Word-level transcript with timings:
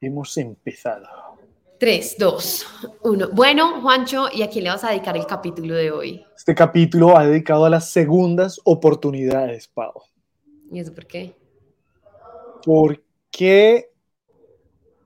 Hemos 0.00 0.36
empezado. 0.36 1.06
3, 1.78 2.16
2, 2.18 2.66
1. 3.02 3.28
Bueno, 3.32 3.80
Juancho, 3.80 4.26
¿y 4.32 4.42
a 4.42 4.50
quién 4.50 4.64
le 4.64 4.70
vas 4.70 4.82
a 4.84 4.90
dedicar 4.90 5.16
el 5.16 5.26
capítulo 5.26 5.74
de 5.74 5.90
hoy? 5.90 6.24
Este 6.36 6.54
capítulo 6.54 7.08
va 7.08 7.26
dedicado 7.26 7.64
a 7.64 7.70
las 7.70 7.90
segundas 7.90 8.60
oportunidades, 8.64 9.68
Pau. 9.68 9.92
¿Y 10.72 10.80
eso 10.80 10.92
por 10.92 11.06
qué? 11.06 11.34
Porque 12.64 13.90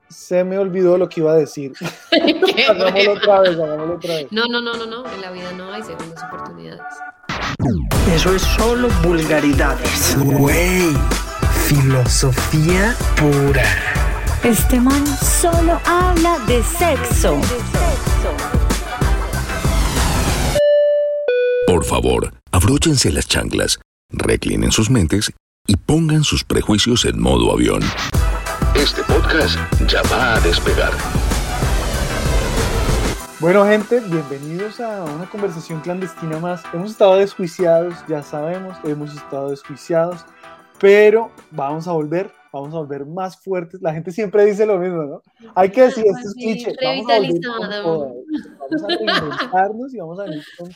se 0.08 0.44
me 0.44 0.58
olvidó 0.58 0.96
lo 0.96 1.08
que 1.08 1.20
iba 1.20 1.32
a 1.32 1.36
decir. 1.36 1.72
hagámoslo 2.68 3.12
otra 3.12 3.40
vez, 3.40 3.58
hagámoslo 3.58 3.94
otra 3.94 4.14
vez. 4.16 4.26
No, 4.30 4.46
no, 4.46 4.60
no, 4.60 4.74
no, 4.74 4.86
no. 4.86 5.12
En 5.12 5.20
la 5.20 5.30
vida 5.30 5.52
no 5.52 5.72
hay 5.72 5.82
segundas 5.82 6.22
oportunidades. 6.24 6.82
Eso 8.14 8.34
es 8.34 8.42
solo 8.42 8.88
vulgaridades. 9.02 10.16
Güey, 10.18 10.94
filosofía 11.66 12.94
pura. 13.16 14.01
Este 14.44 14.80
man 14.80 15.06
solo 15.06 15.80
habla 15.86 16.36
de 16.48 16.64
sexo. 16.64 17.40
Por 21.64 21.84
favor, 21.84 22.34
abróchense 22.50 23.12
las 23.12 23.28
chanclas, 23.28 23.78
reclinen 24.10 24.72
sus 24.72 24.90
mentes 24.90 25.32
y 25.68 25.76
pongan 25.76 26.24
sus 26.24 26.42
prejuicios 26.42 27.04
en 27.04 27.20
modo 27.20 27.52
avión. 27.52 27.82
Este 28.74 29.04
podcast 29.04 29.56
ya 29.86 30.02
va 30.10 30.34
a 30.34 30.40
despegar. 30.40 30.90
Bueno, 33.38 33.64
gente, 33.64 34.00
bienvenidos 34.00 34.80
a 34.80 35.04
una 35.04 35.30
conversación 35.30 35.80
clandestina 35.82 36.40
más. 36.40 36.64
Hemos 36.72 36.90
estado 36.90 37.14
desjuiciados, 37.14 37.94
ya 38.08 38.24
sabemos, 38.24 38.76
hemos 38.82 39.14
estado 39.14 39.50
desjuiciados, 39.50 40.26
pero 40.80 41.30
vamos 41.52 41.86
a 41.86 41.92
volver, 41.92 42.32
vamos 42.52 42.74
a 42.74 42.78
volver 42.78 43.06
más 43.06 43.40
fuertes. 43.40 43.80
La 43.80 43.92
gente 43.92 44.12
siempre 44.12 44.44
dice 44.44 44.66
lo 44.66 44.78
mismo, 44.78 45.02
¿no? 45.04 45.22
Hay 45.54 45.70
que 45.70 45.82
decir, 45.82 46.04
esto 46.06 46.28
es 46.28 46.34
cliché, 46.34 46.74
vamos 46.82 47.10
a 47.10 47.80
vamos 47.82 48.12
reinventarnos 48.88 49.94
y 49.94 49.98
vamos 49.98 50.20
a 50.20 50.24
venir 50.24 50.44
con... 50.58 50.70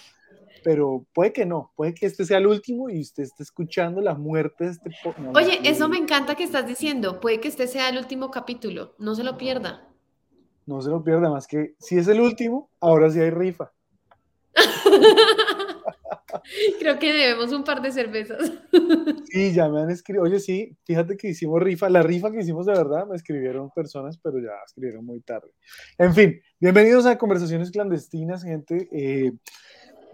Pero 0.64 1.04
puede 1.14 1.32
que 1.32 1.46
no, 1.46 1.70
puede 1.76 1.94
que 1.94 2.06
este 2.06 2.24
sea 2.24 2.38
el 2.38 2.46
último 2.48 2.90
y 2.90 3.00
usted 3.00 3.22
esté 3.22 3.44
escuchando 3.44 4.00
la 4.00 4.14
muerte 4.14 4.64
de 4.64 4.70
este... 4.70 4.90
no, 5.18 5.30
Oye, 5.32 5.60
no, 5.62 5.70
eso 5.70 5.88
me 5.88 5.98
encanta 5.98 6.34
que 6.34 6.42
estás 6.42 6.66
diciendo. 6.66 7.20
Puede 7.20 7.38
que 7.38 7.48
este 7.48 7.68
sea 7.68 7.88
el 7.88 7.98
último 7.98 8.32
capítulo. 8.32 8.94
No 8.98 9.14
se 9.14 9.22
lo 9.22 9.38
pierda. 9.38 9.86
No 10.64 10.80
se 10.80 10.90
lo 10.90 11.04
pierda, 11.04 11.30
más 11.30 11.46
que 11.46 11.76
si 11.78 11.98
es 11.98 12.08
el 12.08 12.20
último, 12.20 12.70
ahora 12.80 13.08
sí 13.10 13.20
hay 13.20 13.30
rifa. 13.30 13.70
Creo 16.80 16.98
que 16.98 17.12
debemos 17.12 17.52
un 17.52 17.64
par 17.64 17.82
de 17.82 17.92
cervezas. 17.92 18.52
Sí, 19.28 19.52
ya 19.52 19.68
me 19.68 19.80
han 19.82 19.90
escrito. 19.90 20.22
Oye, 20.22 20.38
sí, 20.38 20.76
fíjate 20.84 21.16
que 21.16 21.28
hicimos 21.28 21.60
rifa. 21.60 21.88
La 21.90 22.00
rifa 22.02 22.30
que 22.30 22.38
hicimos 22.40 22.64
de 22.66 22.72
verdad 22.74 23.06
me 23.08 23.16
escribieron 23.16 23.70
personas, 23.70 24.16
pero 24.18 24.38
ya 24.38 24.52
escribieron 24.64 25.04
muy 25.04 25.20
tarde. 25.20 25.50
En 25.98 26.14
fin, 26.14 26.40
bienvenidos 26.60 27.06
a 27.06 27.18
Conversaciones 27.18 27.72
Clandestinas, 27.72 28.44
gente. 28.44 28.88
Eh, 28.92 29.32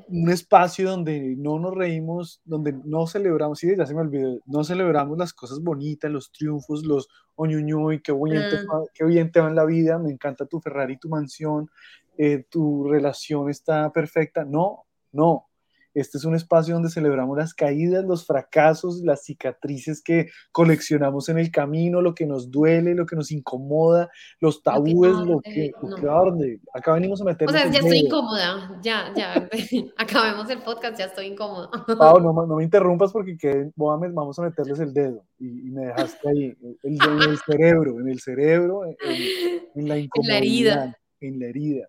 un 0.08 0.30
espacio 0.30 0.88
donde 0.90 1.34
no 1.36 1.58
nos 1.58 1.74
reímos, 1.74 2.40
donde 2.44 2.72
no 2.84 3.06
celebramos, 3.06 3.58
sí, 3.58 3.68
ya 3.76 3.84
se 3.86 3.94
me 3.94 4.00
olvidó, 4.00 4.40
no 4.46 4.64
celebramos 4.64 5.18
las 5.18 5.34
cosas 5.34 5.60
bonitas, 5.60 6.10
los 6.10 6.32
triunfos, 6.32 6.84
los 6.84 7.08
oñuñuy, 7.36 8.00
qué 8.00 8.12
bien, 8.12 8.48
te, 8.48 8.56
Mm. 8.56 8.66
va- 8.70 8.86
qué 8.94 9.04
bien 9.04 9.30
te 9.30 9.40
va 9.40 9.48
en 9.48 9.54
la 9.56 9.66
vida, 9.66 9.98
me 9.98 10.10
encanta 10.10 10.46
tu 10.46 10.58
Ferrari, 10.60 10.96
tu 10.98 11.08
mansión, 11.10 11.70
eh, 12.16 12.44
tu 12.48 12.84
relación 12.88 13.50
está 13.50 13.92
perfecta. 13.92 14.44
No, 14.44 14.84
no. 15.12 15.48
Este 15.94 16.18
es 16.18 16.24
un 16.24 16.34
espacio 16.34 16.74
donde 16.74 16.88
celebramos 16.90 17.36
las 17.36 17.54
caídas, 17.54 18.04
los 18.04 18.24
fracasos, 18.26 19.00
las 19.02 19.24
cicatrices 19.24 20.02
que 20.02 20.28
coleccionamos 20.52 21.28
en 21.28 21.38
el 21.38 21.50
camino, 21.50 22.00
lo 22.00 22.14
que 22.14 22.26
nos 22.26 22.50
duele, 22.50 22.94
lo 22.94 23.06
que 23.06 23.16
nos 23.16 23.30
incomoda, 23.32 24.10
los 24.40 24.62
tabúes, 24.62 25.12
lo 25.12 25.40
que, 25.40 25.50
arde, 25.50 25.72
lo 25.82 25.88
no. 25.88 26.38
que. 26.38 26.60
Acá 26.72 26.92
venimos 26.94 27.20
a 27.20 27.24
O 27.24 27.26
meternos 27.26 27.54
sea, 27.54 27.66
el 27.66 27.72
ya 27.72 27.78
estoy 27.80 27.98
incómoda. 27.98 28.80
Ya, 28.82 29.12
ya. 29.16 29.48
Acabemos 29.96 30.48
el 30.50 30.58
podcast, 30.62 30.98
ya 30.98 31.06
estoy 31.06 31.26
incómoda. 31.26 31.68
Pau, 31.98 32.20
no, 32.20 32.32
me- 32.32 32.46
no 32.46 32.56
me 32.56 32.64
interrumpas 32.64 33.12
porque 33.12 33.36
que 33.36 33.70
vamos 33.76 34.38
a 34.38 34.42
meterles 34.42 34.80
el 34.80 34.92
dedo 34.94 35.24
y, 35.38 35.68
y 35.68 35.70
me 35.70 35.86
dejaste 35.86 36.28
ahí, 36.28 36.56
el- 36.62 36.78
en 36.82 37.22
el 37.30 37.38
cerebro, 37.46 38.00
en 38.00 38.08
el 38.08 38.20
cerebro, 38.20 38.84
en, 38.86 38.96
en- 39.00 39.62
en 39.74 39.88
la 39.88 39.98
incomodidad, 39.98 40.36
herida. 40.38 40.98
en 41.20 41.38
la 41.40 41.46
herida. 41.46 41.88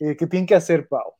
Eh, 0.00 0.16
¿Qué 0.16 0.26
tienen 0.26 0.46
que 0.46 0.54
hacer, 0.54 0.86
Pau? 0.88 1.12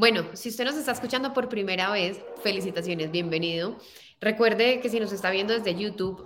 Bueno, 0.00 0.24
si 0.32 0.48
usted 0.48 0.64
nos 0.64 0.76
está 0.76 0.92
escuchando 0.92 1.34
por 1.34 1.50
primera 1.50 1.90
vez, 1.90 2.18
felicitaciones, 2.42 3.10
bienvenido. 3.10 3.76
Recuerde 4.18 4.80
que 4.80 4.88
si 4.88 4.98
nos 4.98 5.12
está 5.12 5.30
viendo 5.30 5.52
desde 5.52 5.78
YouTube, 5.78 6.24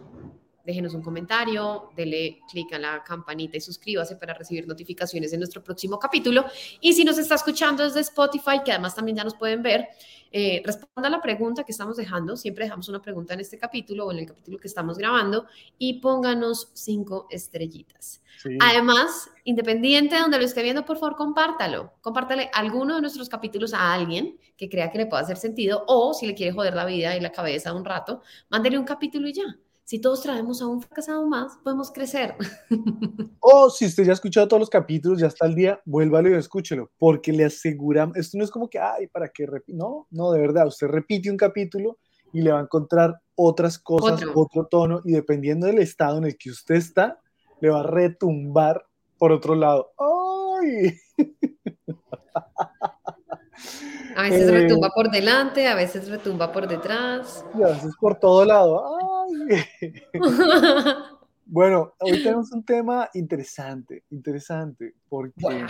déjenos 0.65 0.95
un 0.95 1.03
comentario, 1.03 1.91
dele 1.95 2.41
clic 2.51 2.73
a 2.73 2.79
la 2.79 3.05
campanita 3.05 3.57
y 3.57 3.61
suscríbase 3.61 4.17
para 4.17 4.35
recibir 4.35 4.67
notificaciones 4.67 5.31
de 5.31 5.39
nuestro 5.39 5.63
próximo 5.63 5.99
capítulo. 5.99 6.47
Y 6.81 6.95
si 6.95 7.05
nos 7.05 7.19
está 7.19 7.35
escuchando 7.35 7.85
desde 7.85 8.01
Spotify, 8.01 8.61
que 8.65 8.73
además 8.73 8.95
también 8.95 9.17
ya 9.17 9.25
nos 9.25 9.35
pueden 9.35 9.63
ver, 9.63 9.89
eh, 10.33 10.63
responda 10.65 11.09
a 11.09 11.11
la 11.11 11.21
pregunta 11.21 11.65
que 11.65 11.73
estamos 11.73 11.97
dejando. 11.97 12.37
Siempre 12.37 12.65
dejamos 12.65 12.89
una 12.89 13.01
pregunta 13.01 13.35
en 13.35 13.41
este 13.41 13.59
capítulo 13.59 14.07
o 14.07 14.13
en 14.13 14.19
el 14.19 14.27
capítulo 14.27 14.59
que 14.59 14.67
estamos 14.67 14.99
grabando 14.99 15.47
y 15.79 16.01
pónganos 16.01 16.71
cinco 16.73 17.29
estrellitas. 17.31 18.23
Sí. 18.43 18.59
Además, 18.61 19.31
independiente 19.45 20.17
de 20.17 20.23
donde 20.23 20.39
lo 20.39 20.45
esté 20.45 20.63
viendo, 20.63 20.85
por 20.85 20.99
favor, 20.99 21.15
compártalo. 21.17 21.93
Compártale 22.01 22.51
alguno 22.53 22.97
de 22.97 23.01
nuestros 23.01 23.29
capítulos 23.29 23.75
a 23.75 23.93
alguien 23.93 24.39
que 24.57 24.69
crea 24.69 24.91
que 24.91 24.99
le 24.99 25.07
pueda 25.07 25.23
hacer 25.23 25.37
sentido 25.37 25.85
o 25.87 26.15
si 26.15 26.27
le 26.27 26.35
quiere 26.35 26.53
joder 26.53 26.75
la 26.75 26.85
vida 26.85 27.17
y 27.17 27.21
la 27.21 27.31
cabeza 27.31 27.73
un 27.73 27.85
rato, 27.85 28.23
mándele 28.49 28.79
un 28.79 28.85
capítulo 28.85 29.29
y 29.29 29.35
ya. 29.35 29.57
Si 29.85 30.01
todos 30.01 30.23
traemos 30.23 30.63
a 30.63 30.67
un 30.67 30.81
fracasado 30.81 31.27
más, 31.29 31.59
podemos 31.63 31.93
crecer. 31.93 32.35
O 33.47 33.69
si 33.69 33.85
usted 33.85 34.05
ya 34.05 34.13
ha 34.13 34.15
escuchado 34.15 34.49
todos 34.49 34.61
los 34.61 34.71
capítulos, 34.71 35.21
ya 35.21 35.27
está 35.27 35.45
al 35.45 35.55
día, 35.55 35.79
vuélvalo 35.85 36.31
y 36.31 36.35
escúchelo, 36.35 36.91
porque 36.97 37.31
le 37.31 37.45
aseguramos, 37.45 38.17
esto 38.17 38.39
no 38.39 38.45
es 38.45 38.51
como 38.51 38.71
que, 38.71 38.79
ay, 38.79 39.07
¿para 39.09 39.29
qué? 39.29 39.47
repi-?" 39.47 39.75
No, 39.75 40.07
no, 40.11 40.33
de 40.33 40.41
verdad, 40.41 40.67
usted 40.67 40.87
repite 40.87 41.31
un 41.31 41.37
capítulo 41.37 41.99
y 42.33 42.41
le 42.41 42.53
va 42.53 42.61
a 42.61 42.63
encontrar 42.63 43.21
otras 43.35 43.79
cosas, 43.79 44.23
Otro. 44.23 44.33
otro 44.35 44.67
tono, 44.67 45.03
y 45.05 45.13
dependiendo 45.13 45.67
del 45.67 45.79
estado 45.79 46.17
en 46.17 46.25
el 46.25 46.39
que 46.39 46.49
usted 46.49 46.77
está, 46.77 47.21
le 47.61 47.69
va 47.69 47.81
a 47.81 47.83
retumbar 47.83 48.87
por 49.19 49.31
otro 49.31 49.55
lado. 49.55 49.93
¡Ay! 49.99 50.95
A 54.17 54.23
veces 54.23 54.49
Eh. 54.49 54.53
retumba 54.53 54.91
por 54.91 55.11
delante, 55.11 55.67
a 55.67 55.75
veces 55.75 56.09
retumba 56.09 56.53
por 56.53 56.67
detrás. 56.69 57.45
Y 57.59 57.63
a 57.63 57.69
veces 57.69 57.95
por 58.01 58.19
todo 58.19 58.45
lado. 58.45 58.99
¡Ay! 58.99 59.95
Bueno, 61.47 61.93
hoy 62.01 62.23
tenemos 62.23 62.51
un 62.53 62.65
tema 62.65 63.11
interesante, 63.13 64.03
interesante, 64.09 64.95
porque 65.11 65.67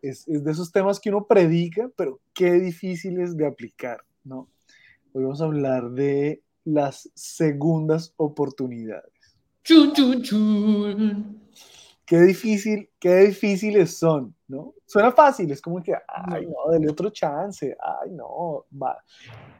es, 0.00 0.26
es 0.26 0.42
de 0.42 0.50
esos 0.50 0.72
temas 0.72 0.98
que 0.98 1.10
uno 1.10 1.26
predica, 1.26 1.90
pero 1.94 2.18
qué 2.32 2.52
difíciles 2.52 3.36
de 3.36 3.46
aplicar, 3.46 4.00
¿no? 4.24 4.48
Hoy 5.12 5.24
vamos 5.24 5.42
a 5.42 5.44
hablar 5.44 5.90
de 5.90 6.42
las 6.64 7.10
segundas 7.14 8.14
oportunidades. 8.16 9.36
Chun, 9.62 9.92
chun, 9.92 10.22
chun. 10.22 11.45
Qué 12.06 12.20
difícil, 12.22 12.88
qué 13.00 13.16
difíciles 13.16 13.98
son, 13.98 14.34
¿no? 14.46 14.74
Suena 14.86 15.10
fácil, 15.10 15.50
es 15.50 15.60
como 15.60 15.82
que, 15.82 15.92
ay, 16.06 16.46
no, 16.46 16.70
dale 16.72 16.88
otro 16.88 17.10
chance, 17.10 17.76
ay, 17.80 18.12
no, 18.12 18.64
va. 18.80 18.96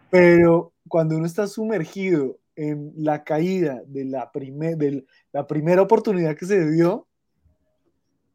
Pero 0.09 0.73
cuando 0.89 1.17
uno 1.17 1.27
está 1.27 1.47
sumergido 1.49 2.39
en 2.55 2.93
la 2.97 3.25
caída 3.25 3.83
de 3.87 4.05
la, 4.05 4.31
primer, 4.31 4.77
de 4.77 5.05
la 5.33 5.47
primera 5.47 5.83
oportunidad 5.83 6.37
que 6.37 6.47
se 6.47 6.71
dio, 6.71 7.09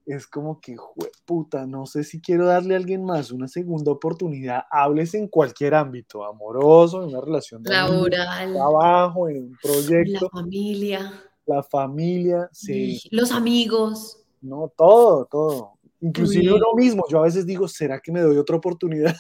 es 0.06 0.28
como 0.28 0.60
que, 0.60 0.76
"Jue- 0.76 1.12
puta, 1.26 1.66
no 1.66 1.86
sé 1.86 2.04
si 2.04 2.20
quiero 2.20 2.46
darle 2.48 2.74
a 2.74 2.78
alguien 2.78 3.06
más 3.06 3.32
una 3.32 3.48
segunda 3.48 3.92
oportunidad. 3.92 4.64
Hables 4.70 5.14
en 5.14 5.28
cualquier 5.28 5.76
ámbito, 5.76 6.26
amoroso, 6.26 7.04
en 7.04 7.10
una 7.10 7.22
relación 7.22 7.64
de 7.64 7.70
Laboral, 7.72 8.54
trabajo, 8.54 9.30
en 9.30 9.44
un 9.44 9.52
la 9.52 9.58
proyecto, 9.62 10.30
familia, 10.30 11.08
la 11.46 11.63
familia, 11.63 12.50
sí, 12.52 13.00
los 13.12 13.31
amigos. 13.31 14.24
no, 14.41 14.72
todo, 14.76 15.26
todo. 15.26 15.73
Inclusive 16.03 16.52
Uy. 16.52 16.58
uno 16.58 16.73
mismo, 16.76 17.03
yo 17.09 17.20
a 17.20 17.23
veces 17.26 17.46
digo, 17.46 17.67
¿será 17.67 17.99
que 17.99 18.11
me 18.11 18.22
doy 18.22 18.35
otra 18.38 18.55
oportunidad? 18.55 19.16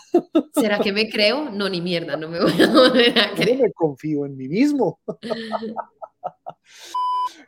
¿Será 0.55 0.79
que 0.79 0.91
me 0.91 1.07
creo? 1.09 1.51
No, 1.51 1.69
ni 1.69 1.79
mierda, 1.79 2.17
no 2.17 2.27
me 2.27 2.39
voy 2.41 2.59
a 2.59 2.67
volver 2.73 3.19
a 3.19 3.35
Yo 3.35 3.35
creer. 3.35 3.57
no 3.59 3.63
me 3.65 3.71
confío 3.71 4.25
en 4.25 4.35
mí 4.35 4.47
mismo. 4.47 4.99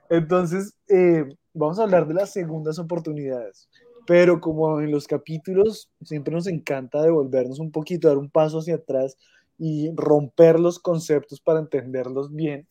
Entonces, 0.09 0.75
eh, 0.87 1.25
vamos 1.53 1.79
a 1.79 1.83
hablar 1.83 2.07
de 2.07 2.13
las 2.13 2.31
segundas 2.31 2.77
oportunidades. 2.79 3.69
Pero 4.05 4.41
como 4.41 4.81
en 4.81 4.91
los 4.91 5.07
capítulos 5.07 5.89
siempre 6.03 6.33
nos 6.35 6.45
encanta 6.47 7.01
devolvernos 7.01 7.59
un 7.59 7.71
poquito, 7.71 8.09
dar 8.09 8.17
un 8.17 8.29
paso 8.29 8.59
hacia 8.59 8.75
atrás 8.75 9.17
y 9.57 9.89
romper 9.95 10.59
los 10.59 10.77
conceptos 10.77 11.39
para 11.39 11.59
entenderlos 11.59 12.31
bien, 12.33 12.67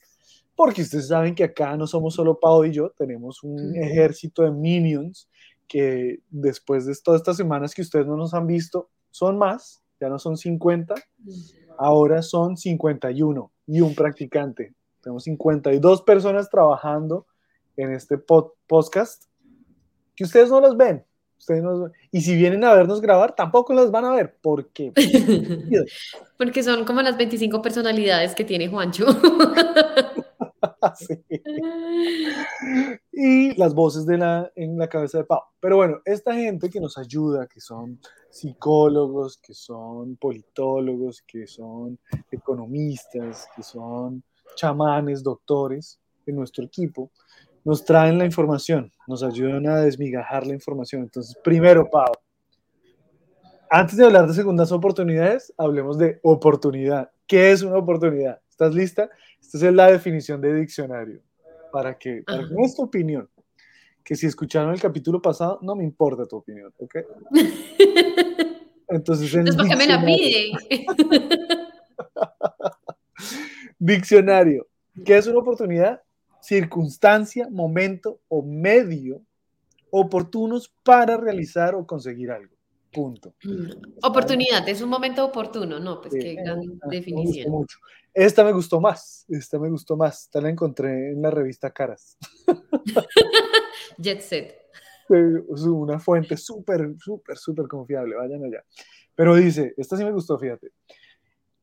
porque 0.55 0.83
ustedes 0.83 1.09
saben 1.09 1.35
que 1.35 1.45
acá 1.45 1.77
no 1.77 1.87
somos 1.87 2.15
solo 2.15 2.39
Pau 2.39 2.65
y 2.65 2.73
yo, 2.73 2.91
tenemos 2.91 3.43
un 3.43 3.75
ejército 3.77 4.43
de 4.43 4.51
minions 4.51 5.29
que 5.67 6.21
después 6.29 6.87
de 6.87 6.95
todas 7.03 7.21
estas 7.21 7.37
semanas 7.37 7.75
que 7.75 7.83
ustedes 7.83 8.07
no 8.07 8.17
nos 8.17 8.35
han 8.35 8.47
visto, 8.47 8.91
son 9.11 9.39
más, 9.39 9.83
ya 10.01 10.09
no 10.09 10.19
son 10.19 10.37
50, 10.37 10.95
ahora 11.79 12.23
son 12.23 12.57
51 12.57 13.53
y 13.67 13.81
un 13.81 13.95
practicante. 13.95 14.75
Tenemos 15.03 15.25
52 15.25 16.03
personas 16.03 16.51
trabajando 16.51 17.27
en 17.77 17.93
este 17.93 18.17
pod- 18.19 18.53
podcast 18.67 19.25
que 20.15 20.25
ustedes 20.25 20.51
no 20.51 20.61
los 20.61 20.77
ven. 20.77 21.05
Ustedes 21.39 21.63
no 21.63 21.71
los 21.71 21.83
ven. 21.85 21.93
Y 22.11 22.21
si 22.21 22.37
vienen 22.37 22.63
a 22.65 22.75
vernos 22.75 23.01
grabar, 23.01 23.35
tampoco 23.35 23.73
los 23.73 23.91
van 23.91 24.05
a 24.05 24.13
ver. 24.13 24.37
¿Por 24.41 24.69
qué? 24.69 24.93
Porque 26.39 26.63
son 26.63 26.85
como 26.85 27.03
las 27.03 27.17
25 27.17 27.63
personalidades 27.63 28.35
que 28.35 28.45
tiene 28.45 28.69
Juancho. 28.69 29.07
Y 33.13 33.55
las 33.57 33.75
voces 33.75 34.07
de 34.07 34.19
la, 34.19 34.51
en 34.57 34.79
la 34.79 34.89
cabeza 34.89 35.19
de 35.19 35.25
Pau. 35.25 35.43
Pero 35.61 35.77
bueno, 35.77 36.01
esta 36.05 36.35
gente 36.35 36.71
que 36.71 36.81
nos 36.81 36.99
ayuda, 36.99 37.47
que 37.47 37.61
son 37.61 38.01
psicólogos, 38.31 39.39
que 39.39 39.55
son 39.55 40.17
politólogos, 40.17 41.23
que 41.23 41.47
son 41.47 41.99
economistas, 42.31 43.49
que 43.55 43.63
son 43.63 44.25
chamanes, 44.57 45.23
doctores 45.23 46.01
en 46.27 46.37
nuestro 46.37 46.65
equipo, 46.65 47.11
nos 47.65 47.85
traen 47.85 48.19
la 48.19 48.25
información, 48.25 48.91
nos 49.07 49.23
ayudan 49.23 49.69
a 49.69 49.77
desmigajar 49.77 50.47
la 50.47 50.55
información. 50.55 51.03
Entonces, 51.03 51.37
primero, 51.45 51.89
Pau, 51.89 52.13
antes 53.75 53.97
de 53.97 54.05
hablar 54.05 54.27
de 54.27 54.35
segundas 54.35 54.71
oportunidades, 54.71 55.55
hablemos 55.57 55.97
de 55.97 56.21
oportunidad. 56.23 57.11
¿Qué 57.27 57.53
es 57.53 57.63
una 57.63 57.79
oportunidad? 57.79 58.42
¿Estás 58.63 58.77
lista? 58.77 59.11
Esta 59.41 59.67
es 59.67 59.75
la 59.75 59.91
definición 59.91 60.41
de 60.41 60.55
diccionario. 60.55 61.21
Para 61.73 61.99
que, 61.99 62.23
para 62.25 62.47
que 62.47 62.55
es 62.63 62.77
tu 62.77 62.83
opinión. 62.83 63.29
Que 64.05 64.15
si 64.15 64.27
escucharon 64.27 64.73
el 64.73 64.81
capítulo 64.81 65.21
pasado, 65.21 65.59
no 65.63 65.75
me 65.75 65.83
importa 65.83 66.27
tu 66.27 66.37
opinión, 66.37 66.73
¿ok? 66.79 66.97
Entonces, 68.87 69.35
en 69.35 69.49
Entonces, 69.49 69.57
¿por 69.57 69.69
qué 69.69 69.77
me 69.77 69.87
la? 69.89 70.01
Diccionario. 73.81 74.69
¿Qué 75.05 75.17
es 75.17 75.27
una 75.27 75.41
oportunidad? 75.41 76.01
Circunstancia, 76.41 77.49
momento 77.51 78.21
o 78.29 78.45
medio 78.45 79.23
oportunos 79.91 80.73
para 80.85 81.17
realizar 81.17 81.75
o 81.75 81.85
conseguir 81.85 82.31
algo. 82.31 82.52
Punto. 82.93 83.35
Oportunidad, 84.03 84.69
es 84.69 84.83
un 84.83 84.91
momento 84.91 85.25
oportuno, 85.25 85.81
no, 85.81 86.01
pues 86.01 86.13
Sí. 86.15 86.21
qué 86.21 86.35
gran 86.35 86.59
Ah, 86.83 86.87
me 86.89 86.97
definición. 86.97 87.51
mucho. 87.51 87.79
Esta 88.13 88.45
me 88.45 88.53
gustó 88.53 88.81
más. 88.81 89.25
Esta 89.29 89.59
me 89.59 89.71
gustó 89.71 89.97
más. 89.97 90.25
Esta 90.25 90.41
la 90.43 90.51
encontré 90.51 91.13
en 91.13 91.23
la 91.23 91.31
revista 91.31 91.71
Caras. 91.71 92.19
Jet 93.99 94.21
set. 94.21 94.59
Es 95.09 95.63
una 95.63 95.99
fuente 95.99 96.37
súper, 96.37 96.95
súper, 96.99 97.37
súper 97.37 97.67
confiable. 97.67 98.17
Vayan 98.17 98.45
allá. 98.45 98.65
Pero 99.15 99.35
dice, 99.35 99.75
esta 99.77 99.97
sí 99.97 100.05
me 100.05 100.13
gustó, 100.13 100.39
fíjate. 100.39 100.71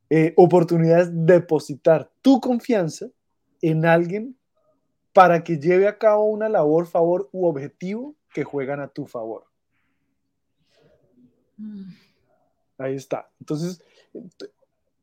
Eh, 0.10 0.34
oportunidad 0.38 1.02
es 1.02 1.10
depositar 1.12 2.12
tu 2.22 2.40
confianza 2.40 3.08
en 3.62 3.86
alguien 3.86 4.36
para 5.14 5.44
que 5.44 5.58
lleve 5.60 5.88
a 5.88 5.98
cabo 5.98 6.26
una 6.26 6.50
labor, 6.50 6.88
favor 6.88 7.30
u 7.32 7.46
objetivo 7.48 8.16
que 8.34 8.44
juegan 8.44 8.80
a 8.80 8.88
tu 8.88 9.06
favor. 9.06 9.46
Mm. 11.60 11.92
Ahí 12.78 12.96
está. 12.96 13.30
Entonces, 13.40 13.84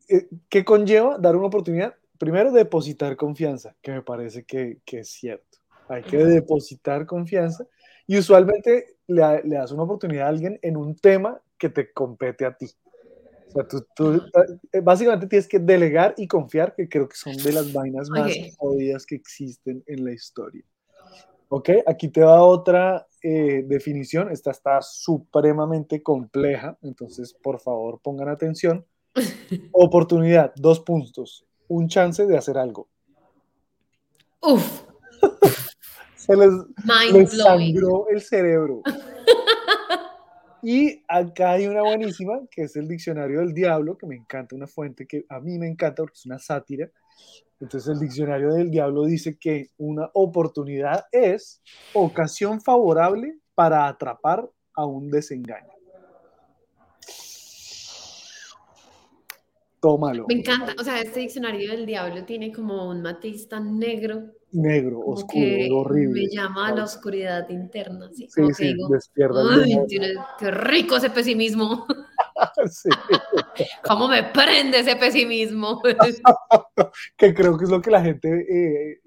eh, 0.09 0.29
¿qué 0.49 0.65
conlleva 0.65 1.19
dar 1.19 1.37
una 1.37 1.47
oportunidad? 1.47 1.95
Primero, 2.19 2.51
depositar 2.51 3.17
confianza, 3.17 3.77
que 3.83 3.93
me 3.93 4.03
parece 4.03 4.45
que, 4.45 4.79
que 4.85 5.01
es 5.01 5.11
cierto. 5.11 5.59
Hay 5.89 6.03
que 6.03 6.17
depositar 6.17 7.07
confianza 7.07 7.67
y 8.07 8.19
usualmente 8.19 8.97
le, 9.07 9.43
le 9.45 9.57
das 9.57 9.71
una 9.71 9.85
oportunidad 9.85 10.27
a 10.27 10.31
alguien 10.31 10.59
en 10.63 10.77
un 10.77 10.97
tema 10.97 11.41
que 11.59 11.69
te 11.69 11.93
compete 11.93 12.45
a 12.45 12.57
ti. 12.57 12.67
O 13.49 13.51
sea, 13.53 13.69
tú, 13.69 13.87
tú, 13.95 14.23
eh, 14.73 14.81
básicamente 14.81 15.27
tienes 15.27 15.47
que 15.47 15.59
delegar 15.59 16.15
y 16.17 16.27
confiar, 16.27 16.75
que 16.75 16.89
creo 16.89 17.09
que 17.09 17.17
son 17.17 17.37
de 17.37 17.53
las 17.53 17.73
vainas 17.73 18.11
más 18.11 18.33
Ok. 18.33 18.55
jodidas 18.59 19.07
que 19.07 19.15
existen 19.15 19.85
en 19.87 20.05
la 20.05 20.13
historia. 20.13 20.65
Ok, 21.57 21.71
aquí 21.87 22.09
te 22.09 22.21
va 22.21 22.43
otra 22.43 23.09
eh, 23.23 23.65
definición. 23.67 24.31
Esta 24.31 24.51
está 24.51 24.83
supremamente 24.83 26.03
compleja, 26.03 26.77
entonces 26.83 27.33
por 27.33 27.61
favor 27.61 27.99
pongan 28.03 28.29
atención. 28.29 28.85
Oportunidad, 29.73 30.53
dos 30.57 30.81
puntos. 30.81 31.47
Un 31.67 31.89
chance 31.89 32.27
de 32.27 32.37
hacer 32.37 32.59
algo. 32.59 32.89
Uf, 34.43 34.83
Se 36.17 36.37
les, 36.37 36.53
les 37.11 37.31
sangró 37.39 38.07
el 38.11 38.21
cerebro. 38.21 38.83
Y 40.63 41.05
acá 41.07 41.53
hay 41.53 41.69
una 41.69 41.83
buenísima, 41.83 42.41
que 42.51 42.63
es 42.63 42.75
el 42.75 42.89
Diccionario 42.89 43.39
del 43.39 43.55
Diablo, 43.55 43.97
que 43.97 44.05
me 44.05 44.17
encanta, 44.17 44.57
una 44.57 44.67
fuente 44.67 45.07
que 45.07 45.25
a 45.29 45.39
mí 45.39 45.59
me 45.59 45.69
encanta 45.69 46.03
porque 46.03 46.17
es 46.17 46.27
una 46.27 46.41
sátira. 46.41 46.91
Entonces 47.61 47.89
el 47.95 48.01
Diccionario 48.01 48.53
del 48.53 48.71
Diablo 48.71 49.05
dice 49.05 49.39
que 49.39 49.71
una 49.79 50.11
oportunidad 50.13 51.07
es 51.11 51.63
ocasión 51.95 52.61
favorable 52.61 53.39
para 53.55 53.89
atrapar 53.89 54.49
a 54.75 54.85
un 54.85 55.11
desengaño. 55.11 55.73
Tómalo. 59.81 60.27
Me 60.29 60.35
encanta, 60.35 60.75
o 60.79 60.83
sea, 60.83 61.01
este 61.01 61.21
diccionario 61.21 61.71
del 61.71 61.87
diablo 61.87 62.25
tiene 62.25 62.51
como 62.51 62.89
un 62.89 63.03
matiz 63.03 63.49
tan 63.49 63.79
negro, 63.79 64.33
Negro, 64.53 65.01
oscuro, 65.01 65.27
que 65.33 65.69
horrible. 65.71 66.23
me 66.23 66.29
llama 66.35 66.69
a 66.69 66.75
la 66.75 66.85
oscuridad 66.85 67.49
interna, 67.51 68.09
Sí, 68.13 68.27
que 68.35 68.55
sí, 68.55 68.69
digo, 68.69 68.89
despierta 68.89 69.41
qué 70.39 70.51
rico 70.51 70.97
ese 70.97 71.11
pesimismo, 71.11 71.87
Sí. 72.71 72.89
cómo 73.83 74.09
me 74.09 74.23
prende 74.25 74.81
ese 74.81 74.97
pesimismo. 74.97 75.81
que 77.17 77.35
creo 77.35 77.57
que 77.57 77.65
es 77.65 77.71
lo 77.71 77.81
que 77.81 77.91
la 77.91 78.03
gente 78.03 78.29
eh, 78.29 79.01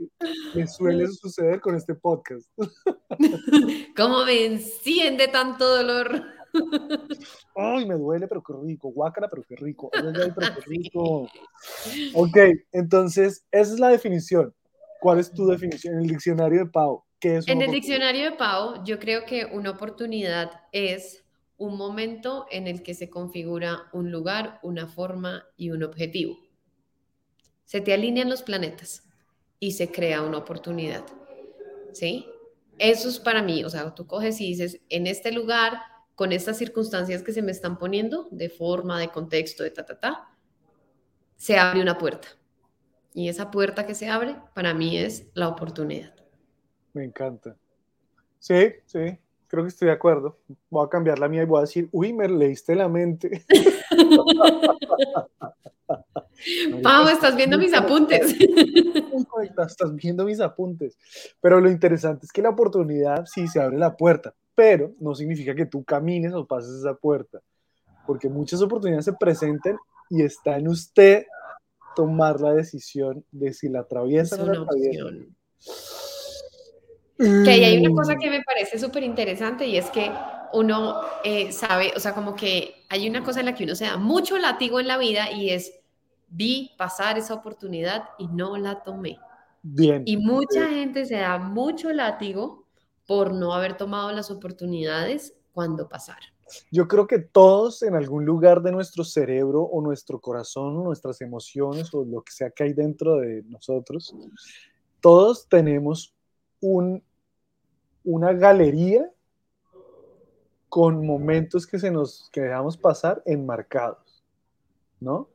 le 0.53 0.67
suele 0.67 1.07
suceder 1.07 1.59
con 1.59 1.75
este 1.75 1.95
podcast. 1.95 2.49
cómo 3.95 4.25
me 4.25 4.45
enciende 4.45 5.27
tanto 5.27 5.65
dolor. 5.65 6.23
Ay, 7.55 7.85
me 7.85 7.95
duele, 7.95 8.27
pero 8.27 8.41
qué 8.41 8.53
rico. 8.63 8.89
Guácara, 8.89 9.29
pero 9.29 9.43
qué 9.47 9.55
rico. 9.55 9.91
Ay, 9.93 10.31
pero 10.35 10.55
qué 10.55 10.61
rico. 10.65 11.29
Ok, 12.13 12.37
entonces, 12.71 13.45
esa 13.51 13.73
es 13.73 13.79
la 13.79 13.89
definición. 13.89 14.53
¿Cuál 14.99 15.19
es 15.19 15.31
tu 15.31 15.47
definición 15.47 15.95
en 15.95 16.01
el 16.01 16.07
diccionario 16.07 16.65
de 16.65 16.71
Pau? 16.71 17.03
¿Qué 17.19 17.37
es 17.37 17.47
En 17.47 17.61
el 17.61 17.71
diccionario 17.71 18.25
de 18.25 18.31
Pau, 18.31 18.83
yo 18.83 18.99
creo 18.99 19.25
que 19.25 19.45
una 19.45 19.71
oportunidad 19.71 20.51
es 20.71 21.23
un 21.59 21.77
momento 21.77 22.47
en 22.49 22.67
el 22.67 22.81
que 22.81 22.95
se 22.95 23.09
configura 23.09 23.89
un 23.93 24.11
lugar, 24.11 24.59
una 24.63 24.87
forma 24.87 25.45
y 25.57 25.69
un 25.69 25.83
objetivo. 25.83 26.39
Se 27.65 27.81
te 27.81 27.93
alinean 27.93 28.29
los 28.29 28.41
planetas 28.41 29.03
y 29.59 29.73
se 29.73 29.91
crea 29.91 30.23
una 30.23 30.39
oportunidad. 30.39 31.05
¿Sí? 31.93 32.25
Eso 32.77 33.09
es 33.09 33.19
para 33.19 33.43
mí, 33.43 33.63
o 33.65 33.69
sea, 33.69 33.93
tú 33.93 34.07
coges 34.07 34.39
y 34.39 34.47
dices, 34.47 34.81
en 34.89 35.05
este 35.05 35.33
lugar, 35.33 35.81
con 36.15 36.31
estas 36.31 36.57
circunstancias 36.57 37.23
que 37.23 37.33
se 37.33 37.41
me 37.41 37.51
están 37.51 37.77
poniendo, 37.77 38.29
de 38.31 38.49
forma, 38.49 38.99
de 38.99 39.09
contexto, 39.09 39.63
de 39.63 39.71
ta, 39.71 39.85
ta, 39.85 39.99
ta, 39.99 40.29
se 41.35 41.57
abre 41.57 41.81
una 41.81 41.97
puerta. 41.97 42.29
Y 43.13 43.27
esa 43.27 43.51
puerta 43.51 43.85
que 43.85 43.95
se 43.95 44.07
abre, 44.07 44.37
para 44.55 44.73
mí 44.73 44.97
es 44.97 45.27
la 45.33 45.49
oportunidad. 45.49 46.15
Me 46.93 47.03
encanta. 47.03 47.57
Sí, 48.39 48.71
sí, 48.85 49.19
creo 49.49 49.63
que 49.63 49.69
estoy 49.69 49.87
de 49.87 49.93
acuerdo. 49.93 50.37
Voy 50.69 50.85
a 50.85 50.89
cambiar 50.89 51.19
la 51.19 51.27
mía 51.27 51.41
y 51.41 51.45
voy 51.45 51.57
a 51.57 51.61
decir, 51.61 51.89
uy, 51.91 52.13
me 52.13 52.29
leíste 52.29 52.75
la 52.75 52.87
mente. 52.87 53.43
Pau, 56.83 57.07
estás 57.09 57.35
viendo 57.35 57.57
mis 57.57 57.73
apuntes. 57.73 58.35
Estás 59.67 59.95
viendo 59.95 60.25
mis 60.25 60.39
apuntes. 60.39 60.97
Pero 61.41 61.59
lo 61.59 61.69
interesante 61.69 62.25
es 62.25 62.31
que 62.31 62.41
la 62.41 62.49
oportunidad 62.49 63.25
sí 63.25 63.47
se 63.47 63.59
abre 63.59 63.77
la 63.77 63.97
puerta, 63.97 64.33
pero 64.55 64.93
no 64.99 65.13
significa 65.15 65.53
que 65.53 65.65
tú 65.65 65.83
camines 65.83 66.33
o 66.33 66.45
pases 66.45 66.75
esa 66.75 66.93
puerta, 66.93 67.41
porque 68.05 68.29
muchas 68.29 68.61
oportunidades 68.61 69.05
se 69.05 69.13
presentan 69.13 69.77
y 70.09 70.23
está 70.23 70.57
en 70.57 70.69
usted 70.69 71.25
tomar 71.95 72.39
la 72.39 72.53
decisión 72.53 73.25
de 73.31 73.53
si 73.53 73.67
la 73.67 73.79
Es 73.79 73.85
atraviesa 73.85 74.35
o 74.35 74.37
no 74.37 74.43
una 74.45 74.53
la 74.53 74.61
atraviesa. 74.61 75.05
Que 77.19 77.51
ahí 77.51 77.63
hay 77.65 77.77
una 77.79 77.89
Mm, 77.89 77.95
cosa 77.95 78.15
que 78.15 78.29
me 78.29 78.41
parece 78.43 78.79
súper 78.79 79.03
interesante 79.03 79.67
y 79.67 79.75
es 79.75 79.89
que 79.89 80.09
uno 80.53 81.01
eh, 81.25 81.51
sabe, 81.51 81.91
o 81.95 81.99
sea, 81.99 82.15
como 82.15 82.33
que 82.33 82.85
hay 82.87 83.09
una 83.09 83.25
cosa 83.25 83.41
en 83.41 83.47
la 83.47 83.55
que 83.55 83.65
uno 83.65 83.75
se 83.75 83.85
da 83.85 83.97
mucho 83.97 84.37
látigo 84.37 84.79
en 84.79 84.87
la 84.87 84.97
vida 84.97 85.29
y 85.29 85.49
es, 85.49 85.73
vi 86.29 86.71
pasar 86.77 87.17
esa 87.17 87.33
oportunidad 87.33 88.05
y 88.17 88.27
no 88.27 88.55
la 88.55 88.83
tomé. 88.83 89.19
Bien. 89.61 90.03
Y 90.05 90.15
mucha 90.15 90.69
gente 90.69 91.05
se 91.05 91.15
da 91.15 91.37
mucho 91.37 91.91
látigo 91.91 92.65
por 93.05 93.33
no 93.33 93.53
haber 93.53 93.75
tomado 93.75 94.13
las 94.13 94.31
oportunidades 94.31 95.33
cuando 95.51 95.89
pasaron. 95.89 96.29
Yo 96.71 96.87
creo 96.87 97.05
que 97.05 97.19
todos 97.19 97.83
en 97.83 97.95
algún 97.95 98.23
lugar 98.23 98.61
de 98.61 98.71
nuestro 98.71 99.03
cerebro 99.03 99.63
o 99.63 99.81
nuestro 99.81 100.21
corazón 100.21 100.77
o 100.77 100.83
nuestras 100.83 101.19
emociones 101.19 101.93
o 101.93 102.05
lo 102.05 102.21
que 102.21 102.31
sea 102.31 102.49
que 102.49 102.63
hay 102.63 102.73
dentro 102.73 103.17
de 103.17 103.43
nosotros, 103.43 104.15
todos 105.01 105.47
tenemos 105.49 106.15
un, 106.61 107.03
una 108.09 108.33
galería 108.33 109.07
con 110.67 111.05
momentos 111.05 111.67
que 111.67 111.77
se 111.77 111.91
nos 111.91 112.29
que 112.31 112.41
dejamos 112.41 112.75
pasar 112.75 113.21
enmarcados, 113.25 114.23
¿no? 114.99 115.27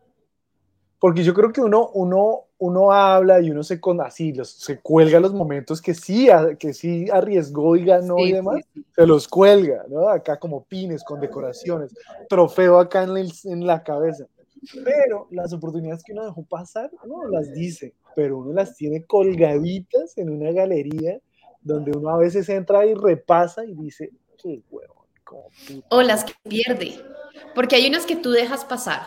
Porque 0.99 1.23
yo 1.23 1.35
creo 1.35 1.53
que 1.53 1.61
uno, 1.61 1.91
uno, 1.95 2.47
uno 2.59 2.91
habla 2.93 3.41
y 3.41 3.51
uno 3.51 3.63
se, 3.63 3.81
con, 3.81 4.01
así, 4.01 4.33
los, 4.33 4.49
se 4.51 4.81
cuelga 4.81 5.21
los 5.21 5.35
momentos 5.35 5.81
que 5.81 5.95
sí, 5.95 6.29
que 6.59 6.73
sí 6.73 7.07
arriesgó 7.13 7.77
y 7.77 7.85
ganó 7.85 8.19
y 8.19 8.29
Sí, 8.29 8.33
demás, 8.33 8.57
sí, 8.73 8.81
sí. 8.81 8.87
se 8.97 9.07
los 9.07 9.29
cuelga, 9.29 9.85
¿no? 9.89 10.09
Acá 10.09 10.39
como 10.39 10.65
pines 10.65 11.05
con 11.05 11.21
decoraciones, 11.21 11.95
trofeo 12.29 12.81
acá 12.81 13.05
en 13.05 13.15
la, 13.15 13.21
en 13.45 13.67
la 13.67 13.83
cabeza. 13.85 14.27
Pero 14.83 15.29
las 15.31 15.53
oportunidades 15.53 16.03
que 16.03 16.13
uno 16.13 16.25
dejó 16.25 16.43
pasar, 16.45 16.91
uno 17.05 17.29
las 17.29 17.53
dice, 17.53 17.93
pero 18.17 18.39
uno 18.39 18.53
las 18.53 18.75
tiene 18.77 19.05
colgaditas 19.05 20.17
en 20.17 20.31
una 20.31 20.51
galería 20.53 21.21
donde 21.65 21.91
uno 21.91 22.11
a 22.11 22.19
veces 22.19 22.49
entra 22.49 22.87
y 22.87 22.95
repasa 22.95 23.65
y 23.65 23.75
dice, 23.75 24.13
qué 24.41 24.63
huevo. 24.71 25.07
O 25.89 26.03
las 26.03 26.23
que 26.23 26.35
pierde, 26.49 27.03
porque 27.55 27.77
hay 27.77 27.89
unas 27.89 28.07
que 28.07 28.15
tú 28.15 28.31
dejas 28.31 28.65
pasar, 28.65 29.03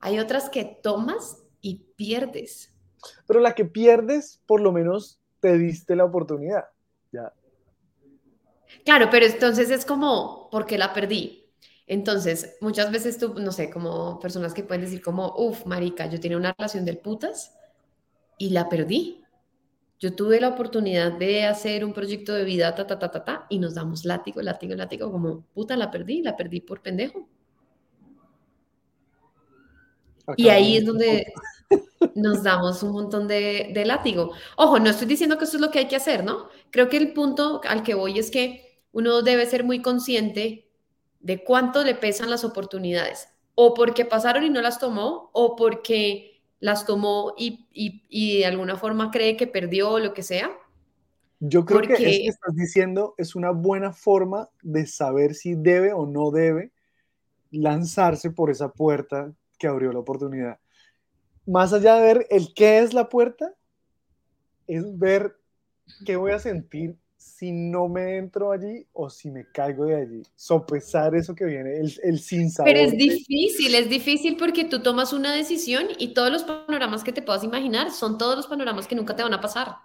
hay 0.00 0.18
otras 0.18 0.50
que 0.50 0.64
tomas 0.82 1.44
y 1.60 1.76
pierdes. 1.96 2.74
Pero 3.26 3.40
la 3.40 3.54
que 3.54 3.64
pierdes, 3.64 4.42
por 4.46 4.60
lo 4.60 4.72
menos 4.72 5.20
te 5.40 5.56
diste 5.58 5.94
la 5.94 6.04
oportunidad. 6.04 6.64
Ya. 7.12 7.32
Claro, 8.84 9.08
pero 9.10 9.26
entonces 9.26 9.70
es 9.70 9.84
como, 9.84 10.48
¿por 10.50 10.66
qué 10.66 10.78
la 10.78 10.92
perdí? 10.92 11.44
Entonces, 11.86 12.56
muchas 12.60 12.90
veces 12.90 13.18
tú, 13.18 13.34
no 13.34 13.52
sé, 13.52 13.70
como 13.70 14.18
personas 14.18 14.54
que 14.54 14.64
pueden 14.64 14.82
decir 14.82 15.02
como, 15.02 15.34
uff, 15.36 15.66
marica, 15.66 16.06
yo 16.06 16.18
tenía 16.18 16.38
una 16.38 16.54
relación 16.56 16.84
del 16.84 16.98
putas 16.98 17.54
y 18.38 18.50
la 18.50 18.68
perdí. 18.68 19.23
Yo 20.00 20.14
tuve 20.14 20.40
la 20.40 20.48
oportunidad 20.48 21.12
de 21.12 21.44
hacer 21.44 21.84
un 21.84 21.92
proyecto 21.92 22.34
de 22.34 22.44
vida, 22.44 22.74
ta, 22.74 22.86
ta, 22.86 22.98
ta, 22.98 23.10
ta, 23.10 23.24
ta, 23.24 23.46
y 23.48 23.58
nos 23.58 23.74
damos 23.74 24.04
látigo, 24.04 24.42
látigo, 24.42 24.74
látigo, 24.74 25.10
como, 25.10 25.44
puta, 25.54 25.76
la 25.76 25.90
perdí, 25.90 26.22
la 26.22 26.36
perdí 26.36 26.60
por 26.60 26.82
pendejo. 26.82 27.28
y 30.36 30.48
ahí 30.48 30.78
es 30.78 30.86
donde 30.86 31.26
nos 32.14 32.42
damos 32.42 32.82
un 32.82 32.92
montón 32.92 33.28
de, 33.28 33.70
de 33.74 33.84
látigo. 33.84 34.32
Ojo, 34.56 34.78
no 34.78 34.90
estoy 34.90 35.06
diciendo 35.06 35.38
que 35.38 35.44
eso 35.44 35.56
es 35.56 35.60
lo 35.60 35.70
que 35.70 35.80
hay 35.80 35.88
que 35.88 35.96
hacer, 35.96 36.24
¿no? 36.24 36.48
Creo 36.70 36.88
que 36.88 36.96
el 36.96 37.12
punto 37.12 37.60
al 37.64 37.82
que 37.82 37.94
voy 37.94 38.18
es 38.18 38.30
que 38.30 38.82
uno 38.92 39.22
debe 39.22 39.46
ser 39.46 39.64
muy 39.64 39.82
consciente 39.82 40.70
de 41.20 41.42
cuánto 41.42 41.82
le 41.84 41.94
pesan 41.94 42.30
las 42.30 42.44
oportunidades, 42.44 43.28
o 43.54 43.74
porque 43.74 44.04
pasaron 44.04 44.44
y 44.44 44.50
no 44.50 44.60
las 44.60 44.78
tomó, 44.78 45.30
o 45.32 45.56
porque 45.56 46.33
las 46.64 46.86
tomó 46.86 47.34
y, 47.36 47.66
y, 48.08 48.38
de 48.38 48.46
alguna 48.46 48.78
forma 48.78 49.10
cree 49.10 49.36
que 49.36 49.46
perdió 49.46 49.90
o 49.90 49.98
lo 49.98 50.14
que 50.14 50.22
sea. 50.22 50.50
Yo 51.38 51.66
creo 51.66 51.82
que 51.82 51.92
eso 51.92 52.00
que 52.00 52.26
estás 52.26 52.54
diciendo 52.54 53.14
es 53.18 53.34
una 53.34 53.50
buena 53.50 53.92
forma 53.92 54.48
de 54.62 54.86
saber 54.86 55.34
si 55.34 55.56
debe 55.56 55.92
o 55.92 56.06
no 56.06 56.30
debe 56.30 56.72
lanzarse 57.50 58.30
por 58.30 58.50
esa 58.50 58.72
puerta 58.72 59.30
que 59.58 59.66
abrió 59.66 59.92
la 59.92 59.98
oportunidad. 59.98 60.58
Más 61.44 61.74
allá 61.74 61.96
de 61.96 62.02
ver 62.14 62.26
el 62.30 62.54
qué 62.54 62.78
es 62.78 62.94
la 62.94 63.10
puerta, 63.10 63.52
es 64.66 64.98
ver 64.98 65.36
qué 66.06 66.16
voy 66.16 66.32
a 66.32 66.38
sentir 66.38 66.96
si 67.24 67.52
no 67.52 67.88
me 67.88 68.18
entro 68.18 68.52
allí 68.52 68.86
o 68.92 69.08
si 69.08 69.30
me 69.30 69.46
caigo 69.50 69.86
de 69.86 69.96
allí. 69.96 70.22
Sopesar 70.36 71.14
eso 71.14 71.34
que 71.34 71.46
viene, 71.46 71.78
el, 71.78 71.92
el 72.02 72.20
sin 72.20 72.50
saber. 72.50 72.74
Pero 72.74 72.86
es 72.86 72.92
difícil, 72.96 73.74
es 73.74 73.88
difícil 73.88 74.36
porque 74.36 74.64
tú 74.64 74.82
tomas 74.82 75.12
una 75.12 75.34
decisión 75.34 75.86
y 75.98 76.12
todos 76.12 76.30
los 76.30 76.44
panoramas 76.44 77.02
que 77.02 77.12
te 77.12 77.22
puedas 77.22 77.42
imaginar 77.42 77.90
son 77.90 78.18
todos 78.18 78.36
los 78.36 78.46
panoramas 78.46 78.86
que 78.86 78.94
nunca 78.94 79.16
te 79.16 79.22
van 79.22 79.32
a 79.32 79.40
pasar. 79.40 79.76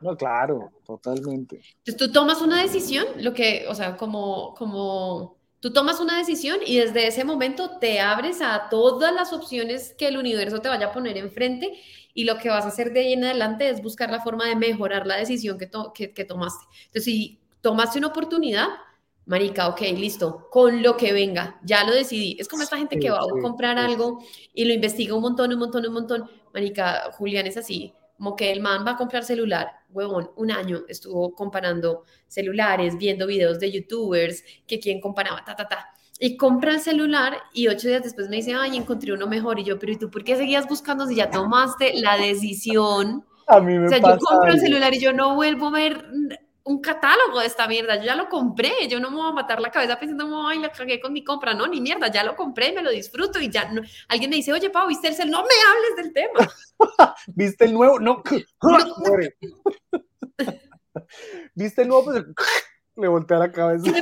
No, 0.00 0.16
claro, 0.16 0.72
totalmente. 0.84 1.56
Entonces 1.56 1.96
tú 1.96 2.10
tomas 2.10 2.42
una 2.42 2.60
decisión, 2.60 3.06
lo 3.18 3.32
que, 3.32 3.66
o 3.68 3.74
sea, 3.74 3.96
como, 3.96 4.54
como 4.54 5.39
tú 5.60 5.72
tomas 5.72 6.00
una 6.00 6.18
decisión 6.18 6.58
y 6.64 6.78
desde 6.78 7.06
ese 7.06 7.24
momento 7.24 7.78
te 7.78 8.00
abres 8.00 8.40
a 8.40 8.68
todas 8.70 9.14
las 9.14 9.32
opciones 9.32 9.94
que 9.96 10.08
el 10.08 10.16
universo 10.16 10.60
te 10.60 10.68
vaya 10.68 10.86
a 10.86 10.92
poner 10.92 11.16
enfrente 11.18 11.78
y 12.14 12.24
lo 12.24 12.38
que 12.38 12.48
vas 12.48 12.64
a 12.64 12.68
hacer 12.68 12.92
de 12.92 13.00
ahí 13.00 13.12
en 13.12 13.24
adelante 13.24 13.68
es 13.68 13.82
buscar 13.82 14.10
la 14.10 14.20
forma 14.20 14.46
de 14.46 14.56
mejorar 14.56 15.06
la 15.06 15.16
decisión 15.16 15.58
que, 15.58 15.70
que, 16.12 16.24
tomaste. 16.24 16.64
Entonces, 16.86 17.04
si 17.04 17.40
tomaste 17.60 17.98
una 17.98 18.08
oportunidad, 18.08 18.68
marica, 19.26 19.68
ok, 19.68 19.80
listo, 19.96 20.48
con 20.50 20.82
lo 20.82 20.96
que 20.96 21.12
venga, 21.12 21.60
ya 21.62 21.84
lo 21.84 21.92
decidí. 21.92 22.36
Es 22.40 22.48
como 22.48 22.62
esta 22.62 22.78
gente 22.78 22.98
que 22.98 23.10
va 23.10 23.18
a 23.18 23.40
comprar 23.40 23.78
algo 23.78 24.24
y 24.52 24.64
lo 24.64 24.72
investiga 24.72 25.14
un 25.14 25.22
montón, 25.22 25.52
un 25.52 25.58
montón, 25.58 25.86
un 25.86 25.92
montón. 25.92 26.30
Marica, 26.52 27.12
Julián 27.12 27.46
es 27.46 27.56
así, 27.56 27.94
como 28.20 28.36
que 28.36 28.52
el 28.52 28.60
man 28.60 28.84
va 28.86 28.90
a 28.90 28.96
comprar 28.98 29.24
celular, 29.24 29.72
huevón, 29.88 30.30
un 30.36 30.50
año 30.50 30.82
estuvo 30.88 31.34
comparando 31.34 32.04
celulares, 32.28 32.98
viendo 32.98 33.26
videos 33.26 33.58
de 33.58 33.72
youtubers, 33.72 34.44
que 34.66 34.78
quién 34.78 35.00
comparaba, 35.00 35.42
ta, 35.42 35.56
ta, 35.56 35.66
ta 35.66 35.94
y 36.18 36.36
compra 36.36 36.74
el 36.74 36.80
celular 36.80 37.38
y 37.54 37.68
ocho 37.68 37.88
días 37.88 38.02
después 38.02 38.28
me 38.28 38.36
dice, 38.36 38.52
ay, 38.54 38.76
encontré 38.76 39.14
uno 39.14 39.26
mejor. 39.26 39.58
Y 39.58 39.64
yo, 39.64 39.78
pero 39.78 39.92
¿y 39.92 39.96
tú 39.96 40.10
por 40.10 40.22
qué 40.22 40.36
seguías 40.36 40.68
buscando 40.68 41.06
si 41.06 41.14
ya 41.14 41.30
tomaste 41.30 41.94
la 41.98 42.18
decisión? 42.18 43.24
A 43.46 43.58
mí 43.58 43.78
me 43.78 43.86
o 43.86 43.88
sea, 43.88 44.00
yo 44.00 44.18
compro 44.18 44.52
el 44.52 44.60
celular 44.60 44.92
y 44.92 45.00
yo 45.00 45.14
no 45.14 45.34
vuelvo 45.34 45.68
a 45.68 45.70
ver 45.70 46.04
un 46.70 46.80
catálogo 46.80 47.40
de 47.40 47.46
esta 47.46 47.66
mierda. 47.66 47.96
Yo 47.96 48.04
ya 48.04 48.14
lo 48.14 48.28
compré. 48.28 48.70
Yo 48.88 49.00
no 49.00 49.10
me 49.10 49.16
voy 49.16 49.30
a 49.30 49.32
matar 49.32 49.60
la 49.60 49.70
cabeza 49.70 49.98
pensando, 49.98 50.46
ay, 50.46 50.60
la 50.60 50.70
cagué 50.70 51.00
con 51.00 51.12
mi 51.12 51.24
compra. 51.24 51.52
No, 51.52 51.66
ni 51.66 51.80
mierda, 51.80 52.08
ya 52.08 52.22
lo 52.22 52.36
compré, 52.36 52.72
me 52.72 52.82
lo 52.82 52.90
disfruto. 52.90 53.40
Y 53.40 53.50
ya 53.50 53.68
alguien 54.08 54.30
me 54.30 54.36
dice, 54.36 54.52
oye, 54.52 54.70
Pau, 54.70 54.86
¿viste 54.88 55.08
el 55.08 55.14
celular? 55.14 55.42
No 55.42 55.46
me 55.46 55.54
hables 55.68 55.96
del 55.96 56.12
tema. 56.12 56.48
¿Viste 57.26 57.64
el 57.64 57.74
nuevo? 57.74 57.98
No. 57.98 58.22
¿Viste 61.54 61.82
el 61.82 61.88
nuevo? 61.88 62.04
Pues, 62.04 62.24
le 62.96 63.08
voltea 63.08 63.38
la 63.38 63.50
cabeza. 63.50 63.92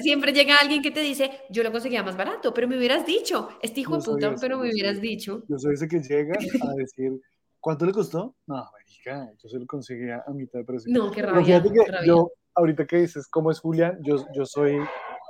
Siempre, 0.00 0.32
llega 0.32 0.56
alguien 0.56 0.80
que 0.80 0.90
te 0.90 1.00
dice, 1.00 1.42
yo 1.50 1.62
lo 1.62 1.72
conseguía 1.72 2.02
más 2.02 2.16
barato, 2.16 2.54
pero 2.54 2.68
me 2.68 2.78
hubieras 2.78 3.04
dicho, 3.04 3.48
este 3.60 3.80
hijo 3.80 3.98
de 3.98 4.04
puta, 4.04 4.34
pero 4.40 4.58
me 4.58 4.70
hubieras 4.70 5.00
dicho. 5.00 5.42
Yo 5.48 5.58
soy 5.58 5.74
ese 5.74 5.88
que 5.88 6.00
llega 6.00 6.34
a 6.34 6.74
decir, 6.74 7.12
¿cuánto 7.60 7.84
le 7.84 7.92
costó? 7.92 8.36
No, 8.46 8.64
marica, 8.84 9.32
yo 9.42 9.48
se 9.48 9.58
lo 9.58 9.66
conseguía 9.66 10.22
a 10.26 10.30
mitad 10.32 10.58
de 10.58 10.64
precio. 10.64 10.92
No, 10.92 11.10
qué 11.10 11.22
rabia, 11.22 11.62
Yo, 12.04 12.32
ahorita 12.54 12.86
que 12.86 12.98
dices 12.98 13.26
cómo 13.28 13.50
es 13.50 13.60
Julián, 13.60 13.98
yo, 14.02 14.24
yo, 14.32 14.44
soy, 14.44 14.78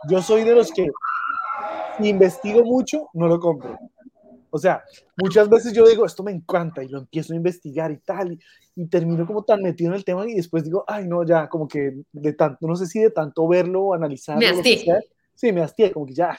yo 0.08 0.23
soy 0.23 0.44
de 0.44 0.54
los 0.54 0.73
que 0.73 0.88
si 1.99 2.08
investigo 2.08 2.64
mucho, 2.64 3.08
no 3.14 3.28
lo 3.28 3.38
compro. 3.38 3.78
O 4.50 4.58
sea, 4.58 4.84
muchas 5.16 5.49
veces 5.49 5.73
yo 5.73 5.87
digo, 5.87 6.06
esto 6.06 6.23
me 6.23 6.30
encanta 6.30 6.82
y 6.82 6.88
lo 6.88 6.99
empiezo 6.99 7.32
a 7.32 7.37
investigar 7.37 7.90
y 7.90 7.99
tal, 7.99 8.38
y, 8.76 8.87
termino 8.87 9.26
como 9.26 9.44
tan 9.44 9.62
metido 9.62 9.90
en 9.90 9.96
el 9.96 10.04
tema 10.04 10.28
y 10.28 10.34
después 10.34 10.64
digo, 10.64 10.84
ay, 10.87 11.06
no, 11.06 11.25
ya, 11.25 11.49
como 11.49 11.66
que 11.66 11.92
de 12.12 12.32
tanto, 12.32 12.66
no 12.66 12.76
sé 12.76 12.87
si 12.87 13.00
de 13.00 13.11
tanto 13.11 13.46
verlo 13.49 13.82
o 13.82 13.94
analizarlo. 13.94 14.40
Me 14.40 14.49
hastié. 14.49 14.84
sí, 15.34 15.52
me 15.52 15.62
hastié, 15.62 15.92
como 15.92 16.06
que 16.06 16.14
ya. 16.14 16.38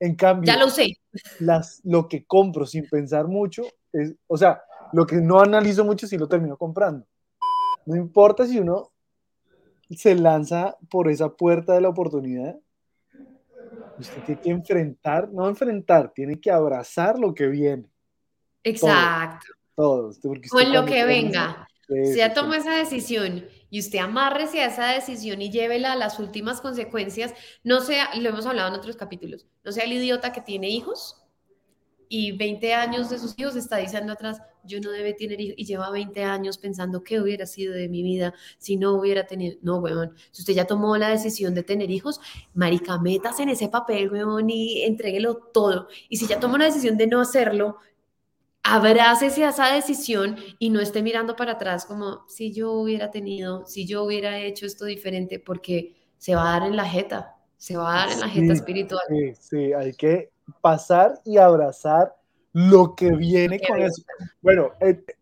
En 0.00 0.14
cambio, 0.14 0.52
ya 0.52 0.58
lo 0.58 0.70
sé. 0.70 0.96
Las, 1.40 1.80
lo 1.84 2.08
que 2.08 2.24
compro 2.24 2.66
sin 2.66 2.88
pensar 2.88 3.26
mucho, 3.26 3.64
es, 3.92 4.14
o 4.28 4.36
sea, 4.36 4.62
lo 4.92 5.06
que 5.06 5.16
no 5.16 5.40
analizo 5.40 5.84
mucho, 5.84 6.06
sí 6.06 6.16
lo 6.18 6.28
termino 6.28 6.56
comprando. 6.56 7.06
No 7.86 7.96
importa 7.96 8.46
si 8.46 8.58
uno 8.58 8.90
se 9.90 10.14
lanza 10.14 10.76
por 10.90 11.08
esa 11.08 11.30
puerta 11.30 11.74
de 11.74 11.80
la 11.80 11.88
oportunidad, 11.88 12.56
Usted 13.98 14.22
tiene 14.22 14.40
que 14.40 14.50
enfrentar, 14.50 15.28
no 15.32 15.48
enfrentar, 15.48 16.12
tiene 16.14 16.40
que 16.40 16.50
abrazar 16.50 17.18
lo 17.18 17.34
que 17.34 17.48
viene. 17.48 17.84
Exacto. 18.62 19.46
Todos. 19.74 20.18
Con 20.50 20.72
lo 20.72 20.84
que 20.84 21.04
venga. 21.04 21.68
Si 21.88 22.16
ya 22.16 22.34
toma 22.34 22.58
esa 22.58 22.76
decisión 22.76 23.46
y 23.70 23.80
usted 23.80 23.98
amárrese 23.98 24.60
a 24.60 24.66
esa 24.66 24.86
decisión 24.88 25.40
y 25.40 25.50
llévela 25.50 25.92
a 25.92 25.96
las 25.96 26.18
últimas 26.18 26.60
consecuencias, 26.60 27.32
no 27.64 27.80
sea, 27.80 28.14
lo 28.14 28.28
hemos 28.28 28.44
hablado 28.44 28.68
en 28.68 28.74
otros 28.74 28.96
capítulos, 28.96 29.46
no 29.64 29.72
sea 29.72 29.84
el 29.84 29.92
idiota 29.94 30.32
que 30.32 30.42
tiene 30.42 30.68
hijos 30.68 31.24
y 32.08 32.36
20 32.36 32.74
años 32.74 33.08
de 33.08 33.18
sus 33.18 33.38
hijos 33.38 33.56
está 33.56 33.78
diciendo 33.78 34.12
atrás, 34.12 34.42
yo 34.68 34.80
no 34.80 34.90
debe 34.92 35.14
tener 35.14 35.40
hijos, 35.40 35.54
y 35.58 35.64
lleva 35.64 35.90
20 35.90 36.22
años 36.22 36.58
pensando 36.58 37.02
qué 37.02 37.20
hubiera 37.20 37.46
sido 37.46 37.74
de 37.74 37.88
mi 37.88 38.02
vida 38.02 38.34
si 38.58 38.76
no 38.76 38.92
hubiera 38.92 39.26
tenido, 39.26 39.58
no, 39.62 39.78
weón, 39.78 40.14
si 40.30 40.42
usted 40.42 40.54
ya 40.54 40.66
tomó 40.66 40.96
la 40.96 41.08
decisión 41.08 41.54
de 41.54 41.64
tener 41.64 41.90
hijos, 41.90 42.20
marica, 42.54 42.98
metas 42.98 43.40
en 43.40 43.48
ese 43.48 43.68
papel, 43.68 44.12
weón, 44.12 44.48
y 44.50 44.82
entréguelo 44.82 45.36
todo, 45.36 45.88
y 46.08 46.18
si 46.18 46.26
ya 46.26 46.38
tomó 46.38 46.58
la 46.58 46.66
decisión 46.66 46.96
de 46.96 47.06
no 47.08 47.20
hacerlo, 47.20 47.78
abrácese 48.62 49.44
a 49.44 49.48
esa 49.48 49.72
decisión 49.72 50.36
y 50.58 50.68
no 50.68 50.80
esté 50.80 51.02
mirando 51.02 51.36
para 51.36 51.52
atrás 51.52 51.86
como 51.86 52.26
si 52.28 52.52
yo 52.52 52.72
hubiera 52.72 53.10
tenido, 53.10 53.66
si 53.66 53.86
yo 53.86 54.04
hubiera 54.04 54.38
hecho 54.40 54.66
esto 54.66 54.84
diferente, 54.84 55.38
porque 55.38 55.96
se 56.18 56.34
va 56.34 56.42
a 56.42 56.60
dar 56.60 56.68
en 56.68 56.76
la 56.76 56.84
jeta, 56.84 57.36
se 57.56 57.76
va 57.76 57.94
a 57.94 58.06
dar 58.06 58.12
en 58.12 58.20
la 58.20 58.28
jeta 58.28 58.52
espiritual. 58.52 59.02
Sí, 59.08 59.32
sí, 59.40 59.72
hay 59.72 59.94
que 59.94 60.30
pasar 60.60 61.18
y 61.24 61.38
abrazar 61.38 62.14
lo 62.58 62.96
que 62.96 63.12
viene 63.12 63.60
con 63.60 63.80
eso. 63.80 64.02
Bueno, 64.42 64.72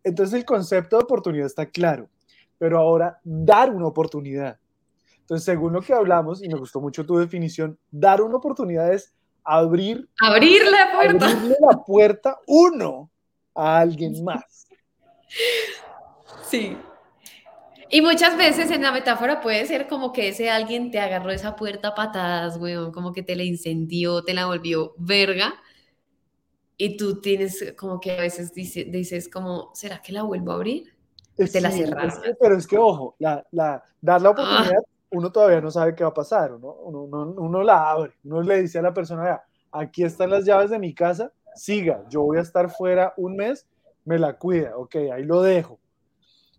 entonces 0.03 0.39
el 0.39 0.43
concepto 0.43 0.97
de 0.97 1.03
oportunidad 1.03 1.45
está 1.45 1.67
claro, 1.67 2.09
pero 2.57 2.79
ahora 2.79 3.19
dar 3.23 3.69
una 3.69 3.85
oportunidad. 3.85 4.57
Entonces, 5.19 5.45
según 5.45 5.73
lo 5.73 5.81
que 5.81 5.93
hablamos, 5.93 6.43
y 6.43 6.47
me 6.47 6.57
gustó 6.57 6.81
mucho 6.81 7.05
tu 7.05 7.17
definición, 7.17 7.77
dar 7.91 8.23
una 8.23 8.37
oportunidad 8.37 8.91
es 8.91 9.13
abrir, 9.43 10.09
abrir 10.19 10.63
la 10.65 10.91
puerta. 10.93 11.27
Abrirle 11.27 11.55
la 11.59 11.77
puerta 11.83 12.39
uno 12.47 13.11
a 13.53 13.81
alguien 13.81 14.23
más. 14.23 14.67
Sí. 16.49 16.75
Y 17.89 18.01
muchas 18.01 18.35
veces 18.35 18.71
en 18.71 18.81
la 18.81 18.91
metáfora 18.91 19.41
puede 19.41 19.65
ser 19.67 19.87
como 19.87 20.11
que 20.11 20.29
ese 20.29 20.49
alguien 20.49 20.89
te 20.89 20.99
agarró 20.99 21.29
esa 21.29 21.55
puerta 21.55 21.89
a 21.89 21.95
patadas, 21.95 22.57
weón, 22.57 22.91
como 22.91 23.13
que 23.13 23.21
te 23.21 23.35
la 23.35 23.43
incendió, 23.43 24.23
te 24.23 24.33
la 24.33 24.47
volvió 24.47 24.95
verga. 24.97 25.53
Y 26.77 26.95
tú 26.95 27.19
tienes 27.21 27.73
como 27.77 27.99
que 27.99 28.11
a 28.11 28.21
veces 28.21 28.53
dices, 28.53 29.29
como, 29.29 29.71
¿será 29.73 30.01
que 30.01 30.11
la 30.13 30.23
vuelvo 30.23 30.51
a 30.51 30.55
abrir? 30.55 30.95
te 31.35 31.61
la 31.61 31.71
cerras. 31.71 32.19
pero 32.39 32.57
es 32.57 32.65
que, 32.65 32.77
ojo, 32.77 33.15
la, 33.19 33.45
la, 33.51 33.83
dar 34.01 34.21
la 34.21 34.31
oportunidad 34.31 34.81
uno 35.09 35.31
todavía 35.31 35.61
no 35.61 35.71
sabe 35.71 35.95
qué 35.95 36.03
va 36.03 36.09
a 36.09 36.13
pasar, 36.13 36.51
¿no? 36.51 36.73
uno, 36.73 37.03
uno, 37.03 37.33
uno 37.37 37.63
la 37.63 37.91
abre, 37.91 38.13
uno 38.23 38.41
le 38.41 38.61
dice 38.61 38.79
a 38.79 38.81
la 38.81 38.93
persona, 38.93 39.41
aquí 39.71 40.03
están 40.03 40.29
las 40.29 40.45
llaves 40.45 40.69
de 40.69 40.79
mi 40.79 40.93
casa, 40.93 41.31
siga, 41.55 42.03
yo 42.09 42.23
voy 42.23 42.37
a 42.37 42.41
estar 42.41 42.69
fuera 42.69 43.13
un 43.17 43.35
mes, 43.35 43.67
me 44.05 44.19
la 44.19 44.37
cuida, 44.37 44.75
ok, 44.77 44.95
ahí 45.13 45.23
lo 45.23 45.41
dejo. 45.41 45.79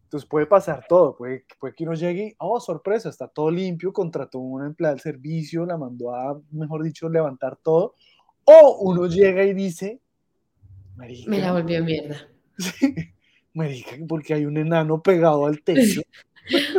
Entonces 0.05 0.27
puede 0.27 0.47
pasar 0.47 0.87
todo, 0.89 1.15
puede, 1.17 1.45
puede 1.61 1.75
que 1.75 1.85
uno 1.85 1.93
llegue 1.93 2.29
y, 2.29 2.35
oh, 2.39 2.59
sorpresa, 2.61 3.11
está 3.11 3.29
todo 3.29 3.51
limpio, 3.51 3.93
contrató 3.93 4.39
una 4.39 4.67
empleada 4.67 4.95
del 4.95 5.03
servicio, 5.03 5.67
la 5.67 5.77
mandó 5.77 6.15
a, 6.15 6.41
mejor 6.51 6.83
dicho, 6.83 7.09
levantar 7.11 7.57
todo, 7.57 7.95
o 8.45 8.79
uno 8.81 9.07
llega 9.07 9.45
y 9.45 9.53
dice, 9.53 10.01
marica, 10.99 11.31
Me 11.31 11.38
la 11.38 11.52
volvió 11.52 11.83
mierda. 11.83 12.28
sí, 12.59 12.95
marica, 13.55 13.97
porque 14.07 14.35
hay 14.35 14.45
un 14.45 14.59
enano 14.59 15.02
pegado 15.02 15.47
al 15.47 15.62
techo. 15.62 16.02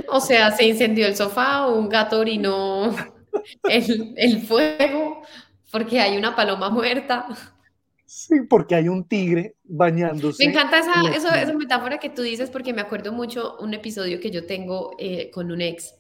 O 0.08 0.20
sea, 0.20 0.50
se 0.50 0.66
incendió 0.66 1.06
el 1.06 1.16
sofá, 1.16 1.68
un 1.68 1.90
gato 1.90 2.18
orinó 2.18 2.90
el, 3.70 4.16
el 4.18 4.42
fuego, 4.42 5.22
porque 5.72 6.00
hay 6.00 6.18
una 6.18 6.36
paloma 6.36 6.72
muerta. 6.72 7.28
Sí, 8.12 8.42
porque 8.50 8.74
hay 8.74 8.88
un 8.88 9.04
tigre 9.04 9.54
bañándose. 9.64 10.44
Me 10.44 10.52
encanta 10.52 10.80
en 10.80 11.14
esa 11.14 11.54
metáfora 11.54 12.00
que 12.00 12.10
tú 12.10 12.24
dices 12.24 12.50
porque 12.50 12.74
me 12.74 12.82
acuerdo 12.82 13.14
mucho 13.14 13.58
un 13.60 13.76
episodio 13.76 14.20
que 14.20 14.32
yo 14.32 14.48
tengo 14.48 14.96
eh, 14.98 15.30
con 15.30 15.52
un 15.52 15.62
ex, 15.62 15.94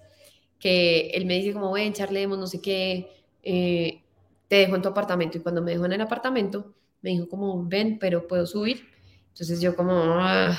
que 0.57 1.11
él 1.11 1.27
me 1.27 1.35
dice 1.35 1.53
como, 1.53 1.71
ven, 1.71 1.93
charlemos, 1.93 2.39
no 2.39 2.47
sé 2.47 2.61
qué, 2.61 3.11
eh, 3.43 4.01
te 4.47 4.55
dejo 4.55 4.75
en 4.75 4.81
tu 4.81 4.89
apartamento. 4.89 5.37
Y 5.37 5.41
cuando 5.41 5.61
me 5.61 5.73
dejó 5.73 5.85
en 5.85 5.93
el 5.93 6.01
apartamento, 6.01 6.73
me 7.01 7.11
dijo 7.11 7.27
como, 7.29 7.65
ven, 7.67 7.99
pero 7.99 8.27
puedo 8.27 8.45
subir. 8.45 8.87
Entonces 9.29 9.61
yo 9.61 9.75
como, 9.75 9.93
"Ah". 9.93 10.57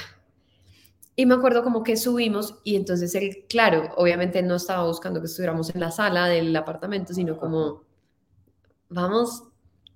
Y 1.16 1.26
me 1.26 1.34
acuerdo 1.34 1.62
como 1.62 1.82
que 1.82 1.96
subimos 1.96 2.58
y 2.64 2.76
entonces 2.76 3.14
él, 3.14 3.44
claro, 3.48 3.90
obviamente 3.96 4.42
no 4.42 4.56
estaba 4.56 4.86
buscando 4.86 5.20
que 5.20 5.26
estuviéramos 5.26 5.72
en 5.74 5.80
la 5.80 5.90
sala 5.90 6.26
del 6.26 6.54
apartamento, 6.56 7.12
sino 7.14 7.36
como, 7.36 7.84
vamos 8.90 9.44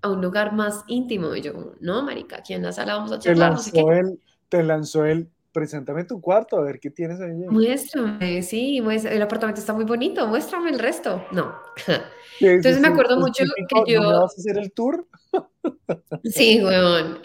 a 0.03 0.09
un 0.11 0.21
lugar 0.23 0.53
más 0.55 0.85
íntimo. 0.89 1.35
Y 1.35 1.43
yo 1.43 1.53
como, 1.55 1.73
no, 1.81 2.03
marica, 2.03 2.39
aquí 2.39 2.55
en 2.55 2.63
la 2.63 2.73
sala 2.73 2.95
vamos 2.97 3.13
a 3.13 3.19
Te 3.23 3.35
charlar, 3.35 3.53
no 3.53 3.63
sé 3.63 3.73
qué. 3.73 3.85
lanzó 3.85 3.93
él, 3.93 4.21
te 4.49 4.63
lanzó 4.63 5.05
él, 5.05 5.33
preséntame 5.55 6.05
tu 6.05 6.21
cuarto, 6.21 6.59
a 6.59 6.63
ver 6.63 6.81
qué 6.81 6.91
tienes 6.91 7.21
ahí. 7.21 7.33
Muéstrame, 7.33 8.43
sí, 8.43 8.81
muestra- 8.83 9.13
el 9.13 9.23
apartamento 9.23 9.61
está 9.61 9.73
muy 9.73 9.85
bonito, 9.85 10.27
muéstrame 10.27 10.71
el 10.71 10.79
resto. 10.81 11.25
No. 11.31 11.55
Entonces 12.41 12.81
me 12.81 12.89
acuerdo 12.89 13.17
mucho 13.17 13.45
típico, 13.55 13.85
que 13.85 13.95
¿no 13.95 14.03
me 14.03 14.07
yo- 14.09 14.21
vas 14.21 14.35
a 14.37 14.41
hacer 14.41 14.59
el 14.59 14.73
tour? 14.73 15.07
Sí, 16.25 16.63
weón. 16.63 17.21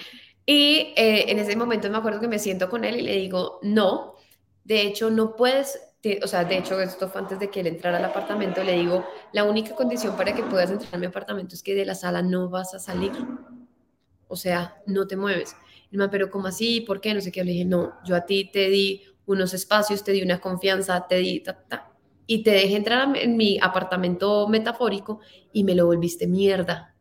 Y 0.46 0.94
eh, 0.96 1.26
en 1.32 1.40
ese 1.40 1.56
momento 1.56 1.90
me 1.90 1.98
acuerdo 1.98 2.20
que 2.20 2.28
me 2.28 2.40
siento 2.40 2.70
con 2.70 2.84
él 2.86 2.98
y 2.98 3.02
le 3.02 3.16
digo, 3.16 3.60
no, 3.64 4.16
de 4.64 4.82
hecho 4.82 5.10
no 5.10 5.36
puedes, 5.36 5.80
o 6.24 6.28
sea, 6.28 6.44
de 6.44 6.58
hecho 6.58 6.80
esto 6.82 7.08
fue 7.08 7.22
antes 7.22 7.40
de 7.40 7.50
que 7.50 7.62
él 7.62 7.68
entrara 7.68 7.98
al 7.98 8.06
apartamento, 8.06 8.64
le 8.64 8.74
digo, 8.74 9.06
la 9.32 9.44
única 9.44 9.74
condición 9.76 10.16
para 10.18 10.34
que 10.36 10.44
puedas 10.44 10.70
entrar 10.70 10.94
a 10.96 10.98
mi 10.98 11.06
apartamento 11.06 11.56
es 11.56 11.64
que 11.64 11.76
de 11.76 11.86
la 11.86 11.96
sala 11.96 12.22
no 12.22 12.50
vas 12.50 12.74
a 12.74 12.80
salir. 12.80 13.12
O 14.28 14.36
sea, 14.36 14.76
no 14.86 15.08
te 15.08 15.16
mueves. 15.18 15.56
Pero 16.12 16.30
¿cómo 16.30 16.48
así? 16.48 16.82
¿Por 16.82 17.02
qué? 17.02 17.14
No 17.14 17.22
sé 17.22 17.32
qué. 17.32 17.44
Le 17.44 17.52
dije, 17.52 17.66
no, 17.66 17.94
yo 18.06 18.16
a 18.16 18.26
ti 18.26 18.50
te 18.52 18.70
di 18.70 19.04
unos 19.26 19.54
espacios, 19.54 20.04
te 20.04 20.12
di 20.12 20.22
una 20.22 20.40
confianza, 20.40 21.08
te 21.08 21.18
di 21.18 21.40
ta, 21.42 21.54
ta, 21.68 21.92
y 22.26 22.44
te 22.44 22.52
dejé 22.52 22.76
entrar 22.76 23.16
en 23.18 23.38
mi 23.38 23.58
apartamento 23.60 24.48
metafórico 24.48 25.20
y 25.52 25.64
me 25.64 25.76
lo 25.76 25.88
volviste 25.88 26.28
mierda. 26.28 26.96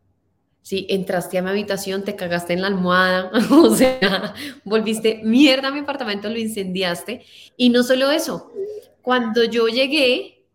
Sí, 0.61 0.85
entraste 0.89 1.37
a 1.37 1.41
mi 1.41 1.49
habitación, 1.49 2.03
te 2.03 2.15
cagaste 2.15 2.53
en 2.53 2.61
la 2.61 2.67
almohada, 2.67 3.31
o 3.51 3.75
sea, 3.75 4.33
volviste 4.63 5.21
mierda 5.23 5.69
a 5.69 5.71
mi 5.71 5.79
apartamento, 5.79 6.29
lo 6.29 6.37
incendiaste. 6.37 7.25
Y 7.57 7.69
no 7.69 7.83
solo 7.83 8.11
eso, 8.11 8.51
cuando 9.01 9.43
yo 9.43 9.67
llegué, 9.67 10.45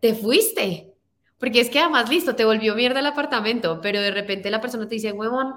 te 0.00 0.14
fuiste. 0.14 0.92
Porque 1.38 1.60
es 1.60 1.70
que 1.70 1.78
además, 1.78 2.08
listo, 2.08 2.34
te 2.36 2.44
volvió 2.44 2.74
mierda 2.74 3.00
el 3.00 3.06
apartamento, 3.06 3.80
pero 3.80 4.00
de 4.00 4.10
repente 4.10 4.50
la 4.50 4.60
persona 4.60 4.88
te 4.88 4.96
dice, 4.96 5.12
huevón, 5.12 5.54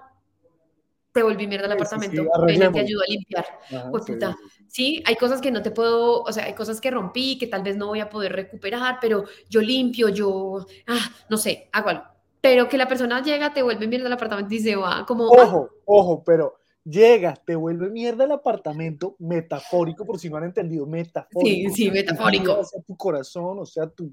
te 1.18 1.24
volví 1.24 1.48
mierda 1.48 1.66
el 1.66 1.72
Sí, 1.72 1.78
sí, 1.78 1.80
sí, 1.80 2.20
apartamento, 2.20 2.46
ven 2.46 2.56
y 2.56 2.72
te 2.72 2.80
ayudo 2.80 3.02
a 3.02 3.12
limpiar. 3.12 3.46
Ajá, 3.72 3.90
Pues 3.90 4.06
sí, 4.06 4.14
puta, 4.14 4.38
sí, 4.40 4.50
sí. 4.50 4.66
Sí, 4.68 5.04
hay 5.04 5.16
cosas 5.16 5.42
que 5.42 5.50
no 5.50 5.64
te 5.64 5.72
puedo, 5.72 6.22
o 6.22 6.32
sea, 6.32 6.46
hay 6.46 6.54
cosas 6.54 6.80
que 6.80 6.92
rompí, 6.92 7.40
que 7.40 7.48
tal 7.48 7.64
vez 7.64 7.76
no 7.76 7.88
voy 7.88 8.02
a 8.02 8.10
poder 8.10 8.34
recuperar, 8.34 9.00
pero 9.02 9.24
yo 9.50 9.60
limpio, 9.62 10.10
yo, 10.10 10.64
ah, 10.86 11.10
no 11.30 11.38
sé, 11.38 11.70
hago 11.72 11.90
algo. 11.90 12.04
Pero 12.40 12.70
que 12.70 12.78
la 12.78 12.88
persona 12.88 13.24
llega, 13.24 13.52
te 13.52 13.64
vuelve 13.64 13.88
mierda 13.88 14.06
el 14.06 14.14
apartamento 14.14 14.54
y 14.54 14.60
se 14.60 14.76
va, 14.76 15.06
como, 15.08 15.26
ah, 15.34 15.44
Ojo, 15.44 15.70
ojo, 15.86 16.24
pero 16.24 16.60
llega, 16.84 17.34
te 17.34 17.56
vuelve 17.56 17.90
mierda 17.90 18.26
el 18.26 18.32
apartamento, 18.34 19.16
metafórico, 19.18 20.06
por 20.06 20.20
si 20.20 20.30
no 20.30 20.38
han 20.38 20.44
entendido, 20.44 20.86
metafórico. 20.86 21.74
Sí, 21.74 21.86
sí, 21.86 21.92
metafórico. 21.92 22.60
O 22.60 22.64
sea, 22.64 22.80
tu 22.84 22.96
corazón, 22.96 23.58
o 23.58 23.66
sea, 23.66 23.88
tu 23.88 24.12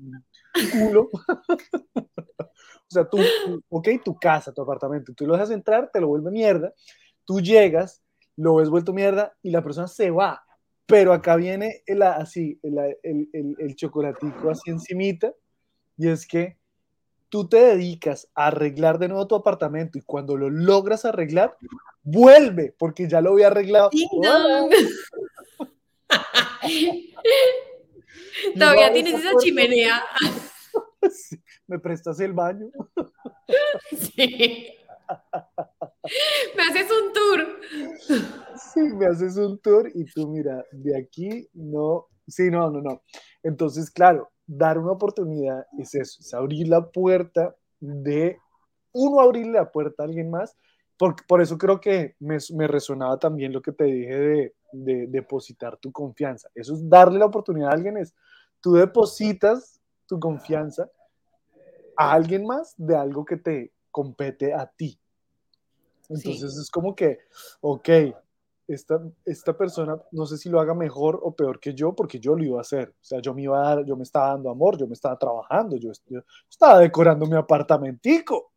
culo. 0.72 1.10
o 2.86 2.94
sea, 2.94 3.08
tu, 3.08 3.16
tu- 3.16 3.62
ok, 3.68 3.88
tu 4.04 4.16
casa, 4.16 4.52
tu 4.52 4.62
apartamento. 4.62 5.12
Tú 5.14 5.26
lo 5.26 5.34
dejas 5.34 5.50
entrar, 5.50 5.90
te 5.92 6.00
lo 6.00 6.08
vuelve 6.08 6.30
mierda. 6.30 6.72
Tú 7.24 7.40
llegas, 7.40 8.02
lo 8.36 8.56
ves 8.56 8.68
vuelto 8.68 8.92
mierda 8.92 9.34
y 9.42 9.50
la 9.50 9.62
persona 9.62 9.88
se 9.88 10.10
va. 10.10 10.44
Pero 10.86 11.12
acá 11.12 11.36
viene 11.36 11.82
el, 11.86 12.02
así, 12.02 12.58
el, 12.62 12.78
el, 13.02 13.28
el, 13.32 13.56
el 13.58 13.74
chocolatico 13.74 14.50
así 14.50 14.70
encimita, 14.70 15.32
y 15.96 16.08
es 16.08 16.26
que 16.26 16.58
tú 17.30 17.48
te 17.48 17.56
dedicas 17.56 18.28
a 18.34 18.48
arreglar 18.48 18.98
de 18.98 19.08
nuevo 19.08 19.26
tu 19.26 19.34
apartamento 19.34 19.98
y 19.98 20.02
cuando 20.02 20.36
lo 20.36 20.50
logras 20.50 21.06
arreglar, 21.06 21.56
vuelve, 22.02 22.74
porque 22.78 23.08
ya 23.08 23.22
lo 23.22 23.32
había 23.32 23.46
arreglado. 23.46 23.90
Todavía 28.58 28.92
tienes 28.92 29.14
esa 29.14 29.36
chimenea. 29.38 30.02
sí, 31.10 31.38
¿Me 31.66 31.78
prestas 31.78 32.20
el 32.20 32.32
baño? 32.32 32.68
Sí. 33.92 34.72
Me 36.56 36.62
haces 36.62 36.90
un 36.90 37.12
tour. 37.12 37.60
Sí, 38.56 38.80
me 38.80 39.06
haces 39.06 39.36
un 39.36 39.58
tour 39.58 39.90
y 39.94 40.04
tú 40.06 40.28
mira, 40.28 40.64
de 40.72 40.96
aquí 40.96 41.48
no, 41.52 42.06
sí, 42.26 42.50
no, 42.50 42.70
no, 42.70 42.80
no. 42.80 43.02
Entonces, 43.42 43.90
claro, 43.90 44.30
dar 44.46 44.78
una 44.78 44.92
oportunidad 44.92 45.66
es 45.78 45.94
eso, 45.94 46.20
es 46.20 46.32
abrir 46.34 46.68
la 46.68 46.90
puerta 46.90 47.54
de 47.80 48.38
uno 48.92 49.20
abrirle 49.20 49.52
la 49.52 49.70
puerta 49.70 50.02
a 50.02 50.06
alguien 50.06 50.30
más, 50.30 50.56
por, 50.96 51.16
por 51.26 51.42
eso 51.42 51.58
creo 51.58 51.80
que 51.80 52.14
me, 52.20 52.38
me 52.54 52.68
resonaba 52.68 53.18
también 53.18 53.52
lo 53.52 53.60
que 53.60 53.72
te 53.72 53.84
dije 53.84 54.16
de, 54.16 54.54
de 54.72 55.06
depositar 55.08 55.76
tu 55.78 55.90
confianza. 55.90 56.48
Eso 56.54 56.74
es 56.74 56.88
darle 56.88 57.18
la 57.18 57.26
oportunidad 57.26 57.70
a 57.70 57.74
alguien, 57.74 57.96
es 57.96 58.14
tú 58.60 58.74
depositas 58.74 59.80
tu 60.06 60.20
confianza 60.20 60.88
a 61.96 62.12
alguien 62.12 62.46
más 62.46 62.74
de 62.76 62.96
algo 62.96 63.24
que 63.24 63.36
te 63.36 63.72
compete 63.90 64.52
a 64.52 64.66
ti. 64.66 64.98
Entonces 66.08 66.56
es 66.56 66.70
como 66.70 66.94
que, 66.94 67.20
ok, 67.60 67.88
esta, 68.66 69.00
esta 69.24 69.56
persona 69.56 70.00
no 70.10 70.26
sé 70.26 70.38
si 70.38 70.48
lo 70.48 70.60
haga 70.60 70.74
mejor 70.74 71.20
o 71.22 71.32
peor 71.32 71.60
que 71.60 71.74
yo, 71.74 71.94
porque 71.94 72.18
yo 72.18 72.34
lo 72.34 72.44
iba 72.44 72.58
a 72.58 72.62
hacer. 72.62 72.90
O 72.90 73.04
sea, 73.04 73.20
yo 73.20 73.34
me 73.34 73.42
iba 73.42 73.58
a 73.58 73.76
dar, 73.76 73.84
yo 73.84 73.96
me 73.96 74.02
estaba 74.02 74.28
dando 74.28 74.50
amor, 74.50 74.76
yo 74.78 74.86
me 74.86 74.94
estaba 74.94 75.18
trabajando, 75.18 75.76
yo, 75.76 75.90
yo 76.06 76.20
estaba 76.48 76.78
decorando 76.78 77.26
mi 77.26 77.36
apartamentico, 77.36 78.52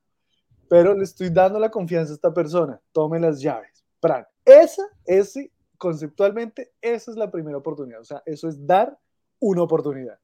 pero 0.67 0.93
le 0.93 1.03
estoy 1.03 1.29
dando 1.29 1.59
la 1.59 1.69
confianza 1.71 2.13
a 2.13 2.15
esta 2.15 2.33
persona. 2.33 2.79
Tome 2.91 3.19
las 3.19 3.39
llaves. 3.41 3.85
Fran, 4.01 4.25
esa, 4.45 4.83
ese, 5.05 5.51
conceptualmente, 5.77 6.71
esa 6.81 7.11
es 7.11 7.17
la 7.17 7.29
primera 7.31 7.57
oportunidad. 7.57 8.01
O 8.01 8.05
sea, 8.05 8.21
eso 8.25 8.47
es 8.47 8.65
dar 8.65 8.97
una 9.39 9.63
oportunidad. 9.63 10.19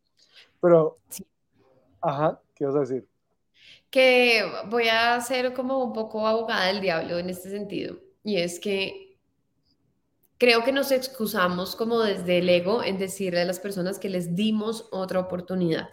Pero, 0.61 0.97
Sí. 1.09 1.25
ajá, 2.01 2.39
¿qué 2.63 2.67
vas 2.67 2.75
a 2.75 2.79
decir? 2.91 3.07
que 3.93 4.41
voy 4.71 4.87
a 4.87 5.21
ser 5.21 5.53
como 5.53 5.83
un 5.83 5.93
poco 5.93 6.27
abogada 6.27 6.65
del 6.65 6.81
diablo 6.81 7.19
en 7.19 7.29
este 7.29 7.51
sentido. 7.51 7.97
Y 8.23 8.37
es 8.37 8.59
que 8.59 9.19
creo 10.39 10.63
que 10.63 10.71
nos 10.71 10.91
excusamos 10.91 11.75
como 11.75 12.01
desde 12.01 12.39
el 12.39 12.49
ego 12.49 12.83
en 12.83 12.97
decirle 12.97 13.41
a 13.41 13.45
las 13.45 13.59
personas 13.59 13.99
que 13.99 14.09
les 14.09 14.35
dimos 14.35 14.87
otra 14.91 15.19
oportunidad. 15.19 15.89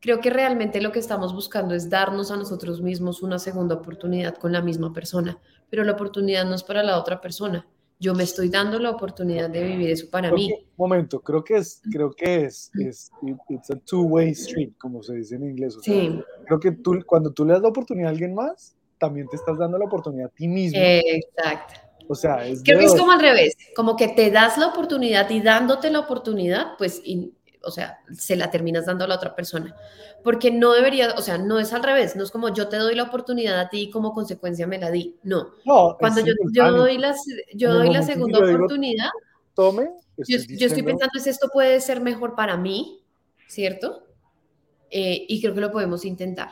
Creo 0.00 0.20
que 0.20 0.30
realmente 0.30 0.80
lo 0.80 0.90
que 0.90 1.00
estamos 1.00 1.34
buscando 1.34 1.74
es 1.74 1.90
darnos 1.90 2.30
a 2.30 2.38
nosotros 2.38 2.80
mismos 2.80 3.22
una 3.22 3.38
segunda 3.38 3.74
oportunidad 3.74 4.36
con 4.36 4.52
la 4.52 4.62
misma 4.62 4.94
persona, 4.94 5.38
pero 5.68 5.84
la 5.84 5.92
oportunidad 5.92 6.46
no 6.46 6.54
es 6.54 6.62
para 6.62 6.82
la 6.82 6.98
otra 6.98 7.20
persona. 7.20 7.66
Yo 7.98 8.14
me 8.14 8.24
estoy 8.24 8.48
dando 8.48 8.78
la 8.78 8.90
oportunidad 8.90 9.48
de 9.50 9.62
vivir 9.62 9.90
eso 9.90 10.08
para 10.10 10.28
Creo 10.28 10.36
mí. 10.38 10.48
que- 10.48 10.66
momento, 10.76 11.20
creo 11.20 11.44
que 11.44 11.56
es, 11.56 11.80
creo 11.90 12.10
que 12.12 12.44
es, 12.46 12.70
es 12.78 13.10
it- 13.22 13.36
it's 13.48 13.70
a 13.70 13.76
two-way 13.76 14.30
street, 14.30 14.72
como 14.78 15.02
se 15.02 15.14
dice 15.14 15.36
en 15.36 15.44
inglés. 15.44 15.76
O 15.76 15.80
sea, 15.80 15.94
Sí, 15.94 16.20
creo 16.46 16.58
que 16.60 16.72
tú, 16.72 16.98
cuando 17.06 17.32
tú 17.32 17.44
le 17.44 17.52
das 17.52 17.62
la 17.62 17.68
oportunidad 17.68 18.08
a 18.08 18.10
alguien 18.10 18.34
más, 18.34 18.76
también 18.98 19.28
te 19.28 19.36
estás 19.36 19.56
dando 19.58 19.78
la 19.78 19.84
oportunidad 19.84 20.26
a 20.26 20.30
ti 20.34 20.48
mismo. 20.48 20.80
exacto. 20.80 21.74
o 22.06 22.14
sea, 22.14 22.46
es 22.46 22.62
Creo 22.62 22.78
que 22.80 22.84
es 22.84 22.94
como 22.94 23.12
al 23.12 23.20
revés, 23.20 23.56
como 23.74 23.96
que 23.96 24.08
te 24.08 24.30
das 24.30 24.58
la 24.58 24.66
oportunidad 24.66 25.30
y 25.30 25.40
dándote 25.40 25.90
la 25.90 26.00
oportunidad, 26.00 26.76
pues, 26.76 27.00
y- 27.02 27.32
o 27.66 27.70
sea, 27.70 27.98
se 28.12 28.36
la 28.36 28.50
terminas 28.50 28.86
dando 28.86 29.04
a 29.04 29.08
la 29.08 29.16
otra 29.16 29.34
persona. 29.34 29.74
Porque 30.22 30.50
no 30.50 30.72
debería, 30.72 31.14
o 31.16 31.22
sea, 31.22 31.38
no 31.38 31.58
es 31.58 31.72
al 31.72 31.82
revés, 31.82 32.16
no 32.16 32.24
es 32.24 32.30
como 32.30 32.52
yo 32.52 32.68
te 32.68 32.76
doy 32.76 32.94
la 32.94 33.04
oportunidad 33.04 33.60
a 33.60 33.68
ti 33.68 33.82
y 33.82 33.90
como 33.90 34.14
consecuencia 34.14 34.66
me 34.66 34.78
la 34.78 34.90
di. 34.90 35.16
No, 35.22 35.50
No, 35.64 35.96
cuando 35.98 36.20
yo, 36.20 36.32
yo 36.52 36.72
doy, 36.72 36.98
las, 36.98 37.24
yo 37.54 37.72
doy 37.72 37.92
la 37.92 38.02
segunda 38.02 38.38
yo 38.38 38.46
digo, 38.46 38.58
oportunidad, 38.58 39.10
Tome, 39.54 39.90
yo, 40.16 40.22
estoy 40.22 40.28
yo 40.28 40.36
estoy 40.36 40.56
diciendo, 40.56 40.84
pensando, 40.86 41.18
es 41.18 41.26
esto 41.26 41.48
puede 41.52 41.80
ser 41.80 42.00
mejor 42.00 42.34
para 42.34 42.56
mí, 42.56 43.02
¿cierto? 43.46 44.04
eh, 44.96 45.26
y 45.28 45.40
creo 45.40 45.54
que 45.54 45.60
lo 45.60 45.72
podemos 45.72 46.04
intentar. 46.04 46.50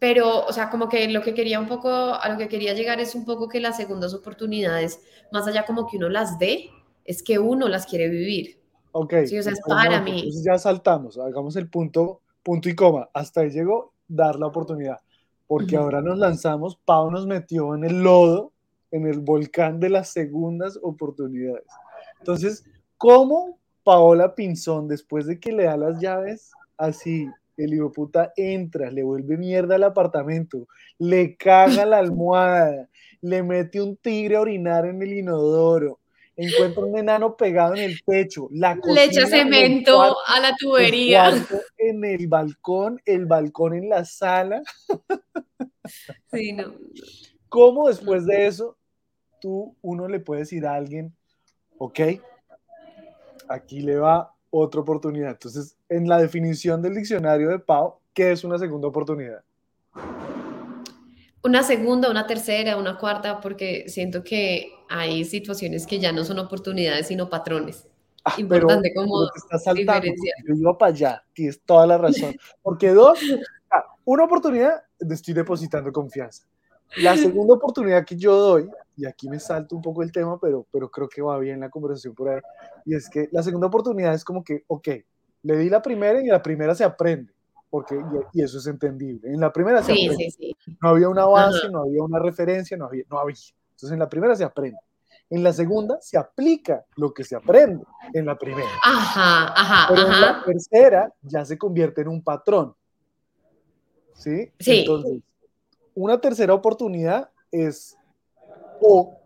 Pero, 0.00 0.44
o 0.44 0.52
sea, 0.52 0.68
como 0.68 0.88
que 0.88 1.08
lo 1.08 1.22
que 1.22 1.32
quería 1.32 1.60
un 1.60 1.68
poco, 1.68 1.88
a 1.88 2.28
lo 2.28 2.36
que 2.36 2.48
quería 2.48 2.74
llegar 2.74 3.00
es 3.00 3.14
un 3.14 3.24
poco 3.24 3.48
que 3.48 3.60
las 3.60 3.76
segundas 3.76 4.12
oportunidades, 4.12 5.00
más 5.30 5.46
allá 5.46 5.64
como 5.64 5.86
que 5.86 5.96
uno 5.96 6.08
las 6.08 6.38
dé, 6.40 6.70
es 7.04 7.22
que 7.22 7.38
uno 7.38 7.68
las 7.68 7.86
quiere 7.86 8.08
vivir. 8.08 8.58
Ok. 8.96 9.12
Sí, 9.26 9.38
o 9.38 9.42
sea, 9.42 9.52
es 9.52 9.58
entonces, 9.58 9.64
para 9.66 9.98
no, 9.98 10.04
mí. 10.04 10.18
entonces 10.18 10.44
ya 10.44 10.56
saltamos, 10.56 11.18
hagamos 11.18 11.56
el 11.56 11.68
punto, 11.68 12.20
punto 12.44 12.68
y 12.68 12.76
coma. 12.76 13.10
Hasta 13.12 13.40
ahí 13.40 13.50
llegó 13.50 13.92
dar 14.06 14.36
la 14.36 14.46
oportunidad. 14.46 14.98
Porque 15.48 15.76
ahora 15.76 16.00
nos 16.00 16.16
lanzamos, 16.16 16.76
Pau 16.84 17.10
nos 17.10 17.26
metió 17.26 17.74
en 17.74 17.84
el 17.84 18.02
lodo, 18.02 18.52
en 18.92 19.06
el 19.06 19.18
volcán 19.18 19.80
de 19.80 19.90
las 19.90 20.10
segundas 20.10 20.78
oportunidades. 20.80 21.66
Entonces, 22.20 22.64
¿cómo 22.96 23.58
Paola 23.82 24.34
Pinzón, 24.34 24.86
después 24.86 25.26
de 25.26 25.40
que 25.40 25.52
le 25.52 25.64
da 25.64 25.76
las 25.76 26.00
llaves, 26.00 26.52
así, 26.78 27.28
el 27.56 27.74
hijo 27.74 27.90
puta 27.90 28.32
entra, 28.36 28.90
le 28.90 29.02
vuelve 29.02 29.36
mierda 29.36 29.74
al 29.74 29.82
apartamento, 29.82 30.68
le 30.98 31.36
caga 31.36 31.84
la 31.84 31.98
almohada, 31.98 32.88
le 33.20 33.42
mete 33.42 33.82
un 33.82 33.96
tigre 33.96 34.36
a 34.36 34.40
orinar 34.40 34.86
en 34.86 35.02
el 35.02 35.12
inodoro, 35.12 35.98
encuentra 36.36 36.84
un 36.84 36.98
enano 36.98 37.36
pegado 37.36 37.74
en 37.74 37.82
el 37.82 38.02
techo, 38.04 38.48
la 38.50 38.74
Le 38.74 39.04
echa 39.04 39.22
cocina 39.22 39.40
en 39.40 39.46
el 39.46 39.52
cemento 39.52 39.96
cuarto, 39.96 40.16
a 40.26 40.40
la 40.40 40.56
tubería. 40.56 41.32
en 41.78 42.04
el 42.04 42.26
balcón, 42.28 43.00
el 43.04 43.26
balcón 43.26 43.74
en 43.74 43.88
la 43.88 44.04
sala. 44.04 44.62
Sí, 46.32 46.52
no. 46.52 46.74
¿Cómo 47.48 47.88
después 47.88 48.26
de 48.26 48.46
eso 48.46 48.76
tú, 49.40 49.76
uno 49.82 50.08
le 50.08 50.18
puede 50.18 50.40
decir 50.40 50.66
a 50.66 50.74
alguien, 50.74 51.14
ok, 51.78 52.00
aquí 53.48 53.80
le 53.80 53.96
va 53.96 54.34
otra 54.50 54.80
oportunidad? 54.80 55.32
Entonces, 55.32 55.76
en 55.88 56.08
la 56.08 56.18
definición 56.18 56.82
del 56.82 56.94
diccionario 56.94 57.50
de 57.50 57.58
Pau, 57.58 57.98
¿qué 58.12 58.32
es 58.32 58.42
una 58.42 58.58
segunda 58.58 58.88
oportunidad? 58.88 59.44
Una 61.44 61.62
segunda, 61.62 62.10
una 62.10 62.26
tercera, 62.26 62.78
una 62.78 62.96
cuarta, 62.96 63.38
porque 63.38 63.84
siento 63.88 64.24
que 64.24 64.72
hay 64.88 65.26
situaciones 65.26 65.86
que 65.86 65.98
ya 65.98 66.10
no 66.10 66.24
son 66.24 66.38
oportunidades, 66.38 67.08
sino 67.08 67.28
patrones. 67.28 67.86
Ah, 68.24 68.32
pero, 68.36 68.44
Importante 68.44 68.94
como 68.94 69.18
pero 69.18 69.30
te 69.30 69.38
estás 69.40 69.64
saltando, 69.64 70.06
yo 70.06 70.54
iba 70.54 70.78
para 70.78 70.92
allá, 70.92 71.24
tienes 71.34 71.60
toda 71.60 71.86
la 71.86 71.98
razón. 71.98 72.34
Porque 72.62 72.88
dos, 72.88 73.18
una 74.06 74.24
oportunidad, 74.24 74.84
estoy 74.98 75.34
depositando 75.34 75.92
confianza. 75.92 76.46
La 76.96 77.14
segunda 77.14 77.52
oportunidad 77.52 78.06
que 78.06 78.16
yo 78.16 78.34
doy, 78.34 78.70
y 78.96 79.04
aquí 79.04 79.28
me 79.28 79.38
salto 79.38 79.76
un 79.76 79.82
poco 79.82 80.02
el 80.02 80.12
tema, 80.12 80.40
pero, 80.40 80.66
pero 80.72 80.90
creo 80.90 81.10
que 81.10 81.20
va 81.20 81.38
bien 81.38 81.60
la 81.60 81.68
conversación 81.68 82.14
por 82.14 82.30
ahí, 82.30 82.40
y 82.86 82.94
es 82.94 83.10
que 83.10 83.28
la 83.32 83.42
segunda 83.42 83.66
oportunidad 83.66 84.14
es 84.14 84.24
como 84.24 84.42
que, 84.42 84.64
ok, 84.66 84.88
le 85.42 85.58
di 85.58 85.68
la 85.68 85.82
primera 85.82 86.22
y 86.22 86.26
la 86.26 86.40
primera 86.40 86.74
se 86.74 86.84
aprende, 86.84 87.33
porque, 87.74 87.96
y, 87.96 88.38
y 88.38 88.42
eso 88.44 88.58
es 88.58 88.68
entendible. 88.68 89.28
En 89.32 89.40
la 89.40 89.52
primera 89.52 89.82
se 89.82 89.92
Sí, 89.92 90.06
aprende. 90.06 90.30
sí, 90.30 90.54
sí. 90.64 90.76
No 90.80 90.90
había 90.90 91.08
una 91.08 91.24
base, 91.24 91.58
Ajá. 91.58 91.68
no 91.70 91.80
había 91.82 92.04
una 92.04 92.20
referencia, 92.20 92.76
no 92.76 92.84
había, 92.84 93.02
no 93.10 93.18
había. 93.18 93.34
Entonces 93.70 93.90
en 93.90 93.98
la 93.98 94.08
primera 94.08 94.36
se 94.36 94.44
aprende. 94.44 94.78
En 95.28 95.42
la 95.42 95.52
segunda 95.52 95.98
se 96.00 96.16
aplica 96.16 96.84
lo 96.94 97.12
que 97.12 97.24
se 97.24 97.34
aprende 97.34 97.84
en 98.12 98.26
la 98.26 98.38
primera. 98.38 98.68
Ajá, 98.80 99.52
ajá, 99.60 99.86
Pero 99.92 100.02
en 100.02 100.20
la 100.20 100.30
ajá. 100.30 100.44
tercera 100.44 101.12
ya 101.22 101.44
se 101.44 101.58
convierte 101.58 102.02
en 102.02 102.08
un 102.08 102.22
patrón. 102.22 102.76
¿Sí? 104.14 104.52
Sí. 104.60 104.80
Entonces, 104.82 105.20
una 105.96 106.20
tercera 106.20 106.54
oportunidad 106.54 107.28
es 107.50 107.98
o 108.80 109.18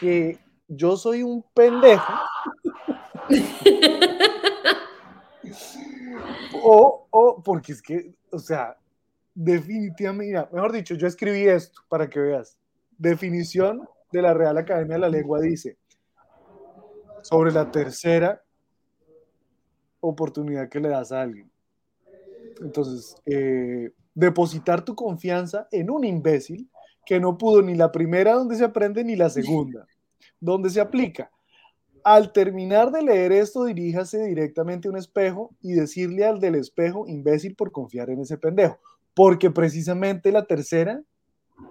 que 0.00 0.38
yo 0.68 0.96
soy 0.96 1.22
un 1.22 1.44
pendejo 1.52 2.14
o, 6.62 7.03
o 7.16 7.40
porque 7.40 7.70
es 7.70 7.80
que, 7.80 8.12
o 8.32 8.40
sea, 8.40 8.76
definitivamente, 9.32 10.32
mira, 10.32 10.48
mejor 10.52 10.72
dicho, 10.72 10.96
yo 10.96 11.06
escribí 11.06 11.46
esto 11.46 11.80
para 11.88 12.10
que 12.10 12.18
veas. 12.18 12.58
Definición 12.98 13.88
de 14.10 14.20
la 14.20 14.34
Real 14.34 14.58
Academia 14.58 14.94
de 14.94 15.00
la 15.00 15.08
Lengua 15.08 15.40
dice, 15.40 15.78
sobre 17.22 17.52
la 17.52 17.70
tercera 17.70 18.42
oportunidad 20.00 20.68
que 20.68 20.80
le 20.80 20.88
das 20.88 21.12
a 21.12 21.22
alguien. 21.22 21.48
Entonces, 22.60 23.14
eh, 23.26 23.92
depositar 24.12 24.84
tu 24.84 24.96
confianza 24.96 25.68
en 25.70 25.90
un 25.90 26.02
imbécil 26.04 26.68
que 27.06 27.20
no 27.20 27.38
pudo 27.38 27.62
ni 27.62 27.76
la 27.76 27.92
primera 27.92 28.34
donde 28.34 28.56
se 28.56 28.64
aprende 28.64 29.04
ni 29.04 29.14
la 29.14 29.30
segunda, 29.30 29.86
donde 30.40 30.68
se 30.68 30.80
aplica. 30.80 31.30
Al 32.04 32.32
terminar 32.32 32.92
de 32.92 33.02
leer 33.02 33.32
esto, 33.32 33.64
diríjase 33.64 34.24
directamente 34.24 34.88
a 34.88 34.90
un 34.90 34.98
espejo 34.98 35.54
y 35.62 35.72
decirle 35.72 36.24
al 36.24 36.38
del 36.38 36.54
espejo, 36.54 37.06
imbécil, 37.08 37.56
por 37.56 37.72
confiar 37.72 38.10
en 38.10 38.20
ese 38.20 38.36
pendejo, 38.36 38.78
porque 39.14 39.50
precisamente 39.50 40.30
la 40.30 40.44
tercera 40.44 41.02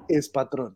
es 0.08 0.28
patrón. 0.30 0.76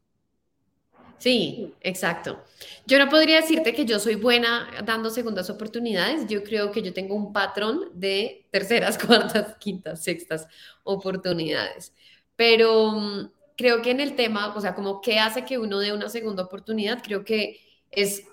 Sí, 1.18 1.74
exacto. 1.82 2.44
Yo 2.86 3.00
no 3.00 3.10
podría 3.10 3.42
decirte 3.42 3.74
que 3.74 3.86
yo 3.86 4.00
soy 4.00 4.16
buena 4.16 4.70
dando 4.86 5.10
segundas 5.10 5.50
oportunidades. 5.50 6.28
Yo 6.28 6.44
creo 6.44 6.72
que 6.72 6.84
yo 6.84 6.94
tengo 6.94 7.16
un 7.16 7.34
patrón 7.34 7.90
de 7.94 8.48
terceras, 8.52 8.98
cuartas, 9.04 9.56
quintas, 9.58 10.04
sextas 10.04 10.48
oportunidades. 10.84 11.94
Pero 12.36 12.92
mm, 12.92 13.32
creo 13.58 13.82
que 13.82 13.92
en 13.92 14.00
el 14.00 14.16
tema, 14.16 14.56
o 14.56 14.62
sea, 14.62 14.76
como 14.76 15.02
qué 15.02 15.18
hace 15.20 15.44
que 15.44 15.58
uno 15.58 15.80
dé 15.80 15.92
una 15.92 16.10
segunda 16.10 16.44
oportunidad, 16.44 17.02
creo 17.04 17.26
que 17.26 17.60
es, 17.90 18.24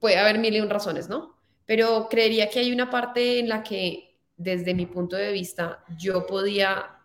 puede 0.00 0.18
haber 0.18 0.38
mil 0.38 0.54
y 0.54 0.60
un 0.60 0.70
razones, 0.70 1.08
¿no? 1.08 1.36
Pero 1.66 2.08
creería 2.10 2.50
que 2.50 2.60
hay 2.60 2.72
una 2.72 2.90
parte 2.90 3.38
en 3.38 3.48
la 3.48 3.62
que, 3.62 4.16
desde 4.36 4.74
mi 4.74 4.86
punto 4.86 5.16
de 5.16 5.32
vista, 5.32 5.84
yo 5.98 6.26
podía 6.26 6.96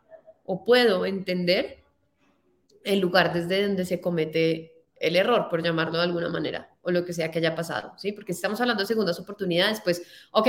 o 0.46 0.64
puedo 0.64 1.06
entender 1.06 1.84
el 2.84 3.00
lugar 3.00 3.34
desde 3.34 3.68
donde 3.68 3.86
se 3.86 4.00
comete 4.00 4.84
el 4.98 5.16
error, 5.16 5.50
por 5.50 5.62
llamarlo 5.62 5.98
de 5.98 6.04
alguna 6.04 6.30
manera, 6.30 6.70
o 6.82 6.92
lo 6.92 7.04
que 7.04 7.14
sea 7.14 7.32
que 7.32 7.40
haya 7.40 7.56
pasado, 7.56 7.94
¿sí? 7.98 8.12
Porque 8.12 8.34
si 8.34 8.38
estamos 8.38 8.62
hablando 8.62 8.84
de 8.84 8.88
segundas 8.88 9.20
oportunidades, 9.20 9.82
pues, 9.82 10.04
ok, 10.32 10.48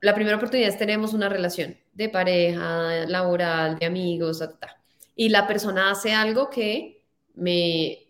la 0.00 0.14
primera 0.14 0.36
oportunidad 0.36 0.70
es 0.70 0.78
tenemos 0.78 1.12
una 1.12 1.28
relación 1.28 1.76
de 1.92 2.08
pareja, 2.08 3.06
laboral, 3.06 3.78
de 3.78 3.86
amigos, 3.86 4.38
ta, 4.38 4.80
y 5.14 5.28
la 5.28 5.46
persona 5.46 5.90
hace 5.90 6.12
algo 6.12 6.48
que 6.48 7.02
me 7.34 8.06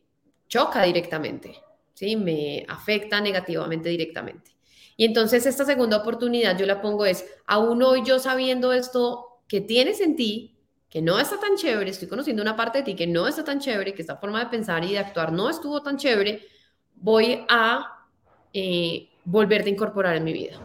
choca 0.46 0.82
directamente, 0.82 1.56
¿sí? 1.98 2.14
Me 2.14 2.64
afecta 2.68 3.20
negativamente 3.20 3.88
directamente. 3.88 4.52
Y 4.96 5.04
entonces 5.04 5.46
esta 5.46 5.64
segunda 5.64 5.96
oportunidad 5.96 6.56
yo 6.56 6.64
la 6.64 6.80
pongo 6.80 7.04
es, 7.04 7.26
aún 7.44 7.82
hoy 7.82 8.02
yo 8.04 8.20
sabiendo 8.20 8.72
esto 8.72 9.42
que 9.48 9.60
tienes 9.60 10.00
en 10.00 10.14
ti, 10.14 10.56
que 10.88 11.02
no 11.02 11.18
está 11.18 11.40
tan 11.40 11.56
chévere, 11.56 11.90
estoy 11.90 12.06
conociendo 12.06 12.40
una 12.40 12.54
parte 12.54 12.78
de 12.78 12.84
ti 12.84 12.94
que 12.94 13.08
no 13.08 13.26
está 13.26 13.42
tan 13.42 13.58
chévere, 13.58 13.94
que 13.94 14.02
esta 14.02 14.16
forma 14.16 14.38
de 14.38 14.46
pensar 14.46 14.84
y 14.84 14.92
de 14.92 15.00
actuar 15.00 15.32
no 15.32 15.50
estuvo 15.50 15.82
tan 15.82 15.96
chévere, 15.96 16.46
voy 16.94 17.44
a 17.48 18.06
eh, 18.52 19.08
volverte 19.24 19.68
a 19.68 19.72
incorporar 19.72 20.14
en 20.14 20.24
mi 20.24 20.32
vida. 20.32 20.60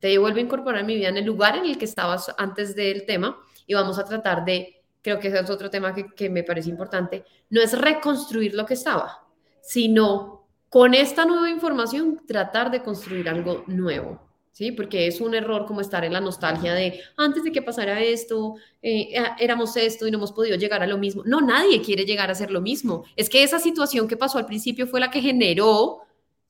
Te 0.00 0.18
vuelvo 0.18 0.36
a 0.36 0.42
incorporar 0.42 0.80
en 0.80 0.86
mi 0.86 0.96
vida 0.96 1.08
en 1.08 1.16
el 1.16 1.24
lugar 1.24 1.56
en 1.56 1.64
el 1.64 1.78
que 1.78 1.86
estabas 1.86 2.30
antes 2.36 2.76
del 2.76 3.06
tema 3.06 3.38
y 3.66 3.72
vamos 3.72 3.98
a 3.98 4.04
tratar 4.04 4.44
de, 4.44 4.82
creo 5.00 5.18
que 5.18 5.28
ese 5.28 5.40
es 5.40 5.48
otro 5.48 5.70
tema 5.70 5.94
que, 5.94 6.12
que 6.14 6.28
me 6.28 6.42
parece 6.42 6.68
importante, 6.68 7.24
no 7.48 7.62
es 7.62 7.78
reconstruir 7.78 8.54
lo 8.54 8.66
que 8.66 8.74
estaba, 8.74 9.26
sino 9.62 10.41
con 10.72 10.94
esta 10.94 11.26
nueva 11.26 11.50
información 11.50 12.22
tratar 12.26 12.70
de 12.70 12.82
construir 12.82 13.28
algo 13.28 13.62
nuevo. 13.66 14.18
¿sí? 14.52 14.72
Porque 14.72 15.06
es 15.06 15.20
un 15.20 15.34
error 15.34 15.66
como 15.66 15.80
estar 15.80 16.04
en 16.04 16.12
la 16.12 16.20
nostalgia 16.20 16.74
de 16.74 17.00
antes 17.16 17.42
de 17.44 17.52
que 17.52 17.62
pasara 17.62 18.00
esto, 18.00 18.54
eh, 18.82 19.12
éramos 19.38 19.76
esto 19.76 20.06
y 20.06 20.10
no 20.10 20.18
hemos 20.18 20.32
podido 20.32 20.56
llegar 20.56 20.82
a 20.82 20.86
lo 20.86 20.98
mismo. 20.98 21.22
No, 21.26 21.40
nadie 21.40 21.80
quiere 21.82 22.04
llegar 22.04 22.30
a 22.30 22.34
ser 22.34 22.50
lo 22.50 22.60
mismo. 22.60 23.04
Es 23.16 23.28
que 23.30 23.42
esa 23.42 23.58
situación 23.58 24.08
que 24.08 24.16
pasó 24.16 24.38
al 24.38 24.46
principio 24.46 24.86
fue 24.86 25.00
la 25.00 25.10
que 25.10 25.20
generó 25.20 26.00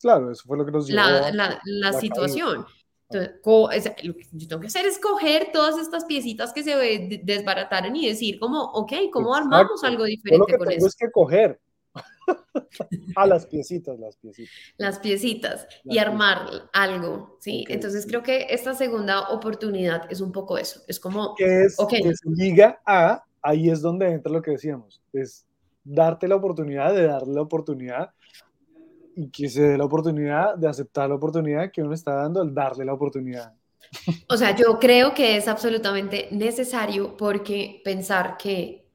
Claro, 0.01 0.33
eso 0.33 0.43
fue 0.47 0.57
lo 0.59 0.65
que 0.67 0.73
nos 0.73 0.87
llevó 0.89 0.97
la, 1.01 1.31
la, 1.31 1.31
la 1.33 1.61
la 1.65 1.93
situación. 1.93 2.67
Entonces, 3.09 3.37
lo 4.05 4.15
que 4.15 4.27
yo 4.33 4.49
tengo 4.49 4.61
que 4.61 4.67
hacer 4.69 4.87
es 4.87 4.99
coger 4.99 5.51
todas 5.53 5.79
estas 5.79 6.05
piecitas 6.07 6.53
que 6.53 6.65
se 6.65 6.75
de- 6.75 7.21
desbarataron 7.23 7.95
y 7.95 8.09
decir 8.09 8.39
como, 8.41 8.63
ok, 8.63 8.93
¿cómo 9.13 9.35
armamos 9.35 9.81
Exacto. 9.83 9.87
algo 9.87 9.99
Yo 9.99 10.05
lo 10.05 10.07
diferente 10.07 10.53
que 10.53 10.59
con 10.59 10.69
tengo 10.69 10.79
eso? 10.79 10.87
es 10.89 10.97
que 10.97 11.11
coger 11.13 11.61
a 13.17 13.27
las 13.27 13.47
piecitas, 13.47 13.99
las 13.99 14.17
piecitas. 14.17 14.53
las 14.77 14.99
piecitas 14.99 15.67
y 15.85 15.99
armar 15.99 16.69
algo, 16.73 17.37
¿sí? 17.41 17.65
Entonces 17.69 18.07
creo 18.07 18.23
que 18.23 18.47
esta 18.51 18.75
segunda 18.75 19.29
oportunidad 19.31 20.11
es 20.11 20.21
un 20.21 20.33
poco 20.33 20.59
eso, 20.59 20.81
es 20.87 20.99
como, 21.01 21.35
que 21.35 21.65
es 21.65 21.75
Ok. 21.79 21.91
que 21.91 22.15
se 22.15 22.31
liga 22.31 22.81
a, 22.87 23.25
ahí 23.43 23.71
es 23.71 23.81
donde 23.83 24.11
entra 24.11 24.33
lo 24.33 24.43
que 24.43 24.53
decíamos, 24.53 25.03
es 25.13 25.47
darte 25.85 26.29
la 26.29 26.37
oportunidad 26.37 26.95
de 26.95 27.07
darle 27.07 27.35
la 27.35 27.43
oportunidad 27.43 28.11
y 29.15 29.31
que 29.31 29.49
se 29.49 29.63
dé 29.63 29.79
la 29.79 29.85
oportunidad 29.85 30.55
de 30.57 30.69
aceptar 30.69 31.09
la 31.09 31.17
oportunidad 31.17 31.71
que 31.71 31.83
uno 31.83 31.93
está 31.93 32.15
dando 32.15 32.41
al 32.41 32.55
darle 32.55 32.85
la 32.85 32.95
oportunidad. 32.95 33.53
o 34.29 34.37
sea, 34.37 34.57
yo 34.57 34.79
creo 34.79 35.13
que 35.13 35.37
es 35.37 35.49
absolutamente 35.49 36.29
necesario 36.31 37.17
porque 37.17 37.83
pensar 37.85 38.37
que 38.39 38.87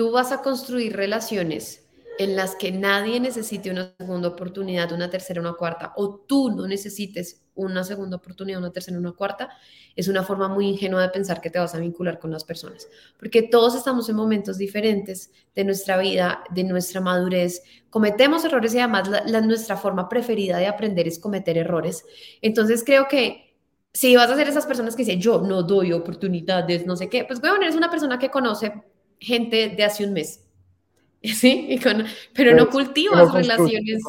tú 0.00 0.10
vas 0.10 0.32
a 0.32 0.40
construir 0.40 0.96
relaciones 0.96 1.86
en 2.18 2.34
las 2.34 2.54
que 2.54 2.72
nadie 2.72 3.20
necesite 3.20 3.70
una 3.70 3.94
segunda 3.98 4.28
oportunidad, 4.28 4.92
una 4.92 5.10
tercera, 5.10 5.42
una 5.42 5.52
cuarta, 5.52 5.92
o 5.94 6.14
tú 6.26 6.48
no 6.48 6.66
necesites 6.66 7.42
una 7.54 7.84
segunda 7.84 8.16
oportunidad, 8.16 8.60
una 8.60 8.72
tercera, 8.72 8.96
una 8.96 9.12
cuarta, 9.12 9.50
es 9.94 10.08
una 10.08 10.22
forma 10.22 10.48
muy 10.48 10.68
ingenua 10.68 11.02
de 11.02 11.10
pensar 11.10 11.42
que 11.42 11.50
te 11.50 11.58
vas 11.58 11.74
a 11.74 11.78
vincular 11.78 12.18
con 12.18 12.30
las 12.30 12.44
personas, 12.44 12.88
porque 13.18 13.42
todos 13.42 13.74
estamos 13.74 14.08
en 14.08 14.16
momentos 14.16 14.56
diferentes 14.56 15.32
de 15.54 15.64
nuestra 15.64 15.98
vida, 15.98 16.44
de 16.48 16.64
nuestra 16.64 17.02
madurez, 17.02 17.62
cometemos 17.90 18.42
errores 18.46 18.72
y 18.72 18.78
además 18.78 19.06
la, 19.26 19.40
nuestra 19.42 19.76
forma 19.76 20.08
preferida 20.08 20.56
de 20.56 20.66
aprender 20.66 21.08
es 21.08 21.18
cometer 21.18 21.58
errores. 21.58 22.06
Entonces 22.40 22.84
creo 22.86 23.06
que 23.06 23.54
si 23.92 24.16
vas 24.16 24.30
a 24.30 24.36
ser 24.36 24.48
esas 24.48 24.64
personas 24.64 24.96
que 24.96 25.04
dicen, 25.04 25.20
yo 25.20 25.42
no 25.42 25.62
doy 25.62 25.92
oportunidades, 25.92 26.86
no 26.86 26.96
sé 26.96 27.10
qué, 27.10 27.26
pues 27.26 27.38
bueno, 27.42 27.56
eres 27.56 27.76
una 27.76 27.90
persona 27.90 28.18
que 28.18 28.30
conoce 28.30 28.72
gente 29.20 29.68
de 29.68 29.84
hace 29.84 30.04
un 30.04 30.12
mes 30.12 30.40
Sí, 31.34 31.78
pero 32.34 32.56
no 32.56 32.70
cultivas 32.70 33.32
relaciones. 33.32 34.02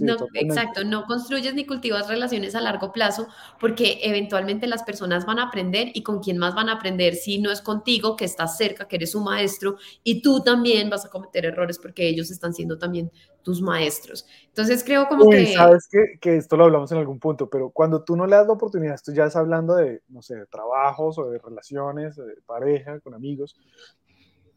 No, 0.00 0.16
exacto, 0.34 0.84
no 0.84 1.04
construyes 1.04 1.54
ni 1.54 1.66
cultivas 1.66 2.08
relaciones 2.08 2.54
a 2.54 2.62
largo 2.62 2.92
plazo 2.92 3.28
porque 3.60 4.00
eventualmente 4.02 4.66
las 4.66 4.82
personas 4.82 5.26
van 5.26 5.38
a 5.38 5.44
aprender 5.44 5.90
y 5.92 6.02
con 6.02 6.20
quién 6.20 6.38
más 6.38 6.54
van 6.54 6.70
a 6.70 6.74
aprender 6.74 7.14
si 7.14 7.38
no 7.38 7.50
es 7.50 7.60
contigo, 7.60 8.16
que 8.16 8.24
estás 8.24 8.56
cerca, 8.56 8.88
que 8.88 8.96
eres 8.96 9.10
su 9.10 9.20
maestro 9.20 9.76
y 10.02 10.22
tú 10.22 10.42
también 10.42 10.88
vas 10.88 11.04
a 11.04 11.10
cometer 11.10 11.44
errores 11.44 11.78
porque 11.78 12.08
ellos 12.08 12.30
están 12.30 12.54
siendo 12.54 12.78
también 12.78 13.10
tus 13.42 13.60
maestros. 13.60 14.26
Entonces 14.48 14.82
creo 14.82 15.08
como 15.08 15.28
que... 15.28 15.54
Sabes 15.54 15.86
que, 15.90 16.18
que 16.20 16.36
esto 16.36 16.56
lo 16.56 16.64
hablamos 16.64 16.90
en 16.90 16.98
algún 16.98 17.20
punto, 17.20 17.50
pero 17.50 17.68
cuando 17.70 18.02
tú 18.02 18.16
no 18.16 18.26
le 18.26 18.34
das 18.34 18.46
la 18.46 18.54
oportunidad, 18.54 18.94
esto 18.94 19.12
ya 19.12 19.26
es 19.26 19.36
hablando 19.36 19.74
de, 19.74 20.00
no 20.08 20.22
sé, 20.22 20.34
de 20.36 20.46
trabajos 20.46 21.18
o 21.18 21.28
de 21.28 21.38
relaciones, 21.38 22.16
de 22.16 22.34
pareja, 22.46 22.98
con 23.00 23.14
amigos, 23.14 23.56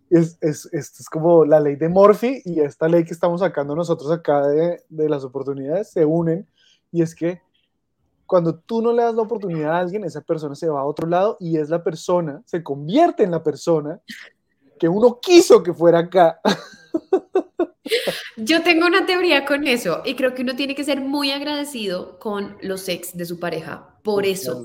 es, 0.10 0.38
es, 0.42 0.68
es, 0.72 1.10
como 1.10 1.46
la 1.46 1.60
ley 1.60 1.76
de 1.76 1.90
Morphy 1.90 2.42
y 2.46 2.62
esta 2.62 2.88
ley 2.88 3.04
que 3.04 3.14
estamos 3.14 3.42
sacando 3.42 3.76
nosotros 3.76 4.12
acá 4.12 4.48
de, 4.48 4.84
de, 4.90 5.10
las 5.10 5.24
oportunidades 5.24 5.92
se 5.92 6.06
unen 6.06 6.48
y 6.92 7.02
es 7.02 7.14
que 7.14 7.42
cuando 8.26 8.56
tú 8.60 8.82
no 8.82 8.94
le 8.94 9.02
das 9.02 9.16
la 9.16 9.24
oportunidad 9.24 9.72
a 9.72 9.80
alguien, 9.80 10.04
esa 10.04 10.22
persona 10.22 10.54
se 10.54 10.70
va 10.70 10.82
a 10.82 10.86
otro 10.86 11.08
lado 11.08 11.38
y 11.40 11.58
es 11.58 11.70
la 11.70 11.84
persona, 11.84 12.44
se 12.46 12.64
convierte 12.64 13.24
en 13.24 13.32
la 13.32 13.44
persona 13.44 14.00
que 14.80 14.88
uno 14.88 15.20
quiso 15.20 15.64
que 15.64 15.74
fuera 15.74 16.00
acá. 16.00 16.40
Yo 18.38 18.62
tengo 18.62 18.86
una 18.86 19.06
teoría 19.08 19.46
con 19.46 19.68
eso 19.68 20.02
y 20.06 20.16
creo 20.16 20.36
que 20.36 20.44
uno 20.44 20.56
tiene 20.56 20.76
que 20.76 20.84
ser 20.84 21.02
muy 21.02 21.32
agradecido 21.32 22.20
con 22.20 22.56
los 22.62 22.88
ex 22.88 23.18
de 23.18 23.26
su 23.26 23.40
pareja 23.40 23.96
por 24.04 24.26
eso. 24.26 24.64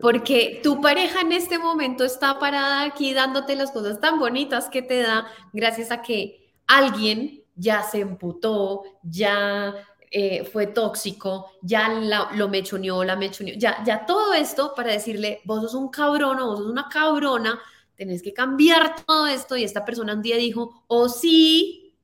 Porque 0.00 0.60
tu 0.62 0.80
pareja 0.80 1.20
en 1.20 1.32
este 1.32 1.58
momento 1.58 2.04
está 2.04 2.38
parada 2.38 2.82
aquí 2.82 3.14
dándote 3.14 3.56
las 3.56 3.70
cosas 3.70 4.00
tan 4.00 4.18
bonitas 4.18 4.68
que 4.68 4.82
te 4.82 5.00
da 5.02 5.26
gracias 5.52 5.90
a 5.90 6.02
que 6.02 6.50
alguien 6.66 7.42
ya 7.54 7.82
se 7.82 8.00
emputó, 8.00 8.82
ya 9.02 9.74
eh, 10.10 10.44
fue 10.44 10.66
tóxico, 10.66 11.52
ya 11.62 11.88
lo 12.34 12.48
mechoneó, 12.48 13.04
la 13.04 13.16
mechoneó, 13.16 13.54
ya, 13.56 13.82
ya 13.84 14.06
todo 14.06 14.34
esto 14.34 14.72
para 14.74 14.92
decirle, 14.92 15.40
vos 15.44 15.62
sos 15.62 15.74
un 15.74 15.88
cabrón 15.88 16.40
o 16.40 16.46
vos 16.46 16.58
sos 16.58 16.68
una 16.68 16.88
cabrona, 16.88 17.58
tenés 17.96 18.22
que 18.22 18.32
cambiar 18.32 19.04
todo 19.04 19.26
esto. 19.26 19.56
Y 19.56 19.64
esta 19.64 19.84
persona 19.84 20.14
un 20.14 20.22
día 20.22 20.36
dijo, 20.36 20.84
oh 20.86 21.08
sí, 21.08 21.94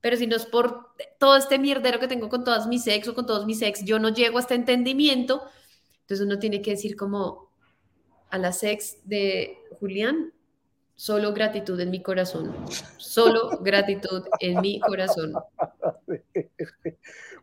pero 0.00 0.16
si 0.16 0.26
no 0.26 0.36
es 0.36 0.46
por 0.46 0.94
todo 1.18 1.36
este 1.36 1.58
mierdero 1.58 2.00
que 2.00 2.08
tengo 2.08 2.28
con 2.28 2.44
todas 2.44 2.66
mis 2.66 2.86
ex 2.86 3.08
o 3.08 3.14
con 3.14 3.26
todos 3.26 3.46
mis 3.46 3.60
ex, 3.62 3.84
yo 3.84 3.98
no 3.98 4.08
llego 4.08 4.38
a 4.38 4.40
este 4.40 4.54
entendimiento, 4.54 5.42
entonces 6.10 6.26
uno 6.26 6.40
tiene 6.40 6.60
que 6.60 6.72
decir 6.72 6.96
como 6.96 7.52
a 8.30 8.38
la 8.38 8.50
sex 8.50 8.98
de 9.04 9.58
Julián, 9.78 10.32
solo 10.96 11.32
gratitud 11.32 11.78
en 11.78 11.92
mi 11.92 12.02
corazón, 12.02 12.52
solo 12.96 13.48
gratitud 13.62 14.24
en 14.40 14.60
mi 14.60 14.80
corazón. 14.80 15.34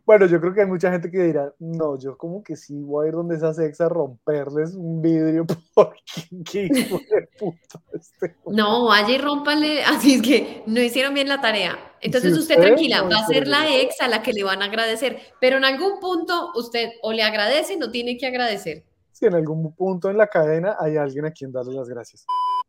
Bueno, 0.05 0.25
yo 0.25 0.39
creo 0.39 0.53
que 0.53 0.61
hay 0.61 0.67
mucha 0.67 0.89
gente 0.89 1.11
que 1.11 1.21
dirá, 1.21 1.53
no, 1.59 1.99
yo 1.99 2.17
como 2.17 2.41
que 2.41 2.55
sí 2.55 2.81
voy 2.81 3.05
a 3.05 3.09
ir 3.09 3.13
donde 3.13 3.35
esa 3.35 3.53
sex 3.53 3.81
a 3.81 3.89
romperles 3.89 4.73
un 4.73 5.01
vidrio 5.01 5.45
porque 5.75 6.29
qué 6.49 6.69
hijo 6.73 6.97
de 6.97 7.27
puta 7.37 7.81
este 7.91 8.37
No, 8.45 8.85
vaya 8.85 9.13
y 9.13 9.17
rómpale, 9.17 9.83
así 9.83 10.13
es 10.13 10.21
que 10.21 10.63
no 10.65 10.79
hicieron 10.79 11.13
bien 11.13 11.27
la 11.27 11.41
tarea. 11.41 11.77
Entonces 12.01 12.37
usted, 12.37 12.59
tranquila, 12.59 13.01
va 13.03 13.19
a 13.19 13.25
ser 13.25 13.47
la 13.47 13.75
ex 13.75 13.99
a 14.01 14.07
la 14.07 14.21
que 14.21 14.33
le 14.33 14.43
van 14.43 14.61
a 14.61 14.65
agradecer, 14.65 15.19
pero 15.41 15.57
en 15.57 15.65
algún 15.65 15.99
punto 15.99 16.51
usted 16.55 16.91
o 17.01 17.11
le 17.11 17.23
agradece 17.23 17.75
o 17.75 17.79
no 17.79 17.91
tiene 17.91 18.17
que 18.17 18.27
agradecer. 18.27 18.83
Si 19.11 19.25
en 19.25 19.33
algún 19.33 19.73
punto 19.73 20.09
en 20.09 20.17
la 20.17 20.27
cadena 20.27 20.77
hay 20.79 20.97
alguien 20.97 21.25
a 21.25 21.31
quien 21.31 21.51
darle 21.51 21.73
las 21.73 21.89
gracias. 21.89 22.25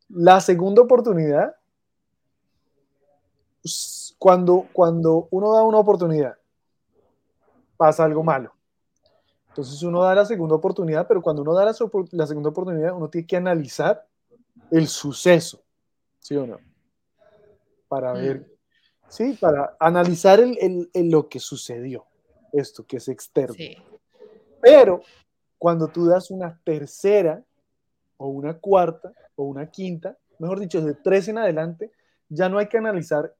La 0.08 0.40
segunda 0.40 0.80
oportunidad, 0.80 1.54
cuando, 4.18 4.66
cuando 4.72 5.28
uno 5.30 5.52
da 5.52 5.62
una 5.62 5.78
oportunidad 5.78 6.36
pasa 7.76 8.04
algo 8.04 8.22
malo. 8.22 8.52
Entonces 9.48 9.82
uno 9.82 10.02
da 10.02 10.14
la 10.14 10.24
segunda 10.24 10.54
oportunidad, 10.54 11.06
pero 11.06 11.20
cuando 11.20 11.42
uno 11.42 11.54
da 11.54 11.64
la, 11.64 11.74
la 12.12 12.26
segunda 12.26 12.50
oportunidad, 12.50 12.94
uno 12.94 13.08
tiene 13.10 13.26
que 13.26 13.36
analizar 13.36 14.06
el 14.70 14.86
suceso, 14.88 15.62
¿sí 16.18 16.36
o 16.36 16.46
no? 16.46 16.58
Para 17.88 18.12
ver, 18.12 18.57
sí, 19.08 19.36
para 19.40 19.76
analizar 19.78 20.40
el, 20.40 20.88
el, 20.92 21.10
lo 21.10 21.28
que 21.28 21.40
sucedió, 21.40 22.06
esto 22.52 22.86
que 22.86 22.98
es 22.98 23.08
externo. 23.08 23.56
Pero 24.60 25.02
cuando 25.58 25.88
tú 25.88 26.06
das 26.06 26.30
una 26.30 26.60
tercera 26.64 27.42
o 28.16 28.28
una 28.28 28.58
cuarta 28.58 29.12
o 29.36 29.44
una 29.44 29.70
quinta, 29.70 30.16
mejor 30.38 30.60
dicho, 30.60 30.80
de 30.80 30.94
tres 30.94 31.28
en 31.28 31.38
adelante, 31.38 31.92
ya 32.28 32.48
no 32.48 32.58
hay 32.58 32.68
que 32.68 32.78
analizar 32.78 33.34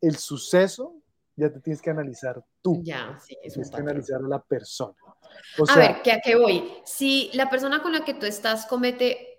el 0.00 0.16
suceso, 0.16 0.94
ya 1.36 1.50
te 1.50 1.60
tienes 1.60 1.82
que 1.82 1.90
analizar 1.90 2.44
tú. 2.62 2.80
Ya, 2.84 3.18
sí, 3.24 3.36
es 3.42 3.54
tienes 3.54 3.70
que 3.70 3.80
analizar 3.80 4.20
a 4.24 4.28
la 4.28 4.42
persona. 4.42 4.94
a 5.68 5.78
ver, 5.78 6.02
¿qué, 6.02 6.12
¿a 6.12 6.20
qué 6.20 6.36
voy? 6.36 6.70
Si 6.84 7.30
la 7.34 7.50
persona 7.50 7.82
con 7.82 7.92
la 7.92 8.04
que 8.04 8.14
tú 8.14 8.26
estás 8.26 8.66
comete 8.66 9.34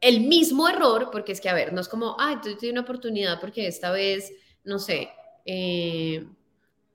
el 0.00 0.20
mismo 0.20 0.68
error, 0.68 1.08
porque 1.10 1.32
es 1.32 1.40
que, 1.40 1.48
a 1.48 1.54
ver, 1.54 1.72
no 1.72 1.80
es 1.80 1.88
como, 1.88 2.16
ay, 2.18 2.36
tú 2.36 2.54
tienes 2.56 2.72
una 2.72 2.82
oportunidad 2.82 3.40
porque 3.40 3.66
esta 3.66 3.90
vez, 3.90 4.32
no 4.64 4.78
sé, 4.78 5.10
eh, 5.44 6.26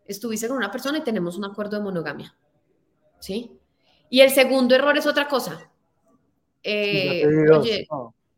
estuviste 0.05 0.47
con 0.47 0.57
una 0.57 0.71
persona 0.71 0.97
y 0.97 1.03
tenemos 1.03 1.37
un 1.37 1.45
acuerdo 1.45 1.77
de 1.77 1.83
monogamia, 1.83 2.35
¿sí? 3.19 3.59
Y 4.09 4.21
el 4.21 4.31
segundo 4.31 4.75
error 4.75 4.97
es 4.97 5.05
otra 5.05 5.27
cosa. 5.27 5.69
Eh, 6.63 7.25
oye, 7.51 7.87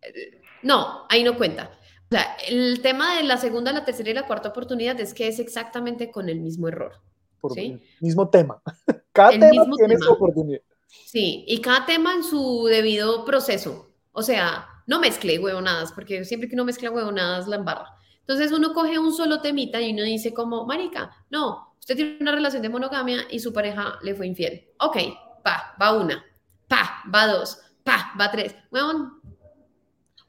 eh, 0.01 0.41
no, 0.63 1.05
ahí 1.09 1.23
no 1.23 1.37
cuenta. 1.37 1.71
O 2.05 2.13
sea, 2.13 2.35
el 2.47 2.81
tema 2.81 3.15
de 3.15 3.23
la 3.23 3.37
segunda, 3.37 3.71
la 3.71 3.85
tercera 3.85 4.09
y 4.09 4.13
la 4.13 4.27
cuarta 4.27 4.49
oportunidad 4.49 4.99
es 4.99 5.13
que 5.13 5.27
es 5.27 5.39
exactamente 5.39 6.11
con 6.11 6.27
el 6.27 6.41
mismo 6.41 6.67
error. 6.67 7.01
Por 7.39 7.53
¿sí? 7.53 7.81
mismo 8.01 8.29
tema. 8.29 8.61
Cada 9.13 9.31
tema 9.31 9.65
tiene 9.77 9.97
su 9.97 10.11
oportunidad. 10.11 10.61
Sí, 11.05 11.45
y 11.47 11.61
cada 11.61 11.85
tema 11.85 12.13
en 12.13 12.23
su 12.23 12.65
debido 12.65 13.23
proceso. 13.23 13.89
O 14.11 14.21
sea, 14.21 14.67
no 14.87 14.99
mezcle 14.99 15.39
huevonadas, 15.39 15.93
porque 15.93 16.25
siempre 16.25 16.49
que 16.49 16.55
uno 16.55 16.65
mezcla 16.65 16.91
huevonadas 16.91 17.47
la 17.47 17.55
embarra. 17.55 17.97
Entonces 18.21 18.51
uno 18.51 18.73
coge 18.73 18.97
un 18.97 19.13
solo 19.13 19.41
temita 19.41 19.81
y 19.81 19.91
uno 19.91 20.03
dice 20.03 20.34
como, 20.34 20.65
marica, 20.65 21.12
no, 21.29 21.75
usted 21.79 21.95
tiene 21.95 22.17
una 22.21 22.31
relación 22.31 22.62
de 22.62 22.69
monogamia 22.69 23.25
y 23.29 23.39
su 23.39 23.51
pareja 23.51 23.99
le 24.01 24.15
fue 24.15 24.27
infiel. 24.27 24.69
Ok, 24.79 24.97
pa, 25.43 25.75
va 25.81 25.93
una, 25.93 26.23
pa, 26.67 27.03
va 27.13 27.27
dos, 27.27 27.60
pa, 27.84 28.13
va 28.19 28.31
tres. 28.31 28.55
Huevón, 28.71 29.21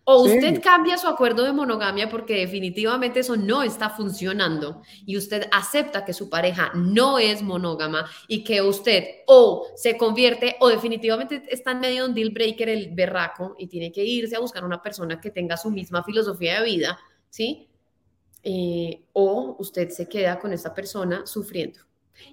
o 0.04 0.22
usted 0.24 0.60
cambia 0.60 0.98
su 0.98 1.06
acuerdo 1.06 1.44
de 1.44 1.52
monogamia 1.52 2.08
porque 2.08 2.34
definitivamente 2.34 3.20
eso 3.20 3.36
no 3.36 3.62
está 3.62 3.88
funcionando 3.88 4.82
y 5.06 5.16
usted 5.16 5.46
acepta 5.52 6.04
que 6.04 6.12
su 6.12 6.28
pareja 6.28 6.72
no 6.74 7.20
es 7.20 7.40
monógama 7.40 8.10
y 8.26 8.42
que 8.42 8.60
usted 8.62 9.04
o 9.28 9.68
se 9.76 9.96
convierte 9.96 10.56
o 10.58 10.68
definitivamente 10.68 11.44
está 11.48 11.70
en 11.70 11.80
medio 11.80 12.02
de 12.02 12.08
un 12.08 12.14
deal 12.16 12.30
breaker 12.30 12.68
el 12.68 12.92
berraco 12.92 13.54
y 13.58 13.68
tiene 13.68 13.92
que 13.92 14.04
irse 14.04 14.34
a 14.34 14.40
buscar 14.40 14.64
una 14.64 14.82
persona 14.82 15.20
que 15.20 15.30
tenga 15.30 15.56
su 15.56 15.70
misma 15.70 16.02
filosofía 16.02 16.58
de 16.58 16.64
vida, 16.64 16.98
¿sí? 17.30 17.68
Eh, 18.42 19.04
o 19.12 19.56
usted 19.58 19.90
se 19.90 20.08
queda 20.08 20.38
con 20.38 20.52
esta 20.52 20.74
persona 20.74 21.26
sufriendo. 21.26 21.80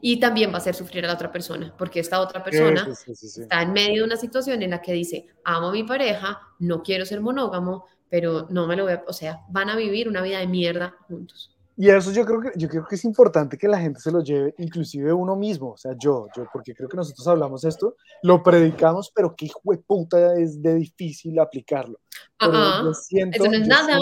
Y 0.01 0.19
también 0.19 0.51
va 0.51 0.55
a 0.55 0.57
hacer 0.57 0.75
sufrir 0.75 1.05
a 1.05 1.07
la 1.07 1.13
otra 1.13 1.31
persona, 1.31 1.73
porque 1.77 1.99
esta 1.99 2.19
otra 2.19 2.43
persona 2.43 2.87
está 3.13 3.61
en 3.61 3.73
medio 3.73 4.01
de 4.01 4.03
una 4.03 4.17
situación 4.17 4.61
en 4.61 4.71
la 4.71 4.81
que 4.81 4.93
dice, 4.93 5.27
amo 5.43 5.69
a 5.69 5.71
mi 5.71 5.83
pareja, 5.83 6.39
no 6.59 6.83
quiero 6.83 7.05
ser 7.05 7.21
monógamo, 7.21 7.85
pero 8.09 8.47
no 8.49 8.67
me 8.67 8.75
lo 8.75 8.83
voy 8.83 8.93
a, 8.93 9.03
o 9.07 9.13
sea, 9.13 9.41
van 9.49 9.69
a 9.69 9.75
vivir 9.75 10.09
una 10.09 10.21
vida 10.21 10.39
de 10.39 10.47
mierda 10.47 10.95
juntos. 11.07 11.55
Y 11.81 11.89
eso 11.89 12.11
yo 12.11 12.25
creo 12.25 12.41
que 12.41 12.51
yo 12.57 12.67
creo 12.67 12.85
que 12.85 12.95
es 12.95 13.05
importante 13.05 13.57
que 13.57 13.69
la 13.69 13.79
gente 13.79 14.01
se 14.01 14.11
lo 14.11 14.21
lleve, 14.21 14.53
inclusive 14.57 15.13
uno 15.13 15.37
mismo, 15.37 15.71
o 15.71 15.77
sea, 15.77 15.93
yo, 15.97 16.27
yo, 16.35 16.43
porque 16.51 16.75
creo 16.75 16.89
que 16.89 16.97
nosotros 16.97 17.25
hablamos 17.25 17.63
esto, 17.63 17.95
lo 18.21 18.43
predicamos, 18.43 19.09
pero 19.15 19.33
qué 19.33 19.45
hijo 19.45 19.61
de 19.63 19.77
puta 19.77 20.37
es 20.37 20.61
de 20.61 20.75
difícil 20.75 21.39
aplicarlo. 21.39 22.01
Pero 22.37 22.93
siento, 22.93 23.43
eso 23.43 23.51
no 23.51 23.57
es 23.57 23.65
nada. 23.67 23.97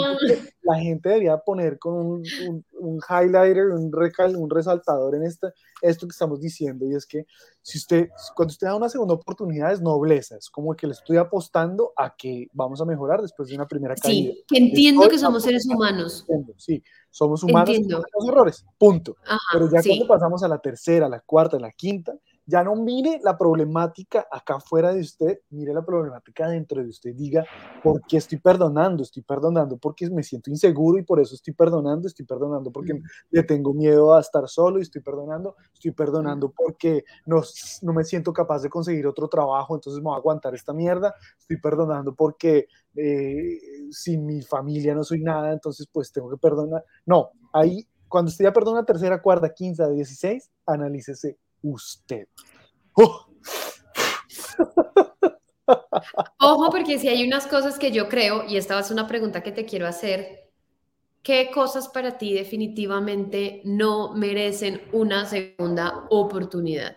La 0.62 0.80
gente 0.80 1.08
debería 1.08 1.38
poner 1.38 1.78
con 1.78 1.94
un, 1.94 2.22
un, 2.48 2.64
un 2.80 3.00
highlighter, 3.08 3.66
un, 3.68 3.92
recal, 3.92 4.34
un 4.34 4.50
resaltador 4.50 5.14
en 5.14 5.22
esta, 5.22 5.52
esto 5.80 6.06
que 6.08 6.12
estamos 6.12 6.40
diciendo, 6.40 6.84
y 6.84 6.96
es 6.96 7.06
que 7.06 7.26
si 7.62 7.78
usted, 7.78 8.08
cuando 8.34 8.52
usted 8.52 8.66
da 8.66 8.74
una 8.74 8.88
segunda 8.88 9.14
oportunidad 9.14 9.72
es 9.72 9.80
nobleza, 9.80 10.36
es 10.36 10.48
como 10.48 10.74
que 10.74 10.86
le 10.86 10.94
estoy 10.94 11.16
apostando 11.16 11.92
a 11.96 12.14
que 12.16 12.48
vamos 12.52 12.80
a 12.80 12.84
mejorar 12.84 13.20
después 13.20 13.48
de 13.48 13.56
una 13.56 13.68
primera 13.68 13.94
caída. 13.94 14.32
Sí, 14.32 14.44
que 14.48 14.58
entiendo 14.58 15.08
que 15.08 15.18
somos 15.18 15.42
seres 15.42 15.66
humanos. 15.66 16.26
Sí, 16.56 16.82
somos 17.18 17.42
humanos, 17.42 17.74
tenemos 17.74 18.28
errores, 18.28 18.64
punto. 18.78 19.16
Pero 19.52 19.68
ya 19.68 19.82
cuando 19.82 20.06
pasamos 20.06 20.42
a 20.44 20.48
la 20.48 20.58
tercera, 20.58 21.06
a 21.06 21.08
la 21.08 21.18
cuarta, 21.20 21.56
a 21.56 21.60
la 21.60 21.72
quinta, 21.72 22.14
Ya 22.50 22.64
no 22.64 22.74
mire 22.76 23.20
la 23.22 23.36
problemática 23.36 24.26
acá 24.32 24.54
afuera 24.56 24.90
de 24.94 25.00
usted, 25.00 25.40
mire 25.50 25.74
la 25.74 25.84
problemática 25.84 26.48
dentro 26.48 26.82
de 26.82 26.88
usted. 26.88 27.14
Diga, 27.14 27.46
¿por 27.82 28.02
qué 28.06 28.16
estoy 28.16 28.38
perdonando? 28.38 29.02
Estoy 29.02 29.22
perdonando 29.22 29.76
porque 29.76 30.08
me 30.08 30.22
siento 30.22 30.48
inseguro 30.50 30.98
y 30.98 31.02
por 31.04 31.20
eso 31.20 31.34
estoy 31.34 31.52
perdonando. 31.52 32.08
Estoy 32.08 32.24
perdonando 32.24 32.70
porque 32.72 32.94
Mm. 32.94 33.02
le 33.32 33.42
tengo 33.42 33.74
miedo 33.74 34.14
a 34.14 34.20
estar 34.20 34.48
solo 34.48 34.78
y 34.78 34.82
estoy 34.82 35.02
perdonando. 35.02 35.56
Estoy 35.74 35.90
perdonando 35.90 36.50
porque 36.56 37.04
no, 37.26 37.42
no 37.82 37.92
me 37.92 38.04
siento 38.04 38.32
capaz 38.32 38.62
de 38.62 38.70
conseguir 38.70 39.06
otro 39.06 39.28
trabajo, 39.28 39.74
entonces 39.74 39.98
me 40.00 40.04
voy 40.06 40.14
a 40.14 40.18
aguantar 40.18 40.54
esta 40.54 40.72
mierda. 40.72 41.14
Estoy 41.38 41.58
perdonando 41.60 42.14
porque 42.14 42.66
eh, 42.96 43.58
sin 43.90 44.24
mi 44.24 44.40
familia 44.40 44.94
no 44.94 45.04
soy 45.04 45.20
nada, 45.20 45.52
entonces 45.52 45.86
pues 45.92 46.10
tengo 46.12 46.30
que 46.30 46.38
perdonar. 46.38 46.82
No, 47.04 47.30
ahí 47.52 47.86
cuando 48.08 48.30
usted 48.30 48.46
ya 48.46 48.52
perdona 48.54 48.86
tercera, 48.86 49.20
cuarta, 49.20 49.52
quinta, 49.52 49.86
dieciséis, 49.90 50.50
analícese 50.64 51.36
usted. 51.62 52.26
¡Oh! 52.94 53.26
Ojo, 56.40 56.70
porque 56.70 56.98
si 56.98 57.08
hay 57.08 57.26
unas 57.26 57.46
cosas 57.46 57.78
que 57.78 57.92
yo 57.92 58.08
creo, 58.08 58.44
y 58.46 58.56
esta 58.56 58.74
va 58.74 58.80
a 58.80 58.84
ser 58.84 58.94
una 58.94 59.06
pregunta 59.06 59.42
que 59.42 59.52
te 59.52 59.66
quiero 59.66 59.86
hacer, 59.86 60.48
¿qué 61.22 61.50
cosas 61.52 61.88
para 61.88 62.18
ti 62.18 62.32
definitivamente 62.32 63.60
no 63.64 64.14
merecen 64.14 64.82
una 64.92 65.26
segunda 65.26 66.06
oportunidad? 66.10 66.96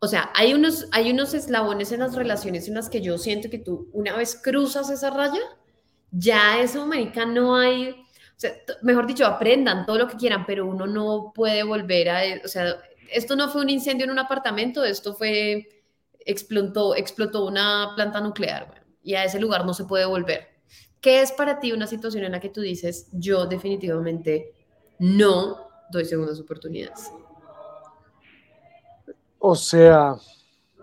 O 0.00 0.06
sea, 0.08 0.30
hay 0.34 0.54
unos, 0.54 0.88
hay 0.92 1.10
unos 1.10 1.34
eslabones 1.34 1.92
en 1.92 2.00
las 2.00 2.14
relaciones 2.14 2.68
en 2.68 2.74
las 2.74 2.88
que 2.88 3.00
yo 3.00 3.18
siento 3.18 3.50
que 3.50 3.58
tú 3.58 3.88
una 3.92 4.16
vez 4.16 4.40
cruzas 4.40 4.90
esa 4.90 5.10
raya, 5.10 5.40
ya 6.10 6.60
eso, 6.60 6.86
marica, 6.86 7.26
no 7.26 7.56
hay, 7.56 7.96
mejor 8.82 9.06
dicho, 9.06 9.26
aprendan 9.26 9.86
todo 9.86 9.98
lo 9.98 10.08
que 10.08 10.16
quieran, 10.16 10.46
pero 10.46 10.66
uno 10.66 10.86
no 10.86 11.32
puede 11.34 11.62
volver 11.64 12.08
a, 12.10 12.22
o 12.44 12.48
sea, 12.48 12.76
esto 13.10 13.36
no 13.36 13.48
fue 13.48 13.62
un 13.62 13.70
incendio 13.70 14.04
en 14.04 14.10
un 14.10 14.18
apartamento, 14.18 14.84
esto 14.84 15.14
fue 15.14 15.68
explotó, 16.20 16.94
explotó 16.94 17.46
una 17.46 17.92
planta 17.94 18.20
nuclear 18.20 18.66
güey, 18.66 18.80
y 19.02 19.14
a 19.14 19.24
ese 19.24 19.40
lugar 19.40 19.64
no 19.64 19.74
se 19.74 19.84
puede 19.84 20.04
volver. 20.04 20.48
¿Qué 21.00 21.22
es 21.22 21.32
para 21.32 21.60
ti 21.60 21.72
una 21.72 21.86
situación 21.86 22.24
en 22.24 22.32
la 22.32 22.40
que 22.40 22.48
tú 22.48 22.60
dices, 22.60 23.08
yo 23.12 23.46
definitivamente 23.46 24.52
no 24.98 25.68
doy 25.90 26.04
segundas 26.04 26.40
oportunidades? 26.40 27.10
O 29.38 29.54
sea, 29.54 30.16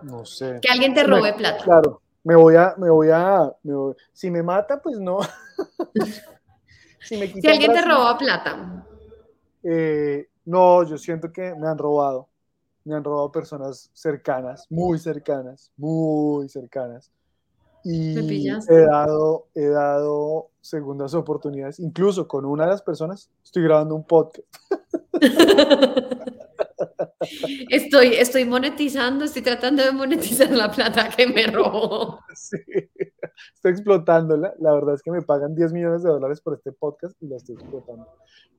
no 0.01 0.25
sé. 0.25 0.59
Que 0.61 0.69
alguien 0.69 0.93
te 0.93 1.03
me- 1.03 1.17
robe 1.17 1.33
plata. 1.33 1.63
Claro, 1.63 2.01
me 2.23 2.35
voy 2.35 2.55
a, 2.55 2.73
me 2.77 2.89
voy 2.89 3.09
a, 3.11 3.53
me 3.63 3.73
voy- 3.75 3.95
si 4.13 4.31
me 4.31 4.41
mata, 4.41 4.81
pues 4.81 4.97
no. 4.99 5.19
si 7.01 7.17
me 7.17 7.25
alguien 7.25 7.73
te 7.73 7.81
roba 7.81 8.17
plata, 8.17 8.85
eh, 9.63 10.27
no, 10.45 10.84
yo 10.84 10.97
siento 10.97 11.31
que 11.31 11.53
me 11.55 11.67
han 11.67 11.77
robado. 11.77 12.29
Me 12.84 12.95
han 12.95 13.03
robado 13.03 13.31
personas 13.31 13.89
cercanas, 13.93 14.67
muy 14.69 14.99
cercanas, 14.99 15.71
muy 15.75 16.47
cercanas. 16.49 17.12
¿Me 17.84 17.91
Y 17.91 18.47
he 18.47 18.81
dado, 18.81 19.47
he 19.53 19.67
dado 19.67 20.49
segundas 20.62 21.13
oportunidades. 21.13 21.79
Incluso 21.79 22.27
con 22.27 22.45
una 22.45 22.65
de 22.65 22.71
las 22.71 22.81
personas 22.81 23.29
estoy 23.43 23.63
grabando 23.63 23.95
un 23.95 24.03
podcast. 24.03 24.47
estoy, 27.69 28.15
estoy 28.15 28.45
monetizando, 28.45 29.25
estoy 29.25 29.41
tratando 29.41 29.84
de 29.84 29.91
monetizar 29.91 30.49
la 30.51 30.71
plata 30.71 31.10
que 31.10 31.27
me 31.27 31.47
robó. 31.47 32.19
Sí, 32.34 32.58
estoy 33.55 33.71
explotándola. 33.71 34.53
La 34.60 34.73
verdad 34.73 34.95
es 34.95 35.01
que 35.01 35.12
me 35.12 35.21
pagan 35.21 35.55
10 35.55 35.73
millones 35.73 36.03
de 36.03 36.10
dólares 36.10 36.41
por 36.41 36.55
este 36.55 36.71
podcast 36.71 37.15
y 37.21 37.27
la 37.27 37.38
estoy 37.38 37.55
explotando. 37.55 38.08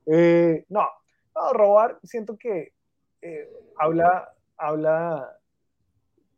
Eh, 0.05 0.65
no, 0.69 0.83
no, 1.37 1.53
robar, 1.53 1.99
siento 2.03 2.37
que 2.37 2.73
eh, 3.21 3.49
habla, 3.77 4.33
habla, 4.57 5.37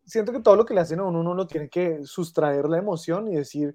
siento 0.05 0.31
que 0.31 0.39
todo 0.39 0.55
lo 0.55 0.65
que 0.65 0.73
le 0.73 0.81
hacen 0.81 0.99
a 0.99 1.03
uno, 1.03 1.19
uno 1.19 1.33
lo 1.33 1.47
tiene 1.47 1.69
que 1.69 2.03
sustraer 2.05 2.67
la 2.67 2.77
emoción 2.77 3.27
y 3.31 3.35
decir, 3.35 3.73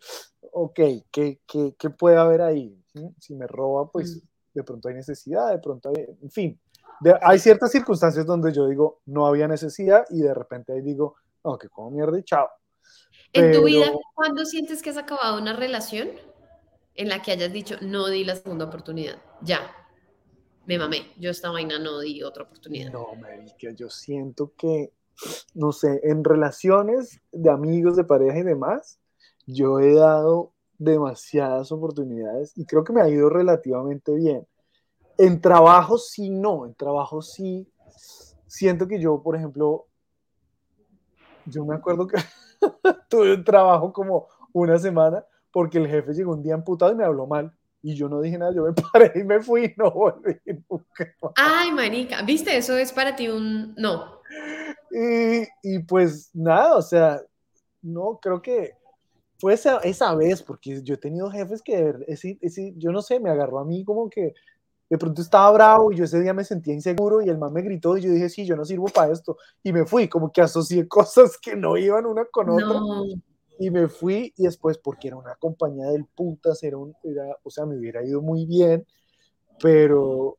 ok, 0.53 0.81
¿qué, 1.11 1.41
qué, 1.47 1.75
qué 1.79 1.91
puede 1.91 2.17
haber 2.17 2.43
ahí? 2.43 2.79
¿Sí? 2.93 3.09
Si 3.21 3.35
me 3.35 3.47
roba, 3.47 3.91
pues 3.91 4.17
Mm. 4.23 4.29
de 4.59 4.63
pronto 4.63 4.89
hay 4.89 4.95
necesidad, 4.95 5.51
de 5.51 5.59
pronto 5.59 5.89
hay, 5.91 6.07
en 6.23 6.31
fin. 6.31 6.61
De- 7.01 7.19
hay 7.23 7.39
ciertas 7.39 7.73
circunstancias 7.73 8.25
donde 8.25 8.53
yo 8.53 8.69
digo, 8.69 9.01
no 9.07 9.27
había 9.27 9.49
necesidad 9.49 10.05
y 10.11 10.21
de 10.23 10.33
repente 10.33 10.73
ahí 10.73 10.81
digo, 10.81 11.17
no, 11.43 11.59
que 11.59 11.69
como 11.69 11.91
mierda 11.91 12.19
y 12.19 12.23
chao. 12.23 12.49
En 13.33 13.51
tu 13.53 13.59
Pero- 13.59 13.65
vida, 13.65 13.87
¿cuándo 14.15 14.45
sientes 14.45 14.81
que 14.81 14.91
has 14.91 14.97
acabado 14.97 15.39
una 15.41 15.55
relación 15.55 16.09
en 16.95 17.09
la 17.09 17.21
que 17.21 17.33
hayas 17.33 17.53
dicho, 17.53 17.75
no 17.81 18.07
di 18.09 18.25
la 18.25 18.37
segunda 18.37 18.67
oportunidad? 18.67 19.17
Ya, 19.43 19.61
me 20.66 20.79
mamé, 20.79 21.12
yo 21.18 21.31
esta 21.31 21.50
vaina 21.50 21.79
no 21.79 22.00
di 22.00 22.22
otra 22.22 22.44
oportunidad. 22.44 22.92
No, 22.92 23.14
marica, 23.20 23.70
yo 23.72 23.90
siento 23.90 24.53
que, 24.57 24.92
no 25.55 25.72
sé, 25.72 26.00
en 26.05 26.24
relaciones 26.24 27.20
de 27.33 27.50
amigos, 27.50 27.96
de 27.96 28.05
pareja 28.05 28.38
y 28.38 28.42
demás, 28.42 28.98
yo 29.46 29.81
he 29.81 29.94
dado 29.94 30.53
demasiadas 30.79 31.70
oportunidades 31.70 32.57
y 32.57 32.64
creo 32.64 32.85
que 32.85 32.92
me 32.92 33.03
ha 33.03 33.09
ido 33.09 33.29
relativamente 33.29 34.14
bien. 34.14 34.46
En 35.18 35.40
trabajo 35.40 35.98
sí, 35.98 36.31
no, 36.31 36.66
en 36.66 36.74
trabajo 36.74 37.22
sí, 37.22 37.68
siento 38.46 38.88
que 38.88 39.00
yo, 39.00 39.22
por 39.22 39.37
ejemplo, 39.37 39.87
yo 41.46 41.64
me 41.64 41.74
acuerdo 41.74 42.07
que 42.07 42.16
tuve 43.09 43.35
un 43.35 43.44
trabajo 43.44 43.92
como 43.92 44.29
una 44.53 44.79
semana 44.79 45.24
porque 45.53 45.79
el 45.79 45.88
jefe 45.88 46.14
llegó 46.14 46.33
un 46.33 46.42
día 46.42 46.55
emputado 46.55 46.92
y 46.92 46.96
me 46.96 47.05
habló 47.05 47.27
mal 47.27 47.53
y 47.85 47.94
yo 47.94 48.09
no 48.09 48.23
dije 48.23 48.38
nada, 48.38 48.51
yo 48.55 48.62
me 48.62 48.73
paré 48.92 49.12
y 49.14 49.25
me 49.25 49.40
fui 49.40 49.66
y 49.66 49.75
no 49.77 49.90
volví 49.90 50.40
nunca 50.47 51.14
más. 51.20 51.33
Ay, 51.37 51.70
marica, 51.70 52.23
¿viste? 52.23 52.57
Eso 52.57 52.79
es 52.79 52.90
para 52.92 53.14
ti 53.14 53.29
un... 53.29 53.75
No, 53.77 54.20
Y, 54.90 55.47
y 55.62 55.79
pues 55.81 56.31
nada, 56.33 56.79
o 56.79 56.83
sea, 56.83 57.20
no, 57.83 58.18
creo 58.23 58.40
que 58.40 58.73
fue 59.38 59.53
esa, 59.53 59.79
esa 59.81 60.14
vez, 60.14 60.42
porque 60.42 60.83
yo 60.83 60.94
he 60.94 60.97
tenido 60.97 61.31
jefes 61.31 61.61
que, 61.61 61.94
ese, 62.09 62.38
ese, 62.40 62.73
yo 62.79 62.90
no 62.90 63.03
sé, 63.03 63.20
me 63.20 63.29
agarró 63.29 63.59
a 63.59 63.66
mí 63.66 63.85
como 63.85 64.09
que 64.09 64.33
de 64.88 64.99
pronto 64.99 65.20
estaba 65.20 65.51
bravo 65.51 65.92
y 65.92 65.97
yo 65.97 66.05
ese 66.05 66.20
día 66.20 66.33
me 66.33 66.44
sentía 66.44 66.73
inseguro 66.73 67.20
y 67.20 67.29
el 67.29 67.37
man 67.37 67.53
me 67.53 67.61
gritó 67.61 67.99
y 67.99 68.01
yo 68.01 68.11
dije, 68.11 68.31
sí, 68.31 68.47
yo 68.47 68.57
no 68.57 68.64
sirvo 68.64 68.87
para 68.87 69.12
esto. 69.12 69.37
Y 69.62 69.75
me 69.75 69.85
fui, 69.85 70.09
como 70.09 70.33
que 70.33 70.40
asocié 70.40 70.88
cosas 70.88 71.37
que 71.37 71.55
no 71.55 71.77
iban 71.77 72.07
una 72.07 72.25
con 72.25 72.49
otra 72.49 72.66
no. 72.66 73.05
Y 73.59 73.71
me 73.71 73.88
fui 73.88 74.33
y 74.37 74.45
después 74.45 74.79
porque 74.79 75.09
era 75.09 75.17
una 75.17 75.35
compañía 75.37 75.88
del 75.88 76.05
putas, 76.07 76.62
era 76.62 76.77
un, 76.77 76.95
era, 77.03 77.37
o 77.43 77.51
sea, 77.51 77.67
me 77.67 77.77
hubiera 77.77 78.05
ido 78.05 78.21
muy 78.21 78.47
bien, 78.47 78.87
pero 79.61 80.37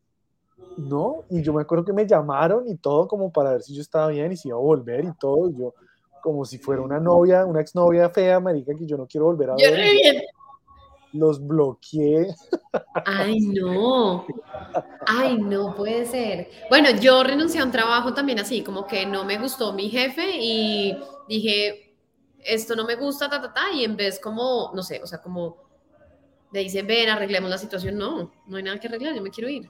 no, 0.78 1.23
y 1.30 1.41
yo 1.41 1.54
me 1.54 1.62
acuerdo 1.62 1.86
que 1.86 1.93
me 1.93 2.06
llamaron 2.06 2.67
y 2.67 2.75
todo 2.75 3.08
como 3.08 3.32
para 3.32 3.51
ver 3.51 3.62
si 3.62 3.73
yo 3.73 3.82
estaba 3.82 4.10
bien 4.10 4.32
y 4.32 4.38
si 4.38 4.49
iba 4.49 4.58
a 4.58 4.62
volver 4.62 5.06
y 5.06 5.13
todo, 5.19 5.49
y 5.49 5.58
yo 5.58 5.73
como 6.21 6.43
si 6.43 6.58
fuera 6.58 6.82
una 6.82 6.99
novia, 6.99 7.45
una 7.45 7.62
exnovia 7.62 8.10
fea, 8.10 8.39
marica, 8.39 8.73
que 8.75 8.86
yo 8.86 8.97
no 8.97 9.08
quiero 9.08 9.28
volver 9.28 9.51
a 9.51 9.56
Yo 9.58 9.71
ver, 9.71 9.91
bien. 9.91 10.21
los 11.13 11.45
bloqueé, 11.45 12.36
Ay, 13.06 13.39
no. 13.39 14.25
Ay, 15.06 15.38
no 15.38 15.75
puede 15.75 16.06
ser. 16.06 16.49
Bueno, 16.69 16.89
yo 16.99 17.23
renuncié 17.23 17.62
a 17.62 17.63
un 17.63 17.71
trabajo 17.71 18.13
también 18.13 18.39
así, 18.39 18.63
como 18.63 18.88
que 18.88 19.06
no 19.06 19.23
me 19.23 19.38
gustó 19.38 19.73
mi 19.73 19.89
jefe 19.89 20.23
y 20.39 20.97
dije, 21.30 21.85
esto 22.45 22.75
no 22.75 22.86
me 22.86 22.95
gusta, 22.95 23.29
ta, 23.29 23.41
ta, 23.41 23.53
ta, 23.53 23.71
y 23.73 23.84
en 23.84 23.95
vez 23.95 24.19
como, 24.19 24.71
no 24.73 24.84
sé, 24.84 25.01
o 25.03 25.08
sea, 25.08 25.21
como 25.21 25.58
le 26.51 26.62
dicen, 26.62 26.88
ven, 26.88 27.10
arreglemos 27.10 27.49
la 27.49 27.58
situación, 27.58 27.97
no, 27.97 28.31
no 28.47 28.58
hay 28.58 28.63
nada 28.63 28.79
que 28.79 28.88
arreglar, 28.88 29.15
yo 29.15 29.21
me 29.21 29.31
quiero 29.31 29.49
ir. 29.49 29.69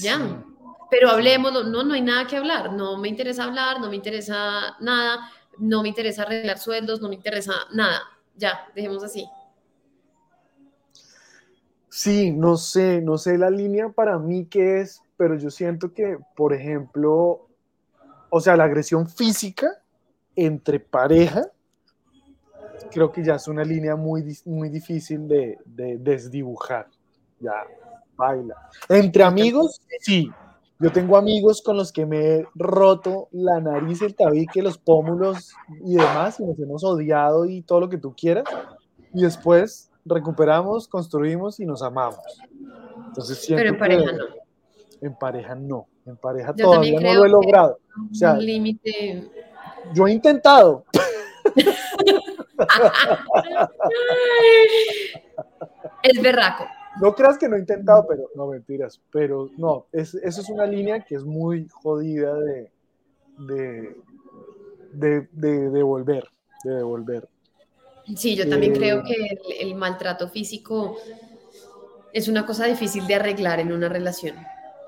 Ya. 0.00 0.44
Pero 0.90 1.10
hablemos, 1.10 1.52
no, 1.52 1.82
no 1.84 1.94
hay 1.94 2.00
nada 2.00 2.26
que 2.26 2.36
hablar, 2.36 2.72
no 2.72 2.96
me 2.96 3.08
interesa 3.08 3.44
hablar, 3.44 3.80
no 3.80 3.90
me 3.90 3.96
interesa 3.96 4.76
nada, 4.80 5.30
no 5.58 5.82
me 5.82 5.88
interesa 5.88 6.22
arreglar 6.22 6.58
sueldos, 6.58 7.00
no 7.00 7.08
me 7.08 7.14
interesa 7.14 7.52
nada. 7.72 8.00
Ya, 8.36 8.66
dejemos 8.74 9.04
así. 9.04 9.28
Sí, 11.90 12.30
no 12.30 12.56
sé, 12.56 13.00
no 13.00 13.18
sé 13.18 13.36
la 13.36 13.50
línea 13.50 13.88
para 13.88 14.18
mí 14.18 14.46
qué 14.46 14.80
es, 14.80 15.02
pero 15.16 15.36
yo 15.36 15.50
siento 15.50 15.92
que, 15.92 16.18
por 16.36 16.54
ejemplo, 16.54 17.48
o 18.30 18.40
sea, 18.40 18.56
la 18.56 18.64
agresión 18.64 19.08
física 19.08 19.82
entre 20.46 20.80
pareja, 20.80 21.50
creo 22.90 23.10
que 23.10 23.24
ya 23.24 23.34
es 23.34 23.48
una 23.48 23.64
línea 23.64 23.96
muy, 23.96 24.24
muy 24.44 24.68
difícil 24.68 25.26
de, 25.26 25.58
de 25.64 25.98
desdibujar. 25.98 26.86
Ya, 27.40 27.52
baila. 28.16 28.54
Entre 28.88 29.22
amigos, 29.22 29.80
sí. 30.00 30.30
Yo 30.80 30.92
tengo 30.92 31.16
amigos 31.16 31.60
con 31.60 31.76
los 31.76 31.90
que 31.90 32.06
me 32.06 32.18
he 32.18 32.46
roto 32.54 33.28
la 33.32 33.60
nariz, 33.60 34.00
el 34.02 34.14
tabique, 34.14 34.62
los 34.62 34.78
pómulos 34.78 35.52
y 35.84 35.96
demás, 35.96 36.38
y 36.38 36.44
nos 36.44 36.58
hemos 36.58 36.84
odiado 36.84 37.46
y 37.46 37.62
todo 37.62 37.80
lo 37.80 37.88
que 37.88 37.98
tú 37.98 38.14
quieras. 38.16 38.44
Y 39.12 39.22
después 39.22 39.90
recuperamos, 40.04 40.86
construimos 40.86 41.58
y 41.58 41.66
nos 41.66 41.82
amamos. 41.82 42.20
Entonces 43.08 43.44
Pero 43.48 43.70
en 43.70 43.78
pareja 43.78 44.04
que 44.06 44.12
no. 44.12 44.24
en 45.00 45.14
pareja 45.16 45.54
no. 45.56 45.86
En 46.06 46.16
pareja 46.16 46.54
Yo 46.56 46.66
todavía 46.66 47.00
no 47.00 47.14
lo 47.14 47.24
he 47.24 47.28
logrado. 47.28 47.78
O 48.12 48.14
sea, 48.14 48.34
un 48.34 48.46
límite. 48.46 49.30
Yo 49.94 50.06
he 50.06 50.12
intentado. 50.12 50.84
Es 56.02 56.20
berraco. 56.22 56.66
No 57.00 57.14
creas 57.14 57.38
que 57.38 57.48
no 57.48 57.56
he 57.56 57.60
intentado, 57.60 58.06
pero 58.08 58.30
no 58.34 58.46
mentiras. 58.46 59.00
Pero 59.10 59.50
no, 59.56 59.86
es, 59.92 60.14
eso 60.14 60.40
es 60.40 60.48
una 60.48 60.66
línea 60.66 61.04
que 61.04 61.14
es 61.14 61.24
muy 61.24 61.68
jodida 61.68 62.34
de, 62.34 62.70
de, 63.38 63.96
de, 64.92 65.28
de 65.32 65.70
devolver, 65.70 66.28
de 66.64 66.74
devolver. 66.74 67.28
Sí, 68.16 68.34
yo 68.34 68.48
también 68.48 68.72
Eh, 68.74 68.78
creo 68.78 69.04
que 69.04 69.14
el, 69.14 69.68
el 69.68 69.74
maltrato 69.74 70.28
físico 70.28 70.96
es 72.12 72.26
una 72.26 72.46
cosa 72.46 72.64
difícil 72.64 73.06
de 73.06 73.14
arreglar 73.16 73.60
en 73.60 73.72
una 73.72 73.88
relación, 73.88 74.36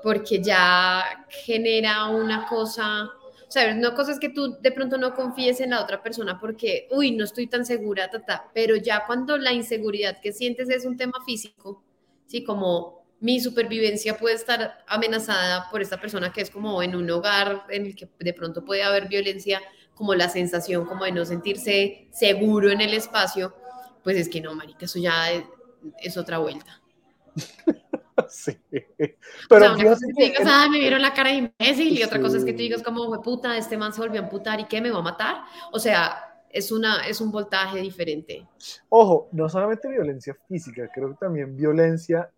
porque 0.02 0.42
ya 0.42 1.04
genera 1.28 2.06
una 2.08 2.46
cosa, 2.48 3.10
sea, 3.52 3.74
una 3.74 3.94
cosa 3.94 4.12
es 4.12 4.20
que 4.20 4.28
tú 4.28 4.58
de 4.60 4.72
pronto 4.72 4.96
no 4.96 5.14
confíes 5.14 5.60
en 5.60 5.70
la 5.70 5.82
otra 5.82 6.02
persona 6.02 6.38
porque, 6.38 6.86
uy, 6.90 7.12
no 7.12 7.24
estoy 7.24 7.46
tan 7.46 7.66
segura, 7.66 8.08
ta, 8.08 8.24
ta, 8.24 8.50
pero 8.54 8.76
ya 8.76 9.04
cuando 9.06 9.36
la 9.36 9.52
inseguridad 9.52 10.20
que 10.20 10.32
sientes 10.32 10.68
es 10.70 10.84
un 10.84 10.96
tema 10.96 11.24
físico, 11.24 11.82
sí, 12.26 12.44
como 12.44 13.04
mi 13.20 13.40
supervivencia 13.40 14.16
puede 14.16 14.36
estar 14.36 14.84
amenazada 14.86 15.68
por 15.70 15.82
esta 15.82 16.00
persona 16.00 16.32
que 16.32 16.40
es 16.40 16.50
como 16.50 16.82
en 16.82 16.94
un 16.94 17.10
hogar 17.10 17.64
en 17.68 17.86
el 17.86 17.94
que 17.96 18.08
de 18.18 18.32
pronto 18.32 18.64
puede 18.64 18.82
haber 18.82 19.08
violencia, 19.08 19.60
como 19.94 20.14
la 20.14 20.30
sensación 20.30 20.86
como 20.86 21.04
de 21.04 21.12
no 21.12 21.26
sentirse 21.26 22.08
seguro 22.10 22.70
en 22.70 22.80
el 22.80 22.94
espacio, 22.94 23.54
pues 24.02 24.16
es 24.16 24.28
que 24.30 24.40
no, 24.40 24.54
marica, 24.54 24.86
eso 24.86 24.98
ya 24.98 25.30
es, 25.30 25.44
es 26.00 26.16
otra 26.16 26.38
vuelta. 26.38 26.80
Sí. 28.30 28.52
o 28.52 28.70
sea, 28.70 29.08
Pero 29.48 29.74
una 29.74 29.84
cosa 29.84 30.06
es 30.08 30.14
que 30.16 30.24
digas, 30.24 30.68
me 30.70 30.78
vieron 30.78 31.02
la 31.02 31.12
cara 31.14 31.30
de 31.30 31.36
imbécil, 31.36 31.98
y 31.98 32.02
otra 32.02 32.20
cosa 32.20 32.36
es 32.36 32.44
que 32.44 32.52
tú 32.52 32.58
digas 32.58 32.82
como, 32.82 33.04
"Jue 33.06 33.20
puta, 33.22 33.56
este 33.56 33.76
man 33.76 33.92
se 33.92 34.00
volvió 34.00 34.20
a 34.20 34.24
amputar 34.24 34.60
y 34.60 34.64
qué, 34.66 34.80
me 34.80 34.90
va 34.90 34.98
a 34.98 35.02
matar. 35.02 35.42
O 35.72 35.78
sea, 35.78 36.34
es, 36.50 36.72
una, 36.72 37.06
es 37.06 37.20
un 37.20 37.30
voltaje 37.30 37.78
diferente. 37.80 38.46
Ojo, 38.88 39.28
no 39.32 39.48
solamente 39.48 39.88
violencia 39.88 40.36
física, 40.48 40.88
creo 40.92 41.10
que 41.10 41.16
también 41.16 41.56
violencia 41.56 42.30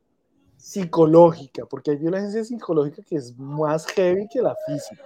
psicológica, 0.57 1.67
porque 1.67 1.91
hay 1.93 1.97
violencia 1.97 2.45
psicológica 2.45 3.03
que 3.03 3.17
es 3.17 3.37
más 3.37 3.87
heavy 3.87 4.29
que 4.29 4.41
la 4.41 4.55
física. 4.67 5.05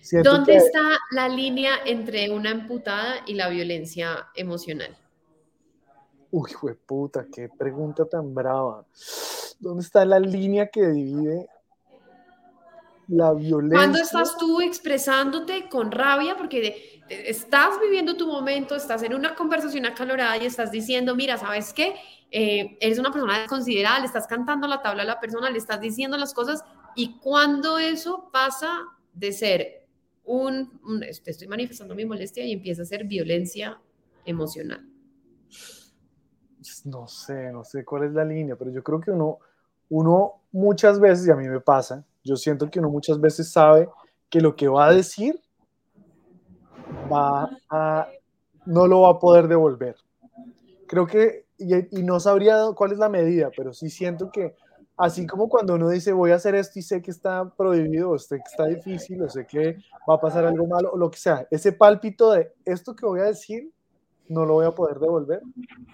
Siento 0.00 0.30
¿Dónde 0.32 0.52
que- 0.52 0.58
está 0.58 0.98
la 1.12 1.28
línea 1.28 1.76
entre 1.86 2.30
una 2.30 2.50
amputada 2.50 3.16
y 3.26 3.34
la 3.34 3.48
violencia 3.48 4.28
emocional? 4.34 4.96
Uy, 6.30 6.50
puta, 6.86 7.26
qué 7.32 7.48
pregunta 7.48 8.04
tan 8.04 8.34
brava. 8.34 8.84
¿Dónde 9.64 9.82
está 9.82 10.04
la 10.04 10.20
línea 10.20 10.66
que 10.66 10.86
divide 10.86 11.48
la 13.08 13.32
violencia? 13.32 13.70
¿Cuándo 13.70 13.98
estás 13.98 14.36
tú 14.36 14.60
expresándote 14.60 15.70
con 15.70 15.90
rabia? 15.90 16.36
Porque 16.36 17.02
estás 17.08 17.80
viviendo 17.80 18.14
tu 18.14 18.26
momento, 18.26 18.76
estás 18.76 19.02
en 19.04 19.14
una 19.14 19.34
conversación 19.34 19.86
acalorada 19.86 20.36
y 20.36 20.44
estás 20.44 20.70
diciendo, 20.70 21.16
mira, 21.16 21.38
¿sabes 21.38 21.72
qué? 21.72 21.94
Eh, 22.30 22.76
eres 22.78 22.98
una 22.98 23.10
persona 23.10 23.38
desconsiderada, 23.38 24.00
le 24.00 24.06
estás 24.06 24.26
cantando 24.26 24.66
la 24.68 24.82
tabla 24.82 25.02
a 25.02 25.06
la 25.06 25.18
persona, 25.18 25.48
le 25.48 25.56
estás 25.56 25.80
diciendo 25.80 26.18
las 26.18 26.34
cosas 26.34 26.62
y 26.94 27.16
cuando 27.20 27.78
eso 27.78 28.28
pasa 28.30 28.82
de 29.14 29.32
ser 29.32 29.86
un, 30.24 30.78
un- 30.84 31.00
te 31.00 31.30
estoy 31.30 31.48
manifestando 31.48 31.94
mi 31.94 32.04
molestia 32.04 32.44
y 32.44 32.52
empieza 32.52 32.82
a 32.82 32.84
ser 32.84 33.04
violencia 33.04 33.80
emocional. 34.26 34.86
No 36.86 37.06
sé, 37.08 37.52
no 37.52 37.62
sé 37.64 37.84
cuál 37.84 38.04
es 38.04 38.12
la 38.12 38.24
línea, 38.24 38.56
pero 38.56 38.70
yo 38.70 38.82
creo 38.82 39.00
que 39.00 39.10
uno, 39.10 39.38
uno 39.88 40.34
muchas 40.52 41.00
veces, 41.00 41.26
y 41.26 41.30
a 41.30 41.36
mí 41.36 41.48
me 41.48 41.60
pasa, 41.60 42.04
yo 42.22 42.36
siento 42.36 42.70
que 42.70 42.78
uno 42.78 42.90
muchas 42.90 43.20
veces 43.20 43.50
sabe 43.50 43.88
que 44.30 44.40
lo 44.40 44.56
que 44.56 44.68
va 44.68 44.86
a 44.86 44.94
decir 44.94 45.40
va 47.12 47.50
a, 47.70 48.08
no 48.66 48.86
lo 48.86 49.02
va 49.02 49.10
a 49.10 49.18
poder 49.18 49.48
devolver. 49.48 49.96
Creo 50.86 51.06
que, 51.06 51.46
y, 51.58 51.98
y 51.98 52.02
no 52.02 52.18
sabría 52.20 52.58
cuál 52.74 52.92
es 52.92 52.98
la 52.98 53.08
medida, 53.08 53.50
pero 53.54 53.72
sí 53.72 53.90
siento 53.90 54.30
que 54.30 54.54
así 54.96 55.26
como 55.26 55.48
cuando 55.48 55.74
uno 55.74 55.88
dice 55.88 56.12
voy 56.12 56.30
a 56.30 56.36
hacer 56.36 56.54
esto 56.54 56.78
y 56.78 56.82
sé 56.82 57.02
que 57.02 57.10
está 57.10 57.48
prohibido, 57.50 58.10
o 58.10 58.18
sé 58.18 58.36
que 58.36 58.50
está 58.50 58.66
difícil, 58.66 59.22
o 59.22 59.28
sé 59.28 59.46
que 59.46 59.78
va 60.08 60.14
a 60.14 60.20
pasar 60.20 60.44
algo 60.44 60.66
malo, 60.66 60.92
o 60.92 60.96
lo 60.96 61.10
que 61.10 61.18
sea, 61.18 61.46
ese 61.50 61.72
pálpito 61.72 62.32
de 62.32 62.52
esto 62.64 62.94
que 62.94 63.06
voy 63.06 63.20
a 63.20 63.24
decir 63.24 63.70
no 64.28 64.46
lo 64.46 64.54
voy 64.54 64.66
a 64.66 64.70
poder 64.70 64.98
devolver, 64.98 65.42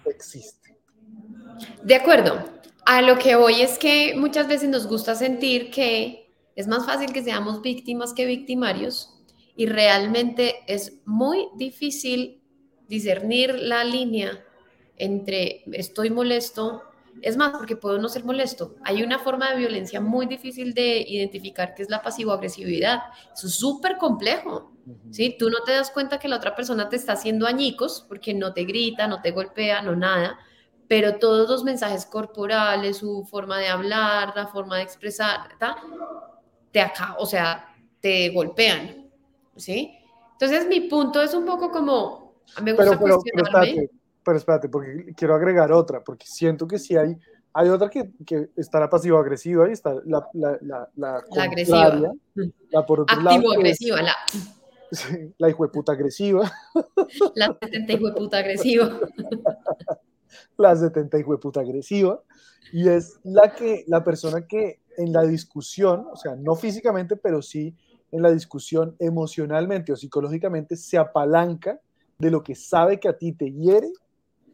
existe. 0.05 0.77
De 1.83 1.95
acuerdo. 1.95 2.33
A 2.85 3.01
lo 3.01 3.17
que 3.17 3.35
voy 3.35 3.61
es 3.61 3.77
que 3.77 4.15
muchas 4.15 4.47
veces 4.47 4.69
nos 4.69 4.87
gusta 4.87 5.15
sentir 5.15 5.69
que 5.71 6.33
es 6.55 6.67
más 6.67 6.85
fácil 6.85 7.13
que 7.13 7.23
seamos 7.23 7.61
víctimas 7.61 8.13
que 8.13 8.25
victimarios 8.25 9.21
y 9.55 9.67
realmente 9.67 10.55
es 10.67 10.99
muy 11.05 11.47
difícil 11.55 12.41
discernir 12.87 13.55
la 13.55 13.83
línea 13.83 14.43
entre 14.97 15.63
estoy 15.71 16.09
molesto, 16.09 16.83
es 17.21 17.37
más, 17.37 17.51
porque 17.51 17.75
puedo 17.75 17.97
no 17.97 18.09
ser 18.09 18.23
molesto. 18.23 18.75
Hay 18.83 19.03
una 19.03 19.19
forma 19.19 19.51
de 19.51 19.57
violencia 19.57 19.99
muy 19.99 20.25
difícil 20.25 20.73
de 20.73 21.05
identificar 21.07 21.73
que 21.73 21.83
es 21.83 21.89
la 21.89 22.01
pasivo-agresividad. 22.01 22.99
Eso 23.33 23.47
es 23.47 23.55
súper 23.55 23.97
complejo. 23.97 24.71
¿sí? 25.09 25.35
Tú 25.37 25.49
no 25.49 25.63
te 25.65 25.73
das 25.73 25.91
cuenta 25.91 26.19
que 26.19 26.27
la 26.27 26.37
otra 26.37 26.55
persona 26.55 26.89
te 26.89 26.95
está 26.95 27.13
haciendo 27.13 27.47
añicos 27.47 28.05
porque 28.07 28.33
no 28.33 28.53
te 28.53 28.63
grita, 28.63 29.07
no 29.07 29.21
te 29.21 29.31
golpea, 29.31 29.81
no 29.81 29.95
nada, 29.95 30.37
pero 30.91 31.19
todos 31.19 31.49
los 31.49 31.63
mensajes 31.63 32.05
corporales, 32.05 32.97
su 32.97 33.23
forma 33.23 33.57
de 33.59 33.69
hablar, 33.69 34.33
la 34.35 34.47
forma 34.47 34.75
de 34.75 34.83
expresar, 34.83 35.57
¿ta? 35.57 35.77
te 36.69 36.81
acá, 36.81 37.15
o 37.17 37.25
sea, 37.25 37.73
te 38.01 38.27
golpean, 38.31 39.09
¿sí? 39.55 39.97
Entonces 40.33 40.67
mi 40.67 40.81
punto 40.89 41.21
es 41.21 41.33
un 41.33 41.45
poco 41.45 41.71
como, 41.71 42.43
me 42.61 42.73
gusta 42.73 42.97
Pero, 42.97 42.99
pero, 43.01 43.19
pero 43.23 43.43
espérate, 43.45 43.89
pero 44.21 44.37
espérate, 44.37 44.67
porque 44.67 45.13
quiero 45.15 45.33
agregar 45.33 45.71
otra, 45.71 46.03
porque 46.03 46.25
siento 46.27 46.67
que 46.67 46.77
sí 46.77 46.97
hay, 46.97 47.15
hay 47.53 47.69
otra 47.69 47.89
que, 47.89 48.11
que 48.25 48.49
está 48.57 48.81
la 48.81 48.89
pasivo-agresiva 48.89 49.69
y 49.69 49.71
está 49.71 49.93
la, 50.03 50.27
la, 50.33 50.57
la, 50.59 50.89
la, 50.97 51.23
La 51.31 51.43
agresiva. 51.43 52.01
la 52.69 52.85
por 52.85 52.99
otro 52.99 53.17
Activo-agresiva, 53.17 54.01
la, 54.01 54.15
sí, 54.91 55.33
la 55.37 55.49
hijueputa 55.49 55.93
agresiva, 55.93 56.51
la 57.35 57.57
70 57.61 57.93
hijo 57.93 58.07
de 58.07 58.13
puta 58.13 58.39
agresiva. 58.39 58.99
la 60.57 60.75
70 60.75 61.19
hijueputa 61.19 61.61
agresiva, 61.61 62.21
y 62.71 62.87
es 62.87 63.19
la 63.23 63.53
que, 63.53 63.83
la 63.87 64.03
persona 64.03 64.45
que 64.47 64.81
en 64.97 65.13
la 65.13 65.23
discusión, 65.23 66.07
o 66.11 66.15
sea, 66.15 66.35
no 66.35 66.55
físicamente, 66.55 67.15
pero 67.15 67.41
sí 67.41 67.75
en 68.11 68.21
la 68.21 68.31
discusión 68.31 68.95
emocionalmente 68.99 69.93
o 69.93 69.95
psicológicamente 69.95 70.75
se 70.75 70.97
apalanca 70.97 71.79
de 72.19 72.29
lo 72.29 72.43
que 72.43 72.55
sabe 72.55 72.99
que 72.99 73.07
a 73.07 73.17
ti 73.17 73.31
te 73.31 73.51
hiere 73.51 73.91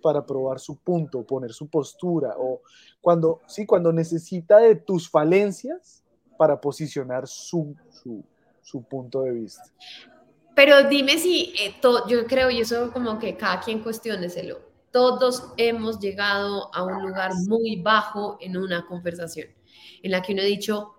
para 0.01 0.25
probar 0.25 0.59
su 0.59 0.77
punto, 0.77 1.25
poner 1.25 1.51
su 1.51 1.67
postura, 1.67 2.35
o 2.37 2.61
cuando, 3.01 3.41
sí, 3.47 3.65
cuando 3.65 3.91
necesita 3.91 4.57
de 4.57 4.75
tus 4.75 5.09
falencias 5.09 6.03
para 6.37 6.61
posicionar 6.61 7.27
su, 7.27 7.75
su, 7.89 8.23
su 8.61 8.83
punto 8.83 9.23
de 9.23 9.31
vista. 9.31 9.63
Pero 10.55 10.87
dime 10.87 11.17
si, 11.17 11.53
eh, 11.59 11.75
yo 12.07 12.25
creo, 12.25 12.49
y 12.49 12.61
eso 12.61 12.91
como 12.93 13.19
que 13.19 13.35
cada 13.35 13.59
quien 13.59 13.81
cuestióneselo, 13.81 14.59
todos 14.91 15.51
hemos 15.57 15.99
llegado 15.99 16.73
a 16.73 16.83
un 16.83 17.01
lugar 17.03 17.31
muy 17.47 17.81
bajo 17.81 18.37
en 18.39 18.57
una 18.57 18.85
conversación, 18.85 19.49
en 20.01 20.11
la 20.11 20.21
que 20.21 20.33
uno 20.33 20.41
ha 20.41 20.45
dicho 20.45 20.93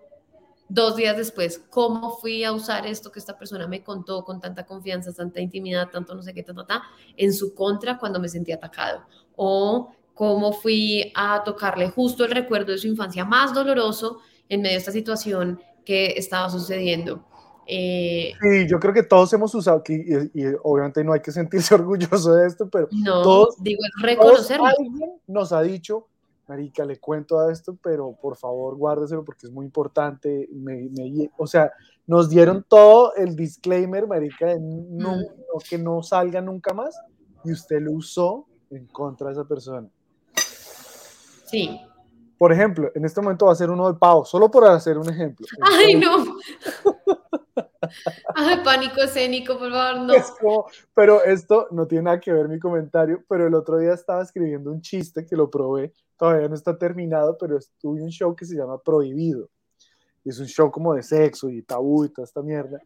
dos 0.69 0.95
días 0.95 1.17
después, 1.17 1.65
¿cómo 1.69 2.17
fui 2.17 2.43
a 2.43 2.51
usar 2.51 2.85
esto 2.85 3.11
que 3.11 3.19
esta 3.19 3.37
persona 3.37 3.67
me 3.67 3.83
contó 3.83 4.23
con 4.23 4.39
tanta 4.39 4.65
confianza, 4.65 5.11
tanta 5.11 5.41
intimidad, 5.41 5.89
tanto 5.89 6.13
no 6.13 6.21
sé 6.21 6.33
qué, 6.33 6.43
ta, 6.43 6.53
ta, 6.65 6.83
en 7.17 7.33
su 7.33 7.55
contra 7.55 7.97
cuando 7.97 8.19
me 8.19 8.29
sentí 8.29 8.51
atacado? 8.51 9.03
O 9.35 9.91
cómo 10.13 10.53
fui 10.53 11.11
a 11.15 11.43
tocarle 11.43 11.89
justo 11.89 12.25
el 12.25 12.31
recuerdo 12.31 12.71
de 12.71 12.77
su 12.77 12.87
infancia 12.87 13.25
más 13.25 13.53
doloroso 13.53 14.19
en 14.47 14.61
medio 14.61 14.73
de 14.73 14.79
esta 14.79 14.91
situación 14.91 15.59
que 15.83 16.13
estaba 16.17 16.49
sucediendo. 16.49 17.25
Eh, 17.71 18.31
Sí, 18.41 18.67
yo 18.67 18.79
creo 18.79 18.93
que 18.93 19.03
todos 19.03 19.31
hemos 19.33 19.53
usado, 19.53 19.83
y, 19.87 19.93
y 20.41 20.45
obviamente 20.63 21.03
no 21.03 21.13
hay 21.13 21.19
que 21.21 21.31
sentirse 21.31 21.75
orgulloso 21.75 22.33
de 22.33 22.47
esto, 22.47 22.67
pero 22.69 22.87
No, 22.91 23.21
Todos- 23.21 23.61
digo, 23.61 23.79
todos, 24.01 24.01
reconocerlo. 24.09 24.65
alguien 24.65 25.11
nos 25.27 25.51
ha 25.53 25.61
dicho, 25.61 26.07
Marica, 26.47 26.83
le 26.83 26.97
cuento 26.99 27.39
a 27.39 27.51
esto, 27.51 27.77
pero 27.83 28.11
por 28.19 28.35
favor 28.35 28.75
guárdeselo 28.75 29.23
porque 29.23 29.45
es 29.45 29.51
muy 29.53 29.65
importante. 29.65 30.49
me- 30.51 30.89
me- 30.89 31.29
o 31.37 31.45
sea, 31.45 31.71
nos 32.07 32.27
dieron 32.27 32.65
todo 32.67 33.13
el 33.13 33.35
disclaimer, 33.35 34.07
Marica, 34.07 34.47
de 34.47 34.59
no, 34.59 35.11
Mm. 35.17 35.19
no- 35.19 35.59
que 35.69 35.77
no 35.77 36.01
salga 36.01 36.41
nunca 36.41 36.73
más 36.73 36.99
y 37.43 37.51
usted 37.51 37.79
lo 37.81 37.91
usó 37.91 38.47
en 38.71 38.87
contra 38.87 39.27
de 39.27 39.33
esa 39.33 39.43
persona. 39.45 39.87
Sí. 41.45 41.79
Por 42.37 42.51
ejemplo, 42.53 42.89
en 42.95 43.05
este 43.05 43.21
momento 43.21 43.45
va 43.47 43.51
a 43.51 43.55
ser 43.55 43.69
uno 43.69 43.91
de 43.91 43.99
pavo, 43.99 44.23
solo 44.25 44.49
por 44.49 44.65
hacer 44.65 44.97
un 44.97 45.09
ejemplo. 45.09 45.45
Ay, 45.61 45.95
no. 45.95 46.25
Ay, 48.35 48.57
pánico 48.63 49.01
escénico, 49.01 49.57
por 49.57 49.71
favor, 49.71 50.01
no. 50.01 50.13
Es 50.13 50.31
como- 50.31 50.65
pero 50.93 51.23
esto 51.23 51.67
no 51.71 51.87
tiene 51.87 52.03
nada 52.05 52.19
que 52.19 52.33
ver 52.33 52.47
mi 52.47 52.59
comentario, 52.59 53.23
pero 53.27 53.47
el 53.47 53.53
otro 53.53 53.77
día 53.77 53.93
estaba 53.93 54.21
escribiendo 54.21 54.71
un 54.71 54.81
chiste 54.81 55.25
que 55.25 55.35
lo 55.35 55.49
probé, 55.49 55.93
todavía 56.17 56.47
no 56.47 56.55
está 56.55 56.77
terminado, 56.77 57.37
pero 57.37 57.57
estuve 57.57 58.01
un 58.01 58.09
show 58.09 58.35
que 58.35 58.45
se 58.45 58.55
llama 58.55 58.77
Prohibido. 58.81 59.49
Es 60.25 60.39
un 60.39 60.47
show 60.47 60.69
como 60.69 60.93
de 60.93 61.01
sexo 61.01 61.49
y 61.49 61.61
tabú 61.63 62.05
y 62.05 62.09
toda 62.09 62.25
esta 62.25 62.41
mierda. 62.41 62.79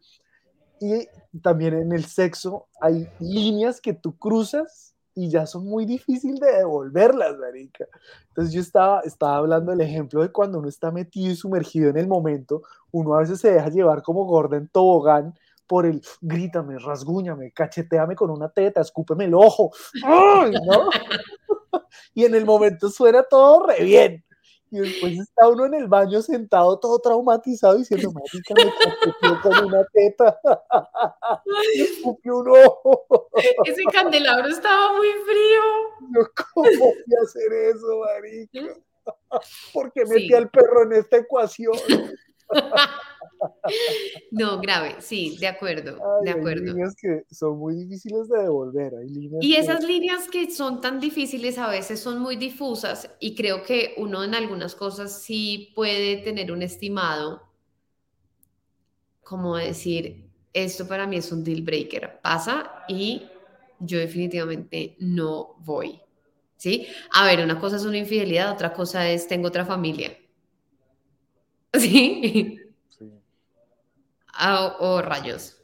Y 0.80 1.06
también 1.42 1.74
en 1.74 1.92
el 1.92 2.04
sexo 2.04 2.68
hay 2.80 3.08
líneas 3.18 3.80
que 3.80 3.92
tú 3.92 4.16
cruzas 4.16 4.93
y 5.14 5.30
ya 5.30 5.46
son 5.46 5.66
muy 5.66 5.84
difíciles 5.84 6.40
de 6.40 6.58
devolverlas, 6.58 7.36
marica. 7.38 7.86
Entonces 8.28 8.52
yo 8.52 8.60
estaba, 8.60 9.00
estaba 9.00 9.36
hablando 9.36 9.70
del 9.70 9.80
ejemplo 9.80 10.22
de 10.22 10.32
cuando 10.32 10.58
uno 10.58 10.68
está 10.68 10.90
metido 10.90 11.32
y 11.32 11.36
sumergido 11.36 11.90
en 11.90 11.96
el 11.96 12.08
momento, 12.08 12.62
uno 12.90 13.14
a 13.14 13.20
veces 13.20 13.40
se 13.40 13.52
deja 13.52 13.68
llevar 13.68 14.02
como 14.02 14.24
gorda 14.24 14.56
en 14.56 14.68
tobogán 14.68 15.34
por 15.66 15.86
el 15.86 16.02
grítame, 16.20 16.78
rasguñame, 16.78 17.52
cacheteame 17.52 18.14
con 18.14 18.30
una 18.30 18.48
teta, 18.48 18.80
escúpeme 18.80 19.24
el 19.24 19.34
ojo. 19.34 19.70
¡Ay, 20.04 20.52
y 22.14 22.24
en 22.24 22.34
el 22.34 22.44
momento 22.44 22.88
suena 22.90 23.22
todo 23.22 23.66
re 23.66 23.82
bien. 23.82 24.24
Y 24.70 24.78
después 24.80 25.12
está 25.20 25.48
uno 25.48 25.66
en 25.66 25.74
el 25.74 25.86
baño 25.86 26.20
sentado 26.20 26.78
todo 26.80 26.98
traumatizado 26.98 27.76
diciendo, 27.76 28.10
marica, 28.12 28.54
me 28.56 28.72
cacheteó 28.72 29.40
con 29.40 29.66
una 29.66 29.84
teta. 29.92 30.38
me 31.76 31.82
escupió 31.82 32.38
un 32.38 32.48
ojo. 32.48 33.28
Ese 33.64 33.84
candelabro 33.92 34.48
estaba 34.48 34.92
muy 34.96 35.08
frío. 35.08 35.60
Yo, 36.14 36.28
¿cómo 36.54 36.68
voy 36.78 37.04
a 37.18 37.22
hacer 37.22 37.52
eso, 37.52 38.00
marica? 38.00 38.80
¿Por 39.74 39.92
qué 39.92 40.04
metí 40.06 40.28
Sí. 40.28 40.34
al 40.34 40.48
perro 40.50 40.84
en 40.84 40.94
esta 40.94 41.18
ecuación? 41.18 41.74
No, 44.30 44.60
grave, 44.60 44.96
sí, 45.00 45.36
de 45.40 45.46
acuerdo, 45.46 46.04
Ay, 46.04 46.24
de 46.24 46.30
hay 46.30 46.30
acuerdo. 46.30 46.62
líneas 46.64 46.94
que 46.94 47.24
son 47.32 47.58
muy 47.58 47.74
difíciles 47.74 48.28
de 48.28 48.42
devolver. 48.42 48.94
Hay 48.94 49.08
líneas 49.08 49.48
Y 49.48 49.54
que- 49.58 49.66
esas 49.68 49.84
líneas 49.84 50.26
que 50.28 50.50
son 50.50 50.80
tan 50.80 50.98
difíciles 50.98 51.56
a 51.58 51.68
veces 51.68 52.00
son 52.00 52.18
muy 52.18 52.34
difusas 52.34 53.10
y 53.20 53.36
creo 53.36 53.62
que 53.62 53.94
uno 53.96 54.24
en 54.24 54.34
algunas 54.34 54.74
cosas 54.74 55.22
sí 55.22 55.72
puede 55.76 56.16
tener 56.16 56.50
un 56.50 56.62
estimado, 56.62 57.42
como 59.22 59.56
decir, 59.56 60.24
esto 60.52 60.86
para 60.86 61.06
mí 61.06 61.16
es 61.16 61.32
un 61.32 61.42
deal 61.42 61.62
breaker, 61.62 62.20
pasa 62.22 62.84
y 62.88 63.22
yo 63.80 63.98
definitivamente 63.98 64.96
no 65.00 65.54
voy. 65.60 66.00
¿Sí? 66.56 66.86
A 67.12 67.26
ver, 67.26 67.40
una 67.44 67.58
cosa 67.60 67.76
es 67.76 67.84
una 67.84 67.98
infidelidad, 67.98 68.52
otra 68.52 68.72
cosa 68.72 69.08
es 69.10 69.26
tengo 69.26 69.48
otra 69.48 69.64
familia. 69.66 70.16
¿Sí? 71.78 72.60
Sí. 72.88 73.10
Ah, 74.32 74.76
o 74.80 75.00
rayos. 75.02 75.56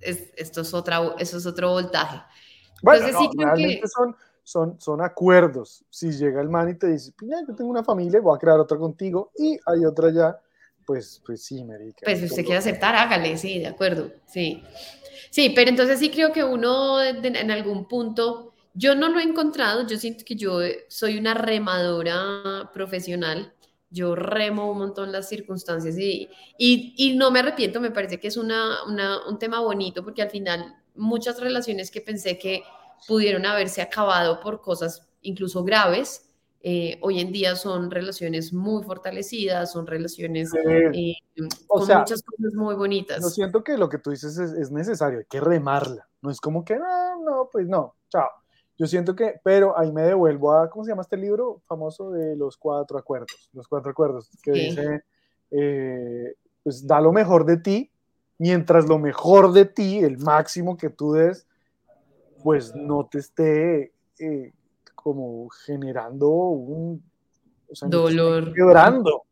Es- 0.00 0.32
esto 0.36 0.62
es 0.62 0.74
otra, 0.74 1.00
eso 1.18 1.38
es 1.38 1.46
otro 1.46 1.70
voltaje. 1.70 2.20
Bueno, 2.82 3.06
Entonces, 3.06 3.30
sí 3.30 3.36
creo 3.36 3.54
que- 3.54 3.62
realmente 3.62 3.88
son, 3.88 4.16
son, 4.42 4.80
son 4.80 5.00
acuerdos. 5.00 5.84
Si 5.88 6.10
llega 6.12 6.40
el 6.40 6.48
man 6.48 6.68
y 6.70 6.74
te 6.74 6.88
dice, 6.88 7.12
"Mira, 7.20 7.38
yo 7.46 7.54
tengo 7.54 7.70
una 7.70 7.84
familia, 7.84 8.20
voy 8.20 8.36
a 8.36 8.40
crear 8.40 8.58
otra 8.58 8.76
contigo 8.78 9.30
y 9.38 9.56
hay 9.66 9.84
otra 9.84 10.10
ya, 10.10 10.36
pues, 10.84 11.22
pues 11.24 11.44
sí, 11.44 11.62
marica. 11.64 12.00
Pues 12.04 12.18
si 12.18 12.24
usted 12.24 12.42
quiere 12.44 12.58
aceptar, 12.58 12.96
hágale, 12.96 13.36
sí, 13.38 13.60
de 13.60 13.68
acuerdo, 13.68 14.10
sí. 14.26 14.62
Sí, 15.30 15.50
pero 15.54 15.70
entonces 15.70 15.98
sí 16.00 16.10
creo 16.10 16.32
que 16.32 16.42
uno 16.42 17.00
en 17.02 17.50
algún 17.50 17.86
punto, 17.86 18.52
yo 18.74 18.94
no 18.96 19.08
lo 19.08 19.20
he 19.20 19.22
encontrado, 19.22 19.86
yo 19.86 19.96
siento 19.96 20.24
que 20.24 20.34
yo 20.34 20.58
soy 20.88 21.18
una 21.18 21.34
remadora 21.34 22.70
profesional, 22.74 23.54
yo 23.92 24.14
remo 24.14 24.70
un 24.72 24.78
montón 24.78 25.12
las 25.12 25.28
circunstancias 25.28 25.96
y, 25.98 26.28
y, 26.58 26.94
y 26.96 27.16
no 27.16 27.30
me 27.30 27.40
arrepiento, 27.40 27.80
me 27.80 27.90
parece 27.90 28.18
que 28.18 28.28
es 28.28 28.36
una, 28.36 28.84
una- 28.84 29.26
un 29.28 29.38
tema 29.38 29.60
bonito 29.60 30.02
porque 30.04 30.22
al 30.22 30.30
final 30.30 30.74
muchas 30.94 31.38
relaciones 31.40 31.90
que 31.90 32.00
pensé 32.00 32.38
que 32.38 32.62
pudieron 33.06 33.46
haberse 33.46 33.82
acabado 33.82 34.40
por 34.40 34.60
cosas 34.60 35.08
incluso 35.22 35.62
graves, 35.64 36.28
eh, 36.64 36.98
hoy 37.02 37.20
en 37.20 37.32
día 37.32 37.56
son 37.56 37.90
relaciones 37.90 38.52
muy 38.52 38.82
fortalecidas, 38.84 39.72
son 39.72 39.86
relaciones 39.86 40.52
eh, 40.54 41.14
con 41.66 41.86
sea, 41.86 41.98
muchas 42.00 42.22
cosas 42.22 42.54
muy 42.54 42.74
Yo 42.74 42.78
bonitas. 42.78 43.34
siento 43.34 43.64
que 43.64 43.76
lo 43.76 43.88
que 43.88 43.98
tú 43.98 44.10
dices 44.10 44.38
es, 44.38 44.52
es 44.52 44.70
necesario, 44.70 45.18
hay 45.20 45.24
que 45.28 45.40
remarla. 45.40 46.08
No 46.22 46.30
es 46.30 46.40
como 46.40 46.64
que, 46.64 46.76
no, 46.76 47.20
no, 47.24 47.48
pues 47.50 47.66
no, 47.66 47.96
chao. 48.08 48.28
Yo 48.78 48.86
siento 48.86 49.14
que, 49.14 49.40
pero 49.44 49.78
ahí 49.78 49.92
me 49.92 50.02
devuelvo 50.02 50.52
a, 50.52 50.68
¿cómo 50.70 50.84
se 50.84 50.90
llama 50.90 51.02
este 51.02 51.16
libro 51.16 51.60
famoso 51.66 52.10
de 52.10 52.36
los 52.36 52.56
cuatro 52.56 52.98
acuerdos? 52.98 53.48
Los 53.52 53.68
cuatro 53.68 53.90
acuerdos, 53.90 54.30
que 54.42 54.52
Sí. 54.52 54.60
dice, 54.60 55.04
eh, 55.50 56.34
pues 56.62 56.86
da 56.86 57.00
lo 57.00 57.12
mejor 57.12 57.44
de 57.44 57.58
ti, 57.58 57.90
mientras 58.38 58.86
lo 58.88 58.98
mejor 58.98 59.52
de 59.52 59.66
ti, 59.66 59.98
el 59.98 60.18
máximo 60.18 60.76
que 60.76 60.90
tú 60.90 61.12
des, 61.12 61.46
pues 62.42 62.74
no 62.74 63.06
te 63.06 63.18
esté 63.18 63.92
eh, 64.18 64.52
como 64.94 65.48
generando 65.50 66.28
un... 66.28 67.02
o 67.70 67.74
sea, 67.74 67.88
Dolor. 67.88 68.52
quebrando, 68.54 69.22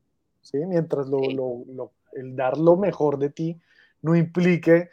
¿sí? 0.43 0.59
Mientras 0.67 1.09
lo, 1.09 1.19
Sí. 1.19 1.35
lo- 1.35 1.65
lo- 1.67 1.93
el 2.13 2.37
dar 2.37 2.59
lo 2.59 2.77
mejor 2.77 3.19
de 3.19 3.31
ti 3.31 3.61
no 4.03 4.15
implique 4.17 4.91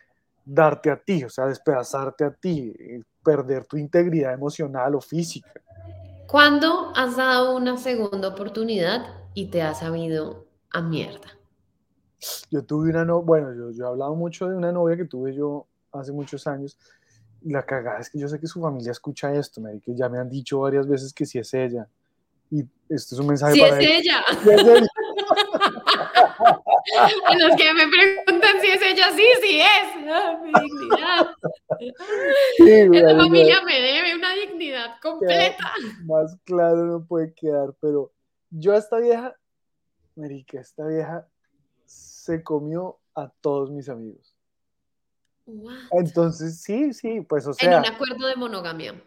darte 0.47 0.89
a 0.89 0.97
ti, 0.97 1.23
o 1.25 1.29
sea, 1.29 1.45
despedazarte 1.45 2.23
a 2.23 2.31
ti, 2.31 2.73
eh, 2.79 3.01
perder 3.21 3.65
tu 3.65 3.75
integridad 3.77 4.33
emocional 4.33 4.95
o 4.95 5.01
física. 5.01 5.51
¿Cuándo 6.25 6.93
has 6.95 7.17
dado 7.17 7.55
una 7.55 7.77
segunda 7.77 8.29
oportunidad 8.29 9.05
y 9.33 9.47
te 9.47 9.61
has 9.61 9.79
sabido 9.79 10.45
a 10.71 10.81
mierda? 10.81 11.37
Yo 12.49 12.63
tuve 12.63 12.89
una 12.89 13.03
no, 13.03 13.21
bueno, 13.21 13.53
yo, 13.53 13.71
yo 13.71 13.85
he 13.85 13.87
hablado 13.87 14.15
mucho 14.15 14.47
de 14.47 14.55
una 14.55 14.71
novia 14.71 14.95
que 14.95 15.05
tuve 15.05 15.35
yo 15.35 15.67
hace 15.91 16.11
muchos 16.11 16.47
años. 16.47 16.77
y 17.41 17.51
La 17.51 17.63
cagada 17.65 17.99
es 17.99 18.09
que 18.09 18.19
yo 18.19 18.27
sé 18.27 18.39
que 18.39 18.47
su 18.47 18.61
familia 18.61 18.91
escucha 18.91 19.33
esto, 19.33 19.59
me 19.59 19.79
que 19.81 19.95
ya 19.95 20.07
me 20.07 20.17
han 20.17 20.29
dicho 20.29 20.59
varias 20.59 20.87
veces 20.87 21.13
que 21.13 21.25
si 21.25 21.39
es 21.39 21.53
ella. 21.53 21.87
Y 22.49 22.61
esto 22.89 23.15
es 23.15 23.19
un 23.19 23.27
mensaje 23.27 23.53
Si 23.53 23.59
para 23.59 23.79
es 23.81 23.89
ella. 23.89 24.23
Sí 24.41 24.49
es 24.49 24.61
ella. 24.61 24.87
A 27.27 27.35
los 27.37 27.55
que 27.57 27.73
me 27.73 27.87
preguntan 27.87 28.61
si 28.61 28.67
es 28.67 28.81
ella, 28.81 29.07
sí, 29.15 29.23
sí 29.41 29.59
es. 29.59 30.07
Ah, 30.09 30.39
mi 30.41 30.51
dignidad. 30.61 31.27
Sí, 32.57 32.97
Esa 32.97 33.17
familia 33.17 33.61
me 33.63 33.81
debe 33.81 34.15
una 34.15 34.33
dignidad 34.33 34.95
completa. 35.01 35.71
más 36.05 36.37
claro 36.45 36.85
no 36.85 37.05
puede 37.05 37.33
quedar, 37.33 37.73
pero 37.81 38.11
yo 38.49 38.73
a 38.73 38.77
esta 38.77 38.97
vieja, 38.99 39.35
Marica, 40.15 40.59
esta 40.61 40.85
vieja 40.87 41.27
se 41.85 42.41
comió 42.43 42.99
a 43.15 43.29
todos 43.41 43.69
mis 43.71 43.89
amigos. 43.89 44.33
What? 45.45 45.75
Entonces, 45.91 46.61
sí, 46.61 46.93
sí, 46.93 47.21
pues 47.21 47.45
o 47.47 47.51
En 47.51 47.55
sea, 47.55 47.79
un 47.79 47.85
acuerdo 47.85 48.27
de 48.27 48.35
monogamia. 48.35 49.01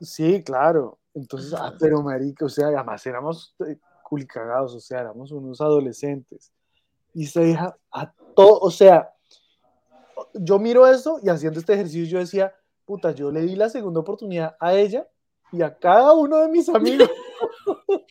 sí, 0.00 0.42
claro. 0.42 0.98
Entonces, 1.14 1.52
ah, 1.54 1.74
pero 1.78 2.02
marica, 2.02 2.46
o 2.46 2.48
sea, 2.48 2.68
además 2.68 3.04
éramos 3.06 3.54
eh, 3.66 3.76
culicagados, 4.02 4.74
o 4.74 4.80
sea, 4.80 5.00
éramos 5.00 5.30
unos 5.30 5.60
adolescentes. 5.60 6.50
Y 7.14 7.24
esta 7.24 7.40
vieja 7.40 7.76
a 7.90 8.12
todo, 8.34 8.58
o 8.60 8.70
sea, 8.70 9.12
yo 10.34 10.58
miro 10.58 10.86
eso 10.86 11.18
y 11.22 11.28
haciendo 11.28 11.60
este 11.60 11.74
ejercicio 11.74 12.06
yo 12.06 12.18
decía, 12.18 12.54
puta, 12.84 13.12
yo 13.12 13.30
le 13.30 13.42
di 13.42 13.56
la 13.56 13.68
segunda 13.68 14.00
oportunidad 14.00 14.56
a 14.60 14.74
ella 14.74 15.06
y 15.52 15.62
a 15.62 15.78
cada 15.78 16.14
uno 16.14 16.38
de 16.38 16.48
mis 16.48 16.68
amigos. 16.68 17.10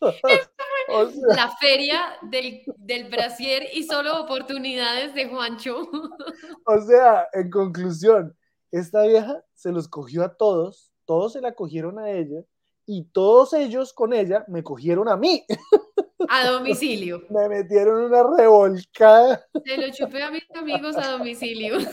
o 0.88 1.06
sea, 1.10 1.36
La 1.36 1.56
feria 1.56 2.00
del, 2.22 2.62
del 2.76 3.10
brasier 3.10 3.64
y 3.72 3.82
solo 3.82 4.22
oportunidades 4.22 5.14
de 5.14 5.28
Juancho. 5.28 5.82
O 6.64 6.80
sea, 6.80 7.26
en 7.32 7.50
conclusión, 7.50 8.36
esta 8.70 9.02
vieja 9.02 9.44
se 9.54 9.72
los 9.72 9.88
cogió 9.88 10.22
a 10.22 10.36
todos, 10.36 10.92
todos 11.04 11.32
se 11.32 11.40
la 11.40 11.52
cogieron 11.54 11.98
a 11.98 12.10
ella 12.10 12.44
y 12.86 13.04
todos 13.04 13.52
ellos 13.52 13.92
con 13.92 14.12
ella 14.12 14.44
me 14.48 14.62
cogieron 14.62 15.08
a 15.08 15.16
mí. 15.16 15.44
A 16.28 16.46
domicilio. 16.46 17.22
Me 17.30 17.48
metieron 17.48 18.04
una 18.04 18.22
revolcada. 18.36 19.44
Se 19.64 19.76
lo 19.76 19.92
chupé 19.92 20.22
a 20.22 20.30
mis 20.30 20.44
amigos 20.54 20.96
a 20.96 21.12
domicilio. 21.12 21.76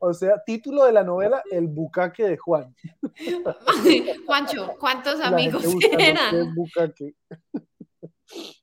O 0.00 0.14
sea, 0.14 0.40
título 0.46 0.84
de 0.84 0.92
la 0.92 1.02
novela, 1.02 1.42
El 1.50 1.66
bucaque 1.66 2.22
de 2.22 2.36
Juan. 2.36 2.72
Juancho, 4.26 4.76
¿cuántos 4.78 5.20
amigos 5.20 5.64
eran? 5.90 6.54
bucaque. 6.54 7.14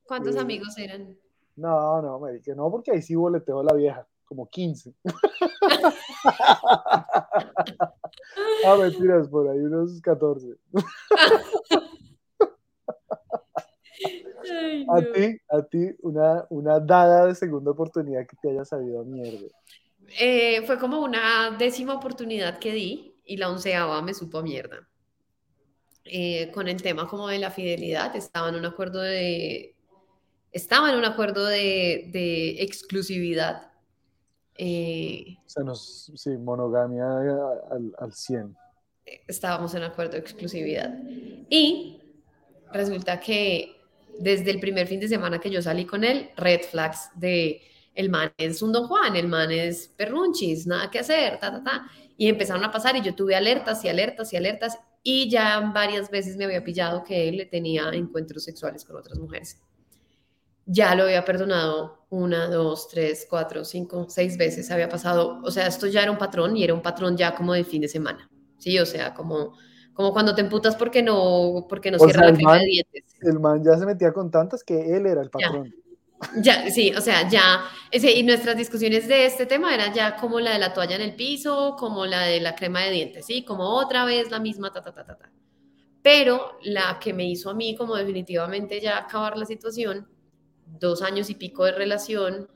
¿Cuántos 0.08 0.36
Eh, 0.38 0.40
amigos 0.40 0.78
eran? 0.78 1.18
No, 1.58 2.02
no, 2.02 2.22
me 2.22 2.32
dije, 2.32 2.56
no, 2.56 2.72
porque 2.72 2.92
ahí 2.92 3.02
sí 3.02 3.16
boleteó 3.16 3.62
la 3.64 3.74
vieja, 3.74 4.08
como 4.24 4.48
15. 4.50 4.94
ah, 8.66 8.78
mentiras, 8.80 9.28
por 9.28 9.50
ahí 9.50 9.60
unos 9.60 10.00
14. 10.02 10.56
Ay, 14.04 14.86
A 14.90 15.02
no. 15.02 15.12
ti, 15.12 15.38
a 15.50 15.62
ti, 15.64 15.90
una, 16.02 16.46
una 16.50 16.80
dada 16.80 17.26
de 17.26 17.36
segunda 17.36 17.72
oportunidad 17.72 18.28
que 18.28 18.36
te 18.42 18.50
haya 18.50 18.66
sabido 18.66 19.02
a 19.02 19.04
mierda. 19.04 19.48
Eh, 20.20 20.62
fue 20.68 20.78
como 20.78 21.02
una 21.02 21.56
décima 21.58 21.96
oportunidad 21.96 22.60
que 22.60 22.72
di 22.74 23.16
y 23.26 23.38
la 23.38 23.50
onceava 23.50 24.02
me 24.02 24.14
supo 24.14 24.38
a 24.40 24.44
mierda. 24.44 24.88
Eh, 26.04 26.52
con 26.54 26.68
el 26.68 26.82
tema 26.84 27.08
como 27.08 27.28
de 27.28 27.40
la 27.40 27.50
fidelidad, 27.50 28.16
estaba 28.16 28.50
en 28.50 28.56
un 28.56 28.66
acuerdo 28.66 29.02
de, 29.02 29.76
estaba 30.52 30.92
en 30.92 30.98
un 31.00 31.06
acuerdo 31.06 31.46
de, 31.48 32.10
de 32.14 32.62
exclusividad. 32.62 33.72
Eh, 34.58 35.38
O 35.46 35.50
sea, 35.50 35.64
nos, 35.64 36.12
sí, 36.16 36.30
monogamia 36.38 37.06
al, 37.72 37.92
al 37.98 38.14
100. 38.14 38.56
estábamos 39.28 39.74
en 39.74 39.82
acuerdo 39.84 40.14
de 40.14 40.20
exclusividad. 40.20 40.96
Y 41.50 42.00
resulta 42.72 43.20
que 43.20 43.75
desde 44.20 44.52
el 44.52 44.60
primer 44.60 44.88
fin 44.88 45.00
de 45.00 45.08
semana 45.08 45.40
que 45.40 45.50
yo 45.50 45.62
salí 45.62 45.86
con 45.86 46.04
él, 46.04 46.32
red 46.38 46.62
flags 46.62 47.10
de 47.16 47.62
el 47.94 48.10
man 48.10 48.34
es 48.38 48.62
un 48.62 48.74
don 48.74 48.88
Juan, 48.88 49.16
el 49.16 49.28
man 49.28 49.52
es 49.52 49.88
perrunchis, 49.88 50.68
nada 50.68 50.92
que 50.92 51.00
hacer, 51.00 51.40
ta, 51.40 51.52
ta, 51.52 51.64
ta. 51.64 51.88
Y 52.18 52.28
empezaron 52.28 52.64
a 52.64 52.72
pasar 52.72 52.96
y 52.96 53.02
yo 53.02 53.16
tuve 53.16 53.36
alertas 53.36 53.84
y 53.84 53.90
alertas 53.90 54.32
y 54.34 54.38
alertas 54.38 54.78
y 55.04 55.30
ya 55.30 55.60
varias 55.74 56.10
veces 56.10 56.36
me 56.36 56.46
había 56.46 56.64
pillado 56.64 57.04
que 57.04 57.30
él 57.30 57.48
tenía 57.52 57.90
encuentros 57.94 58.44
sexuales 58.44 58.84
con 58.86 58.96
otras 58.98 59.18
mujeres. 59.20 59.62
ya 60.66 60.96
lo 60.96 61.04
había 61.04 61.24
perdonado 61.24 62.06
una, 62.10 62.48
dos, 62.48 62.88
tres, 62.90 63.28
cuatro, 63.30 63.64
cinco, 63.66 64.08
seis 64.10 64.38
veces. 64.38 64.72
Había 64.72 64.90
pasado, 64.90 65.42
o 65.44 65.52
sea, 65.52 65.68
esto 65.68 65.88
ya 65.88 66.02
era 66.02 66.12
un 66.12 66.18
patrón 66.18 66.58
y 66.58 66.64
era 66.64 66.74
un 66.74 66.82
patrón 66.82 67.18
ya 67.18 67.36
como 67.36 67.54
de 67.54 67.64
fin 67.64 67.82
de 67.82 67.88
semana. 67.88 68.30
Sí, 68.58 68.80
o 68.80 68.86
sea, 68.86 69.14
como, 69.14 69.54
como 69.96 70.14
cuando 70.14 70.36
te 70.36 70.42
emputas 70.42 70.76
porque 70.76 71.02
no, 71.02 71.66
porque 71.68 71.90
no 71.90 71.98
O 71.98 72.02
cierra 72.02 72.20
sea, 72.22 72.30
la 72.32 72.36
crema 72.36 72.52
man- 72.52 72.60
de 72.60 72.66
dientes. 72.68 73.04
El 73.22 73.40
man 73.40 73.64
ya 73.64 73.78
se 73.78 73.86
metía 73.86 74.14
con 74.14 74.30
tantas 74.30 74.64
que 74.64 74.96
él 74.96 75.08
era 75.08 75.22
el 75.22 75.30
patrón. 75.32 75.74
Ya, 76.42 76.70
sí, 76.70 76.94
o 76.96 77.02
sea, 77.02 77.28
ya, 77.30 77.66
ese, 77.92 78.12
y 78.12 78.24
nuestras 78.24 78.56
discusiones 78.58 79.08
de 79.08 79.26
este 79.26 79.46
tema 79.46 79.74
eran 79.74 79.94
ya 79.94 80.16
como 80.16 80.40
la 80.40 80.52
de 80.52 80.60
la 80.60 80.74
toalla 80.74 80.96
en 80.96 81.02
el 81.02 81.16
piso, 81.16 81.76
como 81.78 82.06
la 82.06 82.22
de 82.24 82.40
la 82.40 82.56
crema 82.56 82.82
de 82.82 82.92
dientes, 82.92 83.26
¿sí? 83.26 83.44
Como 83.44 83.64
otra 83.70 84.06
vez 84.06 84.32
la 84.32 84.40
misma, 84.40 84.72
ta, 84.72 84.82
ta, 84.82 84.94
ta, 84.94 85.06
ta, 85.06 85.18
ta. 85.18 85.32
Pero 86.02 86.58
la 86.64 87.00
que 87.00 87.14
me 87.14 87.28
hizo 87.28 87.50
a 87.50 87.54
mí 87.54 87.76
como 87.76 87.96
definitivamente 87.96 88.80
ya 88.80 88.98
acabar 88.98 89.38
la 89.38 89.46
situación, 89.46 90.08
dos 90.66 91.02
años 91.02 91.30
y 91.30 91.36
pico 91.36 91.66
de 91.66 91.72
relación, 91.74 92.50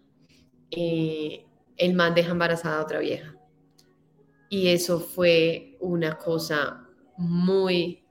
eh, 0.72 1.46
el 1.78 1.94
man 1.96 2.14
deja 2.16 2.32
embarazada 2.32 2.80
a 2.80 2.84
otra 2.84 3.00
vieja. 3.00 3.36
Y 4.50 4.70
eso 4.70 5.00
fue 5.00 5.78
una 5.80 6.18
cosa 6.18 6.89
muy, 7.20 8.02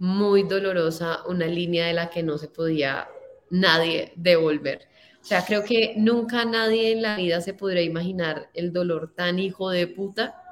muy 0.00 0.42
dolorosa, 0.42 1.20
una 1.28 1.46
línea 1.46 1.86
de 1.86 1.92
la 1.92 2.10
que 2.10 2.24
no 2.24 2.38
se 2.38 2.48
podía 2.48 3.08
nadie 3.50 4.12
devolver. 4.16 4.88
O 5.22 5.24
sea, 5.24 5.44
creo 5.44 5.62
que 5.62 5.94
nunca 5.96 6.44
nadie 6.44 6.90
en 6.92 7.02
la 7.02 7.16
vida 7.16 7.40
se 7.40 7.54
podría 7.54 7.82
imaginar 7.82 8.50
el 8.54 8.72
dolor 8.72 9.12
tan 9.14 9.38
hijo 9.38 9.70
de 9.70 9.86
puta 9.86 10.42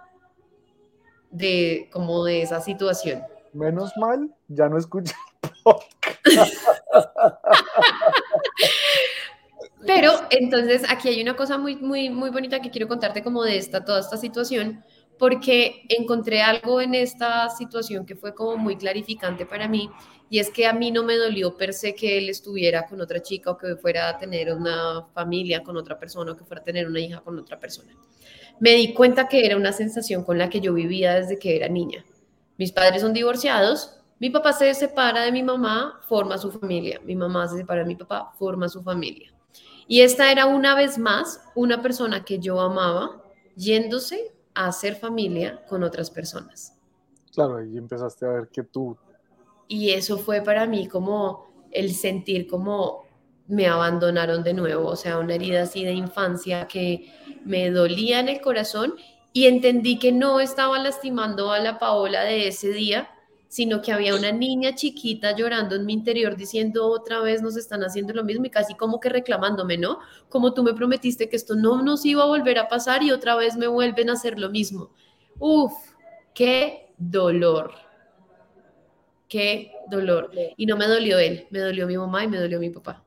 de 1.32 1.90
como 1.92 2.24
de 2.24 2.42
esa 2.42 2.60
situación. 2.60 3.24
Menos 3.52 3.90
mal, 3.96 4.32
ya 4.46 4.68
no 4.68 4.78
escuché 4.78 5.12
el 5.42 5.50
podcast. 5.64 6.22
Pero 9.84 10.12
entonces 10.30 10.84
aquí 10.88 11.08
hay 11.08 11.22
una 11.22 11.34
cosa 11.34 11.58
muy, 11.58 11.74
muy, 11.76 12.08
muy 12.08 12.30
bonita 12.30 12.60
que 12.60 12.70
quiero 12.70 12.86
contarte 12.86 13.22
como 13.22 13.42
de 13.42 13.56
esta, 13.56 13.84
toda 13.84 14.00
esta 14.00 14.16
situación, 14.16 14.84
porque 15.18 15.84
encontré 15.88 16.42
algo 16.42 16.80
en 16.80 16.94
esta 16.94 17.48
situación 17.50 18.04
que 18.04 18.16
fue 18.16 18.34
como 18.34 18.56
muy 18.56 18.76
clarificante 18.76 19.46
para 19.46 19.68
mí, 19.68 19.90
y 20.28 20.40
es 20.40 20.50
que 20.50 20.66
a 20.66 20.72
mí 20.72 20.90
no 20.90 21.04
me 21.04 21.16
dolió 21.16 21.56
per 21.56 21.72
se 21.72 21.94
que 21.94 22.18
él 22.18 22.28
estuviera 22.28 22.86
con 22.86 23.00
otra 23.00 23.22
chica 23.22 23.50
o 23.50 23.56
que 23.56 23.76
fuera 23.76 24.08
a 24.08 24.18
tener 24.18 24.52
una 24.52 25.06
familia 25.14 25.62
con 25.62 25.76
otra 25.76 25.98
persona 25.98 26.32
o 26.32 26.36
que 26.36 26.44
fuera 26.44 26.60
a 26.62 26.64
tener 26.64 26.86
una 26.88 26.98
hija 26.98 27.20
con 27.20 27.38
otra 27.38 27.60
persona. 27.60 27.92
Me 28.58 28.72
di 28.72 28.92
cuenta 28.92 29.28
que 29.28 29.46
era 29.46 29.56
una 29.56 29.72
sensación 29.72 30.24
con 30.24 30.38
la 30.38 30.48
que 30.50 30.60
yo 30.60 30.74
vivía 30.74 31.14
desde 31.14 31.38
que 31.38 31.56
era 31.56 31.68
niña. 31.68 32.04
Mis 32.58 32.72
padres 32.72 33.02
son 33.02 33.12
divorciados, 33.12 34.00
mi 34.18 34.30
papá 34.30 34.52
se 34.52 34.72
separa 34.74 35.22
de 35.22 35.32
mi 35.32 35.42
mamá, 35.42 36.00
forma 36.08 36.38
su 36.38 36.50
familia, 36.50 37.00
mi 37.04 37.14
mamá 37.14 37.46
se 37.48 37.58
separa 37.58 37.82
de 37.82 37.86
mi 37.86 37.96
papá, 37.96 38.32
forma 38.38 38.68
su 38.68 38.82
familia. 38.82 39.32
Y 39.86 40.00
esta 40.00 40.32
era 40.32 40.46
una 40.46 40.74
vez 40.74 40.98
más 40.98 41.40
una 41.54 41.82
persona 41.82 42.24
que 42.24 42.38
yo 42.38 42.60
amaba 42.60 43.22
yéndose 43.54 44.32
a 44.56 44.66
hacer 44.66 44.96
familia 44.96 45.64
con 45.68 45.84
otras 45.84 46.10
personas. 46.10 46.74
Claro, 47.32 47.58
ahí 47.58 47.76
empezaste 47.76 48.26
a 48.26 48.30
ver 48.30 48.48
que 48.48 48.62
tú, 48.62 48.96
Y 49.68 49.90
eso 49.90 50.18
fue 50.18 50.40
para 50.40 50.66
mí 50.66 50.88
como 50.88 51.46
el 51.70 51.92
sentir 51.94 52.46
como 52.46 53.04
me 53.48 53.66
abandonaron 53.66 54.42
de 54.42 54.54
nuevo, 54.54 54.88
o 54.88 54.96
sea, 54.96 55.18
una 55.18 55.34
herida 55.34 55.62
así 55.62 55.84
de 55.84 55.92
infancia 55.92 56.66
que 56.66 57.12
me 57.44 57.70
dolía 57.70 58.20
en 58.20 58.28
el 58.28 58.40
corazón 58.40 58.94
y 59.32 59.46
entendí 59.46 59.98
que 59.98 60.12
no 60.12 60.40
estaba 60.40 60.78
lastimando 60.78 61.52
a 61.52 61.58
la 61.58 61.78
Paola 61.78 62.24
de 62.24 62.48
ese 62.48 62.70
día, 62.70 63.10
sino 63.56 63.80
que 63.80 63.90
había 63.90 64.14
una 64.14 64.32
niña 64.32 64.74
chiquita 64.74 65.34
llorando 65.34 65.76
en 65.76 65.86
mi 65.86 65.94
interior 65.94 66.36
diciendo 66.36 66.88
otra 66.88 67.20
vez 67.20 67.40
nos 67.40 67.56
están 67.56 67.82
haciendo 67.84 68.12
lo 68.12 68.22
mismo 68.22 68.44
y 68.44 68.50
casi 68.50 68.74
como 68.74 69.00
que 69.00 69.08
reclamándome, 69.08 69.78
¿no? 69.78 69.98
Como 70.28 70.52
tú 70.52 70.62
me 70.62 70.74
prometiste 70.74 71.30
que 71.30 71.36
esto 71.36 71.54
no 71.54 71.80
nos 71.80 72.04
iba 72.04 72.22
a 72.22 72.26
volver 72.26 72.58
a 72.58 72.68
pasar 72.68 73.02
y 73.02 73.12
otra 73.12 73.34
vez 73.34 73.56
me 73.56 73.66
vuelven 73.66 74.10
a 74.10 74.12
hacer 74.12 74.38
lo 74.38 74.50
mismo. 74.50 74.90
Uf, 75.38 75.72
qué 76.34 76.92
dolor. 76.98 77.72
Qué 79.26 79.72
dolor. 79.90 80.32
Y 80.58 80.66
no 80.66 80.76
me 80.76 80.86
dolió 80.86 81.18
él, 81.18 81.46
me 81.48 81.60
dolió 81.60 81.86
mi 81.86 81.96
mamá 81.96 82.24
y 82.24 82.28
me 82.28 82.38
dolió 82.38 82.60
mi 82.60 82.68
papá. 82.68 83.06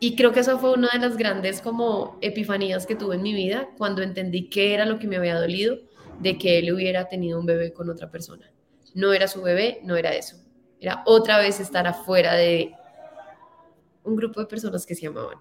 Y 0.00 0.16
creo 0.16 0.32
que 0.32 0.40
eso 0.40 0.58
fue 0.58 0.72
una 0.72 0.88
de 0.92 0.98
las 0.98 1.16
grandes 1.16 1.60
como 1.60 2.18
epifanías 2.20 2.84
que 2.84 2.96
tuve 2.96 3.14
en 3.14 3.22
mi 3.22 3.32
vida 3.32 3.68
cuando 3.78 4.02
entendí 4.02 4.50
qué 4.50 4.74
era 4.74 4.84
lo 4.86 4.98
que 4.98 5.06
me 5.06 5.18
había 5.18 5.38
dolido 5.38 5.78
de 6.18 6.36
que 6.36 6.58
él 6.58 6.72
hubiera 6.72 7.08
tenido 7.08 7.38
un 7.38 7.46
bebé 7.46 7.72
con 7.72 7.88
otra 7.88 8.10
persona. 8.10 8.50
No 8.94 9.12
era 9.12 9.28
su 9.28 9.42
bebé, 9.42 9.80
no 9.82 9.96
era 9.96 10.14
eso. 10.14 10.36
Era 10.80 11.02
otra 11.06 11.38
vez 11.38 11.60
estar 11.60 11.86
afuera 11.86 12.34
de 12.34 12.74
un 14.04 14.16
grupo 14.16 14.40
de 14.40 14.46
personas 14.46 14.86
que 14.86 14.94
se 14.94 15.06
amaban. 15.06 15.38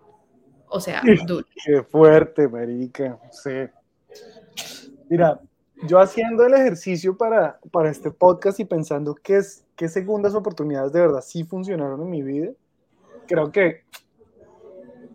O 0.67 0.79
sea, 0.79 1.01
duro. 1.27 1.45
qué 1.63 1.83
fuerte, 1.83 2.47
marica. 2.47 3.19
Sí. 3.31 3.69
Mira, 5.09 5.39
yo 5.87 5.99
haciendo 5.99 6.45
el 6.45 6.53
ejercicio 6.53 7.17
para, 7.17 7.59
para 7.71 7.91
este 7.91 8.09
podcast 8.09 8.59
y 8.59 8.65
pensando 8.65 9.15
qué, 9.15 9.37
es, 9.37 9.65
qué 9.75 9.87
segundas 9.87 10.33
oportunidades 10.33 10.93
de 10.93 11.01
verdad 11.01 11.21
sí 11.21 11.43
funcionaron 11.43 12.01
en 12.01 12.09
mi 12.09 12.23
vida, 12.23 12.51
creo 13.27 13.51
que 13.51 13.83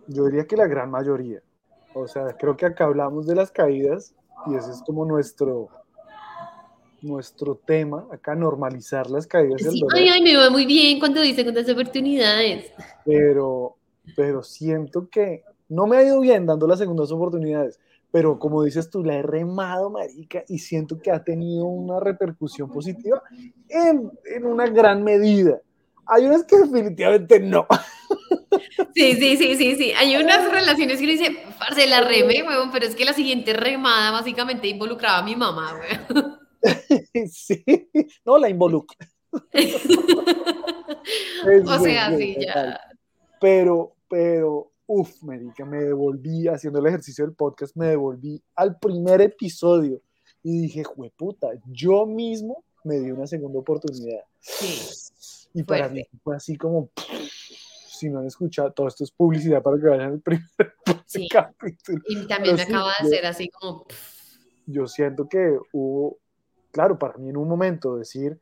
yo 0.06 0.26
diría 0.26 0.46
que 0.46 0.56
la 0.56 0.66
gran 0.66 0.90
mayoría. 0.90 1.42
O 1.94 2.06
sea, 2.06 2.36
creo 2.36 2.56
que 2.56 2.66
acá 2.66 2.84
hablamos 2.84 3.26
de 3.26 3.34
las 3.34 3.50
caídas 3.50 4.14
y 4.46 4.54
ese 4.54 4.70
es 4.70 4.82
como 4.82 5.04
nuestro, 5.04 5.68
nuestro 7.02 7.54
tema, 7.56 8.06
acá 8.12 8.34
normalizar 8.34 9.08
las 9.10 9.26
caídas 9.26 9.62
del 9.62 9.72
Sí, 9.72 9.80
dolor. 9.80 9.96
ay, 9.96 10.08
ay, 10.08 10.20
me 10.22 10.36
va 10.36 10.50
muy 10.50 10.66
bien 10.66 10.98
cuando 10.98 11.20
dice 11.20 11.42
cuántas 11.44 11.68
oportunidades. 11.68 12.72
pero, 13.04 13.76
pero 14.16 14.42
siento 14.42 15.08
que 15.08 15.44
no 15.68 15.86
me 15.86 15.96
ha 15.98 16.04
ido 16.04 16.20
bien 16.20 16.46
dando 16.46 16.66
las 16.66 16.78
segundas 16.78 17.10
oportunidades, 17.12 17.78
pero 18.10 18.38
como 18.38 18.62
dices 18.62 18.90
tú, 18.90 19.04
la 19.04 19.16
he 19.16 19.22
remado, 19.22 19.90
marica, 19.90 20.42
y 20.48 20.58
siento 20.58 20.98
que 20.98 21.10
ha 21.10 21.22
tenido 21.22 21.66
una 21.66 22.00
repercusión 22.00 22.70
positiva 22.70 23.22
en, 23.68 24.10
en 24.24 24.46
una 24.46 24.66
gran 24.66 25.04
medida. 25.04 25.60
Hay 26.06 26.24
unas 26.24 26.44
que 26.44 26.56
definitivamente 26.56 27.38
no. 27.38 27.66
Sí, 28.94 29.12
sí, 29.14 29.36
sí, 29.36 29.56
sí, 29.56 29.76
sí. 29.76 29.92
Hay 29.92 30.16
unas 30.16 30.50
relaciones 30.50 30.98
que 30.98 31.06
dice, 31.06 31.36
parce, 31.58 31.86
la 31.86 32.00
remé, 32.00 32.42
weón, 32.42 32.70
pero 32.72 32.86
es 32.86 32.96
que 32.96 33.04
la 33.04 33.12
siguiente 33.12 33.52
remada 33.52 34.10
básicamente 34.10 34.68
involucraba 34.68 35.18
a 35.18 35.22
mi 35.22 35.36
mamá, 35.36 35.74
weón. 35.78 36.37
sí, 37.30 37.64
no 38.24 38.38
la 38.38 38.48
involucro. 38.48 38.96
O 41.66 41.78
sea, 41.78 42.16
sí, 42.16 42.36
ya. 42.38 42.80
Pero, 43.40 43.94
pero, 44.08 44.72
uff, 44.86 45.22
marica, 45.22 45.64
me 45.64 45.78
devolví 45.78 46.48
haciendo 46.48 46.80
el 46.80 46.86
ejercicio 46.86 47.24
del 47.24 47.34
podcast, 47.34 47.76
me 47.76 47.86
devolví 47.86 48.42
al 48.56 48.78
primer 48.78 49.20
episodio 49.20 50.02
y 50.42 50.62
dije, 50.62 50.84
jueputa, 50.84 51.48
yo 51.66 52.06
mismo 52.06 52.64
me 52.84 52.98
di 52.98 53.10
una 53.10 53.26
segunda 53.26 53.58
oportunidad. 53.58 54.22
Sí. 54.40 55.10
Y 55.54 55.62
para 55.62 55.88
Fuerte. 55.88 56.08
mí 56.12 56.20
fue 56.22 56.36
así 56.36 56.56
como, 56.56 56.90
si 57.88 58.08
no 58.10 58.20
han 58.20 58.26
escuchado, 58.26 58.72
todo 58.72 58.88
esto 58.88 59.04
es 59.04 59.10
publicidad 59.10 59.62
para 59.62 59.78
que 59.78 59.86
vayan 59.86 60.12
al 60.12 60.20
primer 60.20 60.46
Sí. 61.06 61.28
capítulo. 61.28 62.02
Y 62.08 62.26
también 62.26 62.56
me 62.56 62.64
sí, 62.64 62.72
acaba 62.72 62.92
de 63.00 63.06
hacer 63.06 63.26
así 63.26 63.48
como, 63.48 63.86
Yo 64.66 64.86
siento 64.86 65.28
que 65.28 65.58
hubo, 65.72 66.18
claro, 66.70 66.98
para 66.98 67.16
mí 67.18 67.28
en 67.30 67.36
un 67.36 67.48
momento 67.48 67.96
decir, 67.96 68.38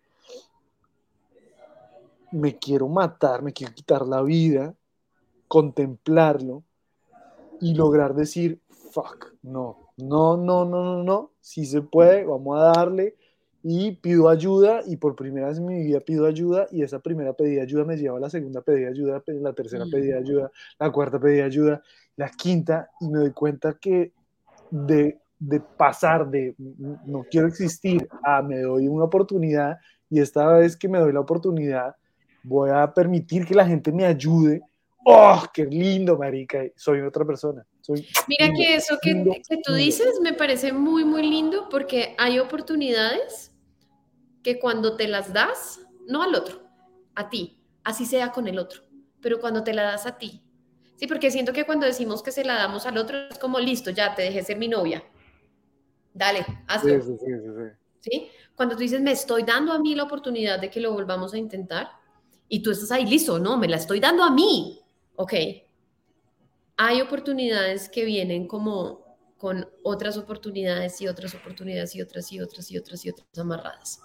me 2.32 2.58
quiero 2.58 2.88
matar, 2.88 3.42
me 3.42 3.52
quiero 3.52 3.72
quitar 3.74 4.06
la 4.06 4.22
vida, 4.22 4.74
contemplarlo 5.48 6.64
y 7.60 7.74
lograr 7.74 8.14
decir, 8.14 8.60
fuck, 8.68 9.32
no, 9.42 9.78
no, 9.96 10.36
no, 10.36 10.64
no, 10.64 10.82
no, 10.84 11.02
no, 11.02 11.30
si 11.40 11.64
se 11.64 11.82
puede, 11.82 12.24
vamos 12.24 12.58
a 12.58 12.64
darle 12.74 13.16
y 13.62 13.92
pido 13.92 14.28
ayuda 14.28 14.82
y 14.86 14.96
por 14.96 15.16
primera 15.16 15.48
vez 15.48 15.58
en 15.58 15.66
mi 15.66 15.82
vida 15.82 16.00
pido 16.00 16.26
ayuda 16.26 16.66
y 16.70 16.82
esa 16.82 16.98
primera 17.00 17.32
pedida 17.32 17.62
ayuda 17.62 17.84
me 17.84 17.96
lleva 17.96 18.18
a 18.18 18.20
la 18.20 18.30
segunda 18.30 18.60
pedida 18.60 18.90
ayuda, 18.90 19.20
pe- 19.20 19.40
la 19.40 19.52
tercera 19.54 19.86
Mm. 19.86 19.90
pedida 19.90 20.18
ayuda, 20.18 20.52
la 20.78 20.92
cuarta 20.92 21.18
pedida 21.18 21.46
ayuda, 21.46 21.82
la 22.16 22.28
quinta 22.30 22.90
y 23.00 23.08
me 23.08 23.18
doy 23.20 23.32
cuenta 23.32 23.74
que 23.74 24.12
de, 24.70 25.20
de 25.38 25.60
pasar 25.60 26.28
de 26.30 26.54
"Mm, 26.58 26.94
no 27.04 27.26
quiero 27.30 27.46
existir 27.46 28.08
a 28.22 28.42
me 28.42 28.60
doy 28.60 28.88
una 28.88 29.04
oportunidad 29.04 29.76
y 30.08 30.20
esta 30.20 30.46
vez 30.54 30.76
que 30.76 30.88
me 30.88 30.98
doy 30.98 31.12
la 31.12 31.20
oportunidad 31.20 31.94
voy 32.42 32.70
a 32.70 32.92
permitir 32.94 33.44
que 33.44 33.54
la 33.54 33.66
gente 33.66 33.90
me 33.92 34.04
ayude. 34.06 34.62
¡Oh, 35.04 35.42
qué 35.52 35.64
lindo, 35.64 36.16
marica! 36.16 36.60
Soy 36.76 37.00
otra 37.00 37.24
persona. 37.24 37.64
Soy 37.80 38.06
Mira 38.28 38.46
lindo, 38.46 38.60
que 38.60 38.74
eso 38.76 38.96
que, 39.02 39.12
lindo, 39.12 39.32
que 39.32 39.56
tú 39.64 39.72
lindo. 39.72 39.84
dices 39.84 40.20
me 40.22 40.32
parece 40.32 40.72
muy, 40.72 41.04
muy 41.04 41.22
lindo 41.22 41.68
porque 41.68 42.14
hay 42.18 42.38
oportunidades 42.38 43.52
que 44.42 44.58
cuando 44.58 44.96
te 44.96 45.08
las 45.08 45.32
das, 45.32 45.80
no 46.08 46.22
al 46.22 46.34
otro, 46.34 46.62
a 47.14 47.28
ti, 47.30 47.60
así 47.84 48.06
sea 48.06 48.32
con 48.32 48.46
el 48.48 48.58
otro, 48.58 48.82
pero 49.20 49.40
cuando 49.40 49.64
te 49.64 49.74
la 49.74 49.82
das 49.82 50.06
a 50.06 50.18
ti. 50.18 50.42
Sí, 50.96 51.06
porque 51.06 51.30
siento 51.30 51.52
que 51.52 51.64
cuando 51.66 51.84
decimos 51.84 52.22
que 52.22 52.32
se 52.32 52.44
la 52.44 52.54
damos 52.54 52.86
al 52.86 52.96
otro 52.96 53.18
es 53.30 53.38
como 53.38 53.58
listo, 53.58 53.90
ya 53.90 54.14
te 54.14 54.22
dejé 54.22 54.42
ser 54.42 54.56
mi 54.56 54.68
novia. 54.68 55.02
Dale, 56.16 56.46
hazlo. 56.66 57.02
sí, 57.02 57.12
sí. 57.20 57.32
¿sí? 58.00 58.28
Cuando 58.54 58.74
tú 58.74 58.80
dices, 58.80 59.02
me 59.02 59.12
estoy 59.12 59.42
dando 59.42 59.72
a 59.72 59.78
mí 59.78 59.94
la 59.94 60.04
oportunidad 60.04 60.58
de 60.58 60.70
que 60.70 60.80
lo 60.80 60.92
volvamos 60.92 61.34
a 61.34 61.38
intentar, 61.38 61.90
y 62.48 62.62
tú 62.62 62.70
estás 62.70 62.90
ahí, 62.90 63.04
listo, 63.04 63.38
no, 63.38 63.58
me 63.58 63.68
la 63.68 63.76
estoy 63.76 64.00
dando 64.00 64.22
a 64.24 64.30
mí. 64.30 64.80
ok, 65.16 65.34
hay 66.78 67.00
oportunidades 67.00 67.88
que 67.88 68.04
vienen 68.04 68.46
como 68.46 69.04
con 69.36 69.68
otras 69.82 70.16
oportunidades 70.16 71.00
y 71.00 71.08
otras 71.08 71.34
oportunidades 71.34 71.94
y 71.94 72.00
otras 72.00 72.32
y 72.32 72.40
otras 72.40 72.70
y 72.70 72.78
otras 72.78 73.04
y 73.04 73.10
otras 73.10 73.38
amarradas. 73.38 74.00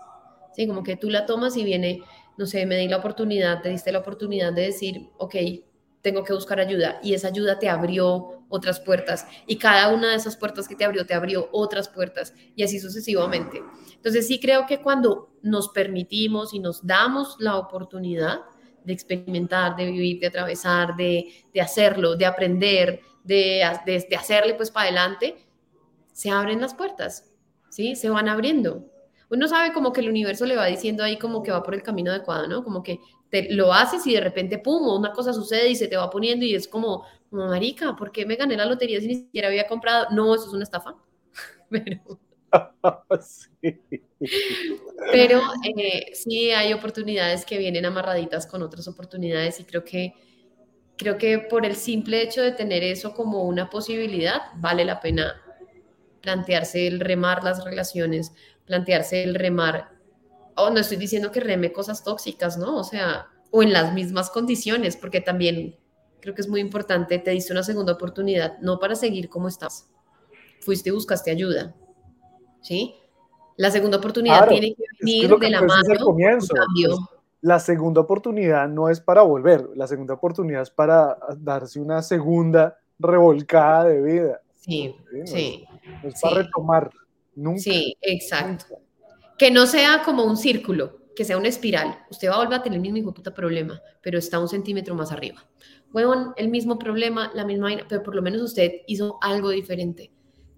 Sí, 0.53 0.68
como 0.68 0.84
que 0.84 0.97
tú 0.97 1.09
la 1.09 1.26
tomas 1.26 1.55
y 1.55 1.64
viene, 1.64 2.01
no 2.38 2.45
sé, 2.45 2.66
me 2.66 2.76
di 2.78 2.89
la 2.89 2.97
oportunidad, 2.97 3.62
te 3.62 3.70
diste 3.70 3.93
la 3.93 3.99
oportunidad 3.99 4.51
de 4.51 4.64
decir, 4.64 5.09
ok, 5.18 5.36
tengo 6.01 6.24
que 6.26 6.34
buscar 6.34 6.59
ayuda 6.59 6.99
y 7.01 7.14
esa 7.14 7.30
ayuda 7.30 7.57
te 7.57 7.70
abrió 7.70 8.40
otras 8.51 8.79
puertas 8.79 9.25
y 9.47 9.55
cada 9.55 9.89
una 9.89 10.11
de 10.11 10.17
esas 10.17 10.37
puertas 10.37 10.67
que 10.67 10.75
te 10.75 10.85
abrió 10.85 11.05
te 11.05 11.15
abrió 11.15 11.49
otras 11.51 11.89
puertas 11.89 12.35
y 12.55 12.63
así 12.63 12.79
sucesivamente. 12.79 13.63
Entonces 13.95 14.27
sí 14.27 14.39
creo 14.39 14.67
que 14.67 14.81
cuando 14.81 15.31
nos 15.41 15.69
permitimos 15.69 16.53
y 16.53 16.59
nos 16.59 16.85
damos 16.85 17.37
la 17.39 17.57
oportunidad 17.57 18.41
de 18.83 18.93
experimentar, 18.93 19.75
de 19.75 19.85
vivir, 19.85 20.19
de 20.19 20.27
atravesar, 20.27 20.95
de, 20.95 21.45
de 21.53 21.61
hacerlo, 21.61 22.15
de 22.15 22.25
aprender, 22.25 23.01
de, 23.23 23.63
de, 23.85 24.15
hacerle 24.15 24.53
pues 24.55 24.69
para 24.69 24.87
adelante, 24.87 25.37
se 26.11 26.29
abren 26.29 26.61
las 26.61 26.73
puertas, 26.73 27.31
¿sí? 27.69 27.95
Se 27.95 28.09
van 28.09 28.27
abriendo 28.27 28.90
uno 29.32 29.47
sabe 29.47 29.73
como 29.73 29.93
que 29.93 30.01
el 30.01 30.09
universo 30.09 30.45
le 30.45 30.57
va 30.57 30.65
diciendo 30.65 31.03
ahí 31.03 31.17
como 31.17 31.41
que 31.41 31.51
va 31.51 31.63
por 31.63 31.73
el 31.73 31.82
camino 31.82 32.11
adecuado, 32.11 32.47
¿no? 32.47 32.63
Como 32.63 32.84
que 32.84 32.99
te, 33.29 33.53
lo 33.53 33.71
haces 33.73 34.05
y 34.05 34.13
de 34.13 34.19
repente, 34.19 34.59
pum, 34.59 34.99
una 34.99 35.13
cosa 35.13 35.32
sucede 35.32 35.69
y 35.69 35.75
se 35.75 35.88
te 35.88 35.95
va 35.95 36.09
poniendo 36.09 36.45
y 36.45 36.53
es 36.53 36.67
como, 36.67 37.05
marica, 37.32 37.95
¿por 37.95 38.11
qué 38.11 38.25
me 38.25 38.36
gané 38.36 38.57
la 38.57 38.65
lotería 38.65 38.99
si 38.99 39.07
ni 39.07 39.15
siquiera 39.15 39.47
había 39.47 39.67
comprado? 39.67 40.07
No, 40.11 40.36
eso 40.36 40.47
es 40.47 40.53
una 40.53 40.63
estafa. 40.63 40.95
Pero, 41.69 42.19
sí, 43.21 43.79
Pero 45.13 45.41
eh, 45.77 46.11
sí 46.13 46.51
hay 46.51 46.73
oportunidades 46.73 47.45
que 47.45 47.57
vienen 47.57 47.86
amarraditas 47.86 48.45
con 48.45 48.61
otras 48.61 48.86
oportunidades 48.89 49.61
y 49.61 49.63
creo 49.63 49.86
que, 49.86 50.13
creo 50.97 51.17
que 51.17 51.39
por 51.39 51.65
el 51.65 51.77
simple 51.77 52.21
hecho 52.21 52.41
de 52.41 52.51
tener 52.51 52.84
eso 52.84 53.13
como 53.13 53.43
una 53.43 53.69
posibilidad, 53.69 54.41
vale 54.57 54.84
la 54.84 54.99
pena 54.99 55.41
plantearse 56.21 56.88
el 56.88 56.99
remar 56.99 57.43
las 57.43 57.63
relaciones, 57.63 58.34
plantearse 58.72 59.22
el 59.22 59.36
remar, 59.36 59.89
o 60.55 60.63
oh, 60.63 60.69
no 60.69 60.80
estoy 60.80 60.95
diciendo 60.95 61.30
que 61.30 61.41
reme 61.41 61.74
cosas 61.74 62.05
tóxicas, 62.05 62.57
¿no? 62.57 62.78
O 62.78 62.86
sea, 62.86 63.28
o 63.51 63.63
en 63.63 63.74
las 63.74 63.93
mismas 63.93 64.30
condiciones, 64.30 64.95
porque 64.95 65.19
también 65.19 65.76
creo 66.22 66.34
que 66.34 66.41
es 66.41 66.47
muy 66.47 66.61
importante, 66.61 67.19
te 67.19 67.32
diste 67.32 67.51
una 67.51 67.63
segunda 67.63 67.91
oportunidad, 67.91 68.59
no 68.61 68.80
para 68.80 68.95
seguir 68.95 69.28
como 69.28 69.49
estás, 69.49 69.89
fuiste 70.61 70.88
y 70.88 70.93
buscaste 70.93 71.32
ayuda, 71.32 71.76
¿sí? 72.61 72.95
La 73.57 73.72
segunda 73.72 73.97
oportunidad 73.97 74.47
tiene 74.47 74.74
que 74.74 74.84
venir 75.01 75.36
de 75.38 75.49
la 75.49 75.61
mano. 75.63 76.05
Comienzo. 76.05 76.53
La 77.41 77.59
segunda 77.59 77.99
oportunidad 77.99 78.69
no 78.69 78.88
es 78.88 79.01
para 79.01 79.22
volver, 79.24 79.67
la 79.76 79.86
segunda 79.86 80.13
oportunidad 80.13 80.61
es 80.61 80.72
para 80.72 81.17
darse 81.39 81.82
una 81.82 82.01
segunda 82.01 82.78
revolcada 82.97 83.84
de 83.84 84.01
vida. 84.01 84.41
Sí, 84.55 84.95
sí. 85.26 85.67
es, 86.03 86.22
para 86.22 86.43
retomar. 86.43 86.89
Sí, 87.57 87.97
exacto. 88.01 88.79
Que 89.38 89.51
no 89.51 89.65
sea 89.65 90.03
como 90.03 90.23
un 90.23 90.38
círculo, 90.38 90.99
que 91.15 91.25
sea 91.25 91.38
una 91.38 91.47
espiral. 91.47 91.99
Usted 92.09 92.29
va 92.29 92.36
a 92.36 92.38
volver 92.38 92.59
a 92.59 92.63
tener 92.63 92.77
el 92.77 92.82
mismo 92.82 92.97
hijo 92.97 93.13
puta 93.13 93.34
problema, 93.34 93.82
pero 94.01 94.17
está 94.17 94.39
un 94.39 94.47
centímetro 94.47 94.95
más 94.95 95.11
arriba. 95.11 95.45
Bueno, 95.91 96.34
el 96.38 96.49
mismo 96.49 96.77
problema, 96.77 97.32
la 97.34 97.45
misma 97.45 97.65
vaina, 97.65 97.86
pero 97.88 98.03
por 98.03 98.15
lo 98.15 98.21
menos 98.21 98.41
usted 98.41 98.71
hizo 98.88 99.17
algo 99.21 99.49
diferente. 99.49 100.11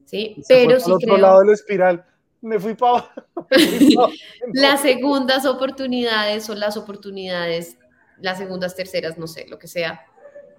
¿sí? 0.06 0.44
pero 0.48 0.80
si 0.80 0.92
otro 0.92 1.18
lado 1.18 1.40
de 1.40 1.48
la 1.48 1.54
espiral. 1.54 2.06
Me 2.42 2.60
fui 2.60 2.76
para 2.76 3.10
Las 4.54 4.82
segundas 4.82 5.46
oportunidades 5.46 6.50
o 6.50 6.56
las 6.56 6.76
oportunidades, 6.76 7.78
las 8.20 8.38
segundas, 8.38 8.76
terceras, 8.76 9.18
no 9.18 9.28
sé, 9.28 9.48
lo 9.48 9.58
que 9.58 9.68
sea, 9.68 10.02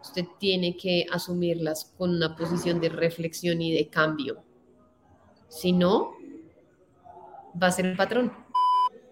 usted 0.00 0.24
tiene 0.38 0.76
que 0.78 1.04
asumirlas 1.12 1.92
con 1.98 2.10
una 2.10 2.34
posición 2.34 2.80
de 2.80 2.88
reflexión 2.88 3.60
y 3.60 3.74
de 3.74 3.88
cambio. 3.88 4.42
Si 5.48 5.72
no, 5.72 6.12
va 7.60 7.68
a 7.68 7.70
ser 7.70 7.86
el 7.86 7.96
patrón. 7.96 8.32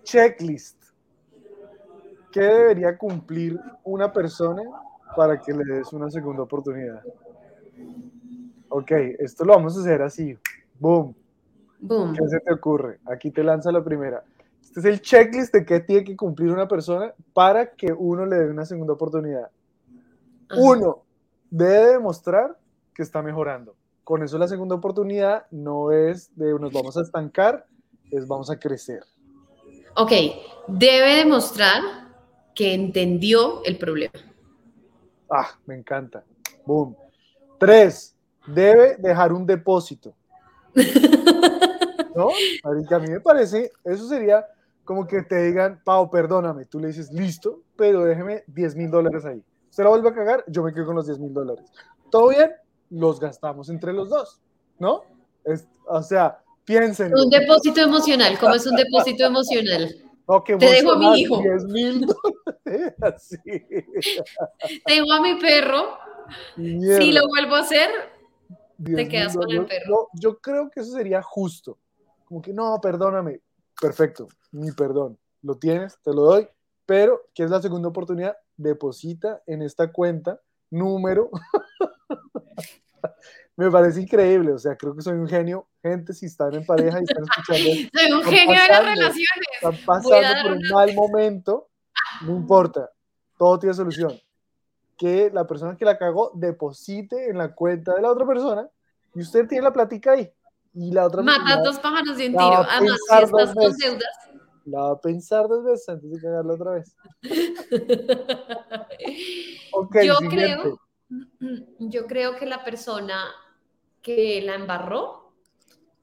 Checklist. 0.03 0.83
¿Qué 2.33 2.41
debería 2.41 2.97
cumplir 2.97 3.61
una 3.85 4.13
persona 4.13 4.63
para 5.15 5.41
que 5.41 5.53
le 5.53 5.65
des 5.65 5.93
una 5.93 6.11
segunda 6.11 6.43
oportunidad? 6.43 7.03
Ok, 8.69 8.91
esto 9.19 9.45
lo 9.45 9.55
vamos 9.55 9.77
a 9.77 9.81
hacer 9.81 10.03
así. 10.03 10.37
Boom. 10.79 11.15
Boom. 11.79 12.15
¿Qué 12.15 12.27
se 12.29 12.41
te 12.41 12.53
ocurre? 12.53 13.01
Aquí 13.05 13.31
te 13.31 13.45
lanza 13.45 13.71
la 13.71 13.85
primera. 13.85 14.25
Este 14.63 14.81
es 14.81 14.87
el 14.87 15.01
checklist 15.03 15.53
de 15.53 15.67
qué 15.67 15.81
tiene 15.81 16.05
que 16.05 16.17
cumplir 16.17 16.51
una 16.51 16.67
persona 16.67 17.13
para 17.35 17.71
que 17.73 17.93
uno 17.93 18.25
le 18.25 18.37
dé 18.37 18.51
una 18.51 18.65
segunda 18.65 18.95
oportunidad. 18.95 19.51
Uno, 20.57 21.03
debe 21.51 21.93
demostrar 21.93 22.59
que 22.95 23.03
está 23.03 23.23
mejorando. 23.23 23.75
Con 24.05 24.23
eso 24.23 24.39
la 24.39 24.49
segunda 24.49 24.75
oportunidad 24.75 25.47
no 25.51 25.93
es 25.93 26.35
de 26.37 26.53
nos 26.59 26.73
vamos 26.73 26.97
a 26.97 27.03
estancar, 27.03 27.67
es 28.11 28.27
vamos 28.27 28.51
a 28.51 28.59
crecer. 28.59 29.05
Ok, 29.97 30.13
debe 30.69 31.17
demostrar 31.17 31.83
que 32.55 32.75
entendió 32.75 33.65
el 33.65 33.79
problema. 33.79 34.13
Ah, 35.31 35.51
me 35.67 35.77
encanta. 35.77 36.25
Boom. 36.67 36.97
Tres, 37.59 38.17
debe 38.47 38.97
dejar 38.97 39.33
un 39.33 39.47
depósito. 39.47 40.15
¿No? 42.15 42.29
A 42.65 42.99
mí 42.99 43.09
me 43.09 43.21
parece, 43.21 43.73
eso 43.85 44.09
sería 44.09 44.47
como 44.85 45.07
que 45.07 45.23
te 45.23 45.43
digan, 45.43 45.81
Pau, 45.85 46.11
perdóname, 46.11 46.67
tú 46.67 46.81
le 46.81 46.89
dices, 46.89 47.13
listo, 47.13 47.63
pero 47.77 48.05
déjeme 48.05 48.45
10 48.49 48.77
mil 48.77 48.91
dólares 48.91 49.25
ahí. 49.25 49.43
Usted 49.71 49.85
la 49.85 49.91
vuelve 49.91 50.09
a 50.09 50.15
cagar, 50.15 50.45
yo 50.49 50.63
me 50.63 50.75
quedo 50.75 50.87
con 50.87 50.97
los 50.97 51.07
10 51.07 51.19
mil 51.19 51.33
dólares. 51.33 51.65
¿Todo 52.11 52.29
bien? 52.29 52.51
Los 52.93 53.19
gastamos 53.19 53.69
entre 53.69 53.93
los 53.93 54.11
dos, 54.11 54.41
¿no? 54.79 55.03
o 55.89 56.03
sea, 56.03 56.41
piensen. 56.65 57.13
Un 57.17 57.31
depósito 57.31 57.81
emocional, 57.81 58.39
¿cómo 58.39 58.55
es 58.55 58.67
un 58.67 58.77
depósito 58.77 59.25
emocional? 59.25 59.93
Te 60.47 60.57
dejo 60.57 60.93
a 60.93 60.99
mi 60.99 61.21
hijo. 61.21 61.43
10 61.43 61.65
mil. 61.65 62.07
Tengo 64.87 65.13
a 65.13 65.21
mi 65.21 65.35
perro. 65.41 65.99
Si 66.57 67.13
lo 67.13 67.27
vuelvo 67.29 67.57
a 67.57 67.61
hacer, 67.61 67.91
te 68.83 69.09
quedas 69.09 69.37
con 69.37 69.51
el 69.51 69.67
perro. 69.67 70.09
yo 70.15 70.39
creo 70.39 70.71
que 70.71 70.81
eso 70.81 70.93
sería 70.93 71.21
justo. 71.23 71.79
Como 72.25 72.41
que 72.41 72.53
no, 72.53 72.81
perdóname. 72.81 73.41
Perfecto, 73.81 74.29
mi 74.53 74.71
perdón. 74.73 75.19
Lo 75.43 75.57
tienes, 75.57 75.99
te 76.03 76.15
lo 76.15 76.23
doy. 76.23 76.49
Pero, 76.87 77.23
¿qué 77.35 77.45
es 77.45 77.51
la 77.51 77.61
segunda 77.61 77.89
oportunidad? 77.89 78.37
Deposita 78.57 79.43
en 79.47 79.63
esta 79.63 79.93
cuenta 79.93 80.41
número 80.71 81.31
me 83.57 83.71
parece 83.71 84.03
increíble, 84.03 84.53
o 84.53 84.59
sea, 84.59 84.77
creo 84.77 84.95
que 84.95 85.03
soy 85.03 85.15
un 85.15 85.29
genio. 85.29 85.67
Gente, 85.83 86.13
si 86.13 86.27
están 86.27 86.55
en 86.55 86.65
pareja 86.65 87.01
y 87.01 87.05
están 87.05 87.25
escuchando. 87.25 87.91
soy 87.95 88.13
un 88.13 88.23
genio 88.25 88.61
de 88.61 88.69
las 88.69 88.85
relaciones. 88.85 89.47
Están 89.55 89.77
pasando 89.85 90.43
por 90.43 90.53
un 90.53 90.63
mal 90.73 90.95
momento, 90.95 91.69
no 92.23 92.37
importa, 92.37 92.91
todo 93.39 93.59
tiene 93.59 93.75
solución. 93.75 94.19
Que 94.97 95.31
la 95.33 95.47
persona 95.47 95.77
que 95.77 95.85
la 95.85 95.99
cagó 95.99 96.31
deposite 96.35 97.29
en 97.29 97.39
la 97.39 97.55
cuenta 97.55 97.95
de 97.95 98.03
la 98.03 98.11
otra 98.11 98.27
persona 98.27 98.69
y 99.15 99.21
usted 99.21 99.47
tiene 99.49 99.65
la 99.65 99.73
platica 99.73 100.13
ahí. 100.13 100.31
Y 100.75 100.91
la 100.91 101.07
otra 101.07 101.23
Matas 101.23 101.63
dos 101.65 101.79
pájaros 101.81 102.17
de 102.17 102.29
un 102.29 102.33
tiro. 102.33 102.67
Además, 102.71 102.99
si 103.09 103.25
estás 103.25 103.55
con 103.55 103.77
deudas. 103.77 104.23
La 104.65 104.81
va 104.81 104.93
a 104.93 105.01
pensar 105.01 105.49
dos 105.49 105.65
veces 105.65 105.89
antes 105.89 106.09
de 106.11 106.21
cagarla 106.21 106.55
otra 106.55 106.71
vez. 106.73 106.97
okay, 109.73 110.07
Yo 110.07 110.19
creo 110.31 110.81
yo 111.79 112.07
creo 112.07 112.37
que 112.37 112.47
la 112.47 112.65
persona 112.65 113.25
que 114.01 114.43
la 114.43 114.55
embarró, 114.55 115.33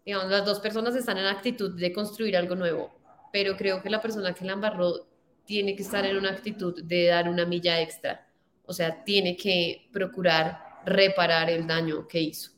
digamos, 0.05 0.29
las 0.29 0.45
dos 0.45 0.59
personas 0.59 0.95
están 0.95 1.17
en 1.17 1.25
actitud 1.25 1.79
de 1.79 1.91
construir 1.93 2.37
algo 2.37 2.55
nuevo, 2.55 2.91
pero 3.31 3.55
creo 3.57 3.81
que 3.81 3.89
la 3.89 4.01
persona 4.01 4.33
que 4.33 4.45
la 4.45 4.53
embarró 4.53 5.07
tiene 5.45 5.75
que 5.75 5.83
estar 5.83 6.05
en 6.05 6.17
una 6.17 6.31
actitud 6.31 6.83
de 6.83 7.07
dar 7.07 7.27
una 7.27 7.45
milla 7.45 7.81
extra. 7.81 8.27
O 8.65 8.73
sea, 8.73 9.03
tiene 9.03 9.35
que 9.35 9.89
procurar 9.91 10.59
reparar 10.85 11.49
el 11.49 11.65
daño 11.65 12.07
que 12.07 12.21
hizo. 12.21 12.51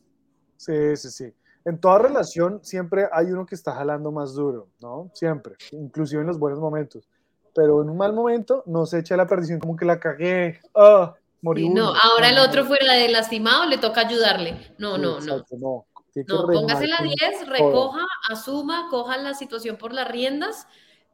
Sí, 0.56 0.96
sí, 0.96 1.10
sí. 1.10 1.34
En 1.64 1.78
toda 1.78 1.98
relación 2.00 2.60
siempre 2.62 3.08
hay 3.12 3.26
uno 3.26 3.46
que 3.46 3.54
está 3.54 3.72
jalando 3.72 4.12
más 4.12 4.34
duro, 4.34 4.68
¿no? 4.80 5.10
Siempre, 5.14 5.54
inclusive 5.70 6.20
en 6.20 6.26
los 6.26 6.38
buenos 6.38 6.60
momentos. 6.60 7.08
Pero 7.54 7.82
en 7.82 7.90
un 7.90 7.96
mal 7.96 8.12
momento 8.12 8.62
no 8.66 8.84
se 8.86 8.98
echa 8.98 9.16
la 9.16 9.26
perdición 9.26 9.60
como 9.60 9.76
que 9.76 9.84
la 9.84 10.00
cagué. 10.00 10.60
Ah, 10.74 11.14
no, 11.42 11.92
ahora 11.94 12.30
el 12.30 12.38
otro 12.38 12.64
fuera 12.64 12.92
de 12.94 13.08
lastimado 13.08 13.66
le 13.66 13.78
toca 13.78 14.02
ayudarle. 14.02 14.74
No, 14.78 14.96
no, 14.96 15.20
no. 15.20 15.44
No, 15.50 15.86
no 16.14 16.46
póngase 16.46 16.86
la 16.86 16.98
10, 17.02 17.48
recoja, 17.48 18.06
asuma, 18.28 18.88
coja 18.90 19.16
la 19.16 19.34
situación 19.34 19.76
por 19.76 19.92
las 19.92 20.08
riendas, 20.08 20.66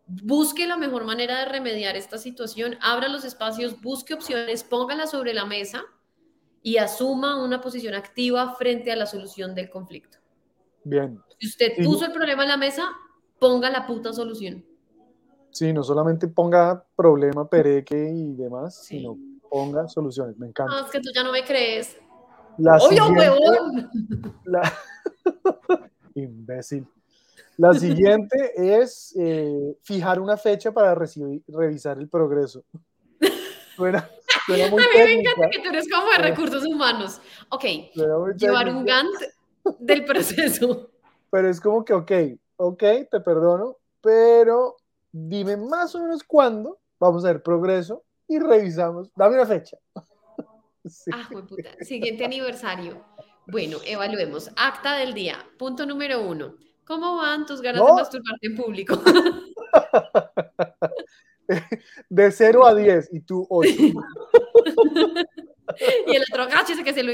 busque 0.06 0.66
la 0.66 0.76
mejor 0.76 1.04
manera 1.04 1.38
de 1.38 1.44
remediar 1.44 1.96
esta 1.96 2.18
situación, 2.18 2.76
abra 2.80 3.08
los 3.08 3.24
espacios, 3.24 3.80
busque 3.80 4.14
opciones, 4.14 4.64
póngala 4.64 5.06
sobre 5.06 5.34
la 5.34 5.44
mesa 5.44 5.84
y 6.62 6.78
asuma 6.78 7.42
una 7.42 7.60
posición 7.60 7.94
activa 7.94 8.54
frente 8.56 8.90
a 8.90 8.96
la 8.96 9.06
solución 9.06 9.54
del 9.54 9.70
conflicto. 9.70 10.18
Bien. 10.84 11.20
Si 11.38 11.46
usted 11.46 11.72
puso 11.84 12.06
el 12.06 12.12
problema 12.12 12.42
en 12.42 12.48
la 12.48 12.56
mesa, 12.56 12.88
ponga 13.38 13.70
la 13.70 13.86
puta 13.86 14.12
solución. 14.12 14.64
Sí, 15.50 15.72
no 15.72 15.82
solamente 15.82 16.28
ponga 16.28 16.84
problema, 16.96 17.48
pereque 17.48 18.10
y 18.12 18.34
demás, 18.34 18.84
sino 18.84 19.16
ponga 19.48 19.88
soluciones, 19.88 20.36
me 20.38 20.46
encanta. 20.48 20.72
No, 20.72 20.86
es 20.86 20.90
que 20.92 21.00
tú 21.00 21.10
ya 21.14 21.22
no 21.22 21.32
me 21.32 21.44
crees. 21.44 21.96
La 22.58 22.76
¡Obvio, 22.76 23.06
huevón! 23.08 23.90
la- 24.44 24.72
Imbécil. 26.14 26.86
La 27.56 27.74
siguiente 27.74 28.52
es 28.56 29.14
eh, 29.18 29.76
fijar 29.82 30.20
una 30.20 30.36
fecha 30.36 30.70
para 30.72 30.94
recibir- 30.94 31.42
revisar 31.48 31.98
el 31.98 32.08
progreso. 32.08 32.62
Suena, 33.74 34.08
suena 34.46 34.64
A 34.66 34.70
mí 34.70 34.76
me 34.94 35.12
encanta 35.20 35.50
que 35.50 35.60
tú 35.60 35.68
eres 35.68 35.88
como 35.88 36.10
de 36.10 36.18
recursos 36.18 36.64
humanos. 36.64 37.20
Ok, 37.50 37.64
llevar 38.36 38.68
un 38.68 38.84
Gantt 38.84 39.14
del 39.78 40.04
proceso. 40.04 40.90
Pero 41.30 41.48
es 41.50 41.60
como 41.60 41.84
que, 41.84 41.92
ok, 41.94 42.12
ok, 42.56 42.82
te 43.10 43.20
perdono, 43.20 43.76
pero 44.00 44.76
dime 45.12 45.56
más 45.56 45.94
o 45.94 46.02
menos 46.02 46.22
cuándo 46.24 46.78
vamos 46.98 47.24
a 47.24 47.28
ver 47.28 47.42
progreso 47.42 48.04
y 48.28 48.38
revisamos. 48.38 49.10
Dame 49.16 49.36
una 49.36 49.46
fecha. 49.46 49.78
Sí. 50.84 51.10
Ah, 51.12 51.28
puta. 51.28 51.84
Siguiente 51.84 52.24
aniversario. 52.24 53.04
Bueno, 53.46 53.78
evaluemos. 53.84 54.50
Acta 54.56 54.96
del 54.96 55.12
día. 55.12 55.36
Punto 55.58 55.84
número 55.84 56.22
uno. 56.22 56.54
¿Cómo 56.86 57.16
van 57.16 57.44
tus 57.44 57.60
ganas 57.60 57.84
de 57.84 57.92
masturbarte 57.92 58.46
en 58.46 58.56
público? 58.56 58.96
De 62.08 62.30
0 62.30 62.66
a 62.66 62.74
10 62.74 63.10
y 63.12 63.20
tú 63.20 63.46
8. 63.50 63.70
y 66.06 66.16
el 66.16 66.22
otro, 66.30 66.44
agáchese 66.44 66.82
que 66.82 66.94
se 66.94 67.02
lo... 67.02 67.12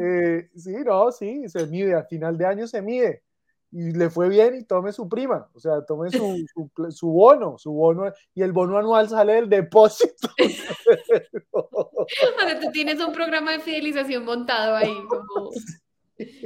Eh, 0.00 0.50
sí, 0.56 0.74
no, 0.84 1.12
sí, 1.12 1.48
se 1.48 1.66
mide, 1.66 1.94
al 1.94 2.06
final 2.06 2.36
de 2.36 2.46
año 2.46 2.66
se 2.66 2.82
mide. 2.82 3.22
Y 3.74 3.92
le 3.92 4.10
fue 4.10 4.28
bien 4.28 4.54
y 4.54 4.64
tome 4.64 4.92
su 4.92 5.08
prima, 5.08 5.48
o 5.54 5.58
sea, 5.58 5.82
tome 5.82 6.10
su, 6.10 6.44
su, 6.90 7.08
bono, 7.08 7.56
su 7.56 7.72
bono, 7.72 8.12
y 8.34 8.42
el 8.42 8.52
bono 8.52 8.76
anual 8.76 9.08
sale 9.08 9.34
del 9.34 9.48
depósito. 9.48 10.28
O 11.54 12.06
sea, 12.46 12.60
tú 12.60 12.70
tienes 12.72 13.00
un 13.00 13.12
programa 13.12 13.52
de 13.52 13.60
fidelización 13.60 14.24
montado 14.24 14.74
ahí, 14.74 14.94
como 15.08 15.50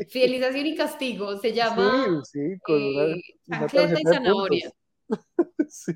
fidelización 0.09 0.67
y 0.67 0.77
castigo. 0.77 1.37
Se 1.39 1.53
llama 1.53 2.23
Sí, 2.25 2.41
sí, 2.41 2.59
con 2.61 2.77
una, 2.77 3.05
eh, 3.05 3.23
una 3.49 4.01
y 4.01 4.05
zanahoria. 4.05 4.73
Sí. 5.69 5.93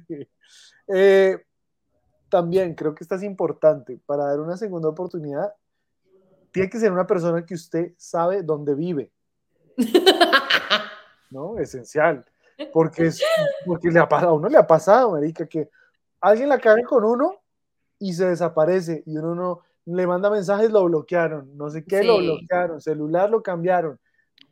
Eh, 0.88 1.38
también 2.28 2.74
creo 2.74 2.94
que 2.94 3.04
esto 3.04 3.14
es 3.14 3.22
importante 3.22 4.00
para 4.06 4.26
dar 4.26 4.40
una 4.40 4.56
segunda 4.56 4.88
oportunidad. 4.88 5.52
Tiene 6.52 6.68
que 6.68 6.78
ser 6.78 6.90
una 6.90 7.06
persona 7.06 7.44
que 7.44 7.54
usted 7.54 7.92
sabe 7.96 8.42
dónde 8.42 8.74
vive. 8.74 9.12
¿no? 11.30 11.58
Esencial. 11.58 12.24
Porque, 12.72 13.06
es, 13.06 13.22
porque 13.64 13.90
le 13.90 14.00
ha 14.00 14.08
pasado, 14.08 14.32
a 14.32 14.34
uno 14.34 14.48
le 14.48 14.58
ha 14.58 14.66
pasado, 14.66 15.12
marica, 15.12 15.46
que 15.46 15.70
alguien 16.20 16.50
la 16.50 16.58
caga 16.58 16.82
con 16.82 17.04
uno 17.04 17.40
y 17.98 18.12
se 18.12 18.26
desaparece 18.26 19.02
y 19.06 19.16
uno 19.16 19.34
no 19.34 19.62
le 19.86 20.06
manda 20.06 20.30
mensajes, 20.30 20.70
lo 20.70 20.84
bloquearon, 20.84 21.56
no 21.56 21.70
sé 21.70 21.84
qué, 21.84 22.04
lo 22.04 22.18
bloquearon, 22.18 22.80
celular 22.80 23.30
lo 23.30 23.42
cambiaron, 23.42 23.98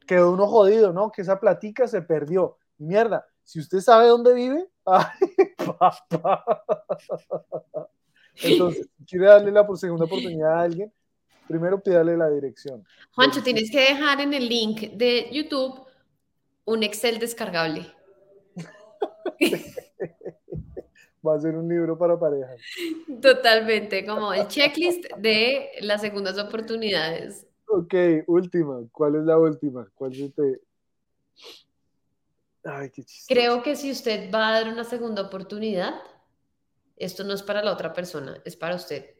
quedó 0.07 0.33
uno 0.33 0.47
jodido, 0.47 0.93
¿no? 0.93 1.13
Que 1.13 1.23
esa 1.23 1.39
platica 1.39 1.87
se 1.87 2.03
perdió. 2.03 2.57
Mierda, 2.79 3.27
si 3.45 3.61
usted 3.61 3.81
sabe 3.81 4.09
dónde 4.09 4.35
vive, 4.35 4.67
ay, 4.87 5.55
papá. 5.79 6.65
Entonces, 8.43 8.89
si 8.97 9.05
quiere 9.05 9.27
darle 9.27 9.51
la 9.51 9.67
segunda 9.77 10.05
oportunidad 10.07 10.53
a 10.53 10.61
alguien, 10.63 10.93
primero 11.47 11.83
pídale 11.83 12.17
la 12.17 12.31
dirección. 12.31 12.85
Juancho, 13.13 13.43
tienes 13.43 13.71
que 13.71 13.81
dejar 13.81 14.21
en 14.21 14.33
el 14.33 14.49
link 14.49 14.93
de 14.93 15.29
YouTube 15.33 15.88
un 16.69 16.83
Excel 16.83 17.19
descargable. 17.19 17.91
Va 21.27 21.35
a 21.35 21.41
ser 21.41 21.57
un 21.57 21.69
libro 21.69 21.99
para 21.99 22.17
parejas. 22.19 22.61
Totalmente, 23.21 24.07
como 24.07 24.33
el 24.33 24.47
checklist 24.47 25.05
de 25.17 25.71
las 25.81 26.01
segundas 26.01 26.39
oportunidades. 26.39 27.45
Ok, 27.67 27.93
última. 28.27 28.81
¿Cuál 28.93 29.17
es 29.17 29.25
la 29.25 29.37
última? 29.39 29.91
¿Cuál 29.95 30.15
se 30.15 30.31
te... 30.31 30.61
Ay, 32.65 32.91
qué 32.91 33.03
chistoso. 33.03 33.27
Creo 33.29 33.63
que 33.63 33.75
si 33.75 33.91
usted 33.91 34.31
va 34.33 34.49
a 34.49 34.61
dar 34.61 34.73
una 34.73 34.85
segunda 34.85 35.23
oportunidad, 35.23 35.95
esto 36.97 37.25
no 37.25 37.33
es 37.33 37.43
para 37.43 37.65
la 37.65 37.73
otra 37.73 37.95
persona, 37.95 38.41
es 38.45 38.57
para 38.57 38.77
usted. 38.77 39.15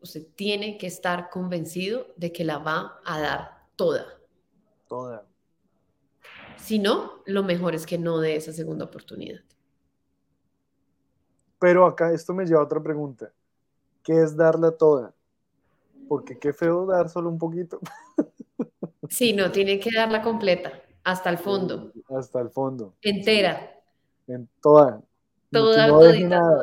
Usted 0.00 0.26
tiene 0.34 0.78
que 0.78 0.86
estar 0.86 1.28
convencido 1.28 2.06
de 2.16 2.32
que 2.32 2.44
la 2.44 2.58
va 2.58 3.00
a 3.04 3.20
dar 3.20 3.66
toda. 3.76 4.06
Toda. 4.88 5.29
Si 6.62 6.78
no, 6.78 7.22
lo 7.26 7.42
mejor 7.42 7.74
es 7.74 7.86
que 7.86 7.98
no 7.98 8.18
dé 8.18 8.36
esa 8.36 8.52
segunda 8.52 8.84
oportunidad. 8.84 9.40
Pero 11.58 11.86
acá 11.86 12.12
esto 12.12 12.32
me 12.32 12.46
lleva 12.46 12.60
a 12.60 12.64
otra 12.64 12.82
pregunta. 12.82 13.32
¿Qué 14.02 14.22
es 14.22 14.36
darla 14.36 14.70
toda? 14.72 15.12
Porque 16.08 16.38
qué 16.38 16.52
feo 16.52 16.86
dar 16.86 17.08
solo 17.08 17.28
un 17.28 17.38
poquito. 17.38 17.80
Sí, 19.08 19.32
no, 19.32 19.50
tiene 19.50 19.80
que 19.80 19.90
darla 19.92 20.22
completa, 20.22 20.82
hasta 21.02 21.30
el 21.30 21.38
fondo, 21.38 21.92
Hasta 22.10 22.40
el 22.40 22.48
fondo. 22.50 22.94
entera, 23.02 23.72
En 24.28 24.48
toda. 24.62 25.02
Toda, 25.50 25.88
no 25.88 26.28
nada. 26.28 26.62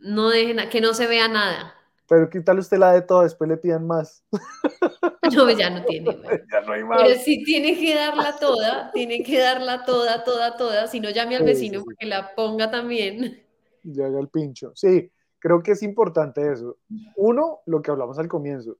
No 0.00 0.28
deje 0.28 0.52
na- 0.52 0.68
que 0.68 0.82
no 0.82 0.92
se 0.92 1.06
vea 1.06 1.26
nada. 1.26 1.75
Pero 2.08 2.30
qué 2.30 2.40
tal 2.40 2.58
usted 2.58 2.78
la 2.78 2.92
de 2.92 3.02
toda, 3.02 3.24
después 3.24 3.48
le 3.48 3.56
pidan 3.56 3.86
más. 3.86 4.24
No, 5.34 5.50
ya 5.50 5.70
no 5.70 5.84
tiene. 5.84 6.14
güey. 6.14 6.40
ya 6.52 6.60
no 6.60 6.72
hay 6.72 6.84
más. 6.84 7.02
Pero 7.02 7.18
sí 7.18 7.42
tiene 7.42 7.76
que 7.76 7.96
darla 7.96 8.38
toda, 8.38 8.92
tiene 8.92 9.24
que 9.24 9.40
darla 9.40 9.84
toda, 9.84 10.22
toda, 10.22 10.56
toda. 10.56 10.86
Si 10.86 11.00
no, 11.00 11.10
llame 11.10 11.34
al 11.34 11.42
Sí, 11.42 11.46
vecino 11.48 11.80
sí, 11.80 11.86
que 11.98 12.06
la 12.06 12.32
ponga 12.36 12.70
también. 12.70 13.42
Y 13.82 14.00
haga 14.02 14.20
el 14.20 14.28
pincho. 14.28 14.70
Sí, 14.76 15.10
creo 15.40 15.62
que 15.64 15.72
es 15.72 15.82
importante 15.82 16.52
eso. 16.52 16.78
Uno, 17.16 17.60
lo 17.66 17.82
que 17.82 17.90
hablamos 17.90 18.20
al 18.20 18.28
comienzo. 18.28 18.78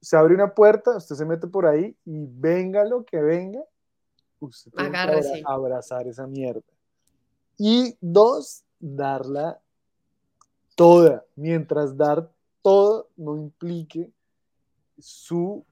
Se 0.00 0.16
abre 0.16 0.34
una 0.34 0.52
puerta, 0.52 0.96
usted 0.96 1.14
se 1.14 1.24
mete 1.24 1.46
por 1.46 1.64
ahí 1.64 1.96
y 2.04 2.26
venga 2.28 2.84
lo 2.84 3.04
que 3.04 3.20
venga, 3.20 3.60
usted 4.40 4.72
tiene 4.72 4.90
que 4.90 5.42
abrazar 5.46 6.08
esa 6.08 6.26
mierda. 6.26 6.62
Y 7.56 7.96
dos, 8.00 8.64
darla 8.80 9.60
toda, 10.74 11.24
mientras 11.36 11.96
dar 11.96 12.30
todo 12.62 13.08
no 13.16 13.36
implique 13.36 14.10
su 14.98 15.64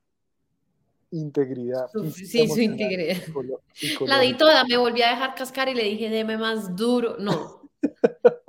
integridad. 1.11 1.87
Sí, 2.13 2.49
su 2.49 2.61
integridad. 2.61 3.17
La 4.07 4.21
di 4.21 4.35
toda, 4.35 4.65
me 4.65 4.77
volví 4.77 5.03
a 5.03 5.11
dejar 5.11 5.35
cascar 5.35 5.69
y 5.69 5.75
le 5.75 5.85
dije, 5.85 6.09
deme 6.09 6.37
más 6.37 6.77
duro. 6.77 7.17
No. 7.19 7.61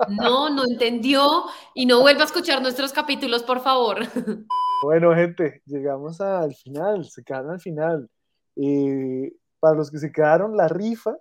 No, 0.08 0.50
no 0.50 0.64
entendió 0.64 1.44
y 1.74 1.86
no 1.86 2.00
vuelva 2.00 2.22
a 2.22 2.26
escuchar 2.26 2.60
nuestros 2.60 2.92
capítulos, 2.92 3.42
por 3.42 3.60
favor. 3.60 4.00
Bueno, 4.84 5.14
gente, 5.14 5.62
llegamos 5.64 6.20
al 6.20 6.56
final, 6.56 7.04
se 7.08 7.22
quedaron 7.22 7.52
al 7.52 7.60
final. 7.60 8.10
Eh, 8.56 9.32
para 9.60 9.76
los 9.76 9.92
que 9.92 9.98
se 9.98 10.10
quedaron, 10.10 10.56
la 10.56 10.66
rifa 10.66 11.16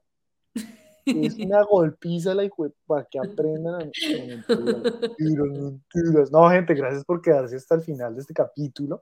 es 1.06 1.36
una 1.38 1.64
golpiza 1.64 2.34
la 2.34 2.44
hijo 2.44 2.68
para 2.86 3.06
que 3.06 3.20
aprendan 3.20 3.76
a 3.76 3.78
no, 3.80 4.66
mentiras, 4.66 5.48
mentiras. 5.50 6.32
No, 6.32 6.50
gente, 6.50 6.74
gracias 6.74 7.04
por 7.06 7.22
quedarse 7.22 7.56
hasta 7.56 7.76
el 7.76 7.82
final 7.82 8.16
de 8.16 8.22
este 8.22 8.34
capítulo. 8.34 9.02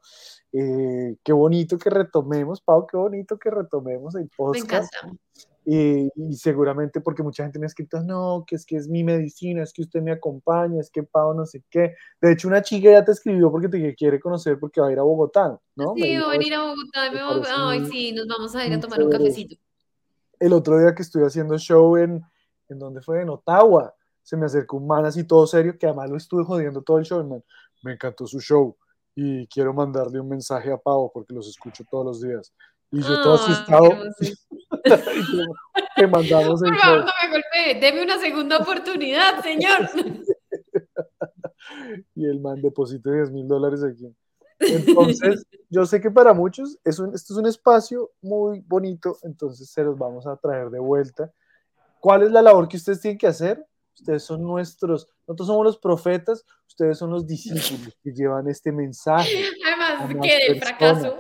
Eh, 0.52 1.16
qué 1.24 1.34
bonito 1.34 1.78
que 1.78 1.90
retomemos, 1.90 2.62
Pau, 2.62 2.86
qué 2.88 2.98
bonito 2.98 3.38
que 3.38 3.50
retomemos 3.52 4.16
el 4.16 4.24
Me 4.24 4.30
podcast. 4.36 4.94
encanta. 4.96 5.18
Eh, 5.72 6.10
y 6.16 6.34
seguramente 6.36 7.00
porque 7.00 7.22
mucha 7.22 7.44
gente 7.44 7.60
me 7.60 7.66
ha 7.66 7.68
escrito, 7.68 8.02
no, 8.02 8.44
que 8.48 8.56
es 8.56 8.66
que 8.66 8.76
es 8.76 8.88
mi 8.88 9.04
medicina, 9.04 9.62
es 9.62 9.72
que 9.72 9.84
usted 9.84 10.02
me 10.02 10.12
acompaña, 10.12 10.80
es 10.82 10.90
que 10.90 11.04
Pau 11.04 11.36
no 11.36 11.46
sé 11.46 11.64
qué. 11.70 11.94
De 12.20 12.32
hecho, 12.32 12.48
una 12.48 12.64
chica 12.64 12.90
ya 12.90 13.06
te 13.06 13.12
escribió 13.12 13.52
porque 13.52 13.68
te 13.70 13.94
quiere 13.94 14.20
conocer 14.20 14.58
porque 14.60 14.82
va 14.82 14.88
a 14.88 14.92
ir 14.92 14.98
a 14.98 15.04
Bogotá, 15.04 15.60
¿no? 15.76 15.94
Me 15.94 16.02
Sí, 16.02 16.18
voy 16.18 16.26
a 16.26 16.28
venir 16.30 16.54
a 16.56 16.62
Bogotá. 16.64 17.06
y 17.08 17.10
me 17.12 17.16
me 17.18 17.24
voy- 17.24 17.44
Ay, 17.56 17.80
muy- 17.82 17.92
sí, 17.92 18.12
nos 18.14 18.28
vamos 18.28 18.56
a 18.56 18.66
ir 18.66 18.74
a 18.74 18.80
tomar 18.80 19.04
un 19.04 19.12
cafecito. 19.12 19.56
El 20.40 20.54
otro 20.54 20.80
día 20.80 20.96
que 20.96 21.02
estuve 21.02 21.26
haciendo 21.26 21.58
show 21.58 21.98
en, 21.98 22.24
¿en 22.70 22.80
dónde 22.80 23.02
fue? 23.02 23.22
En 23.22 23.30
Ottawa, 23.30 23.94
se 24.24 24.38
me 24.38 24.46
acercó 24.46 24.78
un 24.78 24.88
man 24.88 25.06
así 25.06 25.26
todo 25.26 25.46
serio 25.48 25.78
que 25.78 25.86
además 25.86 26.10
lo 26.10 26.18
estuve 26.18 26.44
jodiendo 26.44 26.82
todo 26.82 27.00
el 27.00 27.06
show, 27.06 27.24
man. 27.26 27.44
Me 27.84 27.94
encantó 27.94 28.28
su 28.28 28.40
show 28.40 28.78
y 29.16 29.48
quiero 29.48 29.74
mandarle 29.74 30.20
un 30.20 30.30
mensaje 30.30 30.72
a 30.72 30.78
Pau 30.78 31.12
porque 31.14 31.34
los 31.34 31.48
escucho 31.48 31.84
todos 31.90 32.06
los 32.06 32.22
días. 32.22 32.54
Y 32.92 33.02
yo 33.02 33.22
todo 33.22 33.34
Ay, 33.34 33.54
asustado, 33.54 33.90
te, 35.96 36.08
mandamos 36.08 36.64
el 36.64 36.70
Por 36.70 36.80
show. 36.80 36.82
favor, 36.82 37.06
no 37.06 37.12
me 37.22 37.32
golpee. 37.32 37.80
Deme 37.80 38.04
una 38.04 38.18
segunda 38.18 38.58
oportunidad, 38.58 39.44
señor. 39.44 39.90
y 42.16 42.26
el 42.26 42.40
man 42.40 42.62
deposite 42.62 43.12
10 43.12 43.32
mil 43.32 43.48
dólares 43.48 43.84
aquí. 43.84 44.12
Entonces, 44.60 45.46
yo 45.70 45.86
sé 45.86 46.02
que 46.02 46.12
para 46.12 46.34
muchos 46.34 46.78
es 46.84 47.00
un, 47.00 47.14
esto 47.16 47.34
es 47.34 47.40
un 47.40 47.48
espacio 47.48 48.12
muy 48.22 48.60
bonito, 48.62 49.18
entonces 49.24 49.70
se 49.70 49.84
los 49.84 49.98
vamos 49.98 50.28
a 50.28 50.36
traer 50.36 50.70
de 50.70 50.80
vuelta. 50.80 51.32
¿Cuál 52.00 52.24
es 52.24 52.32
la 52.32 52.42
labor 52.42 52.68
que 52.68 52.78
ustedes 52.78 53.02
tienen 53.02 53.18
que 53.18 53.28
hacer? 53.28 53.66
Ustedes 53.96 54.24
son 54.24 54.42
nuestros, 54.44 55.08
nosotros 55.28 55.48
somos 55.48 55.66
los 55.66 55.78
profetas, 55.78 56.46
ustedes 56.68 56.98
son 56.98 57.10
los 57.10 57.28
discípulos 57.28 57.98
que 58.02 58.12
llevan 58.12 58.48
este 58.48 58.72
mensaje 58.72 59.30
Además, 60.00 60.28
que 60.28 60.54
del 60.54 60.60
fracaso. 60.62 61.18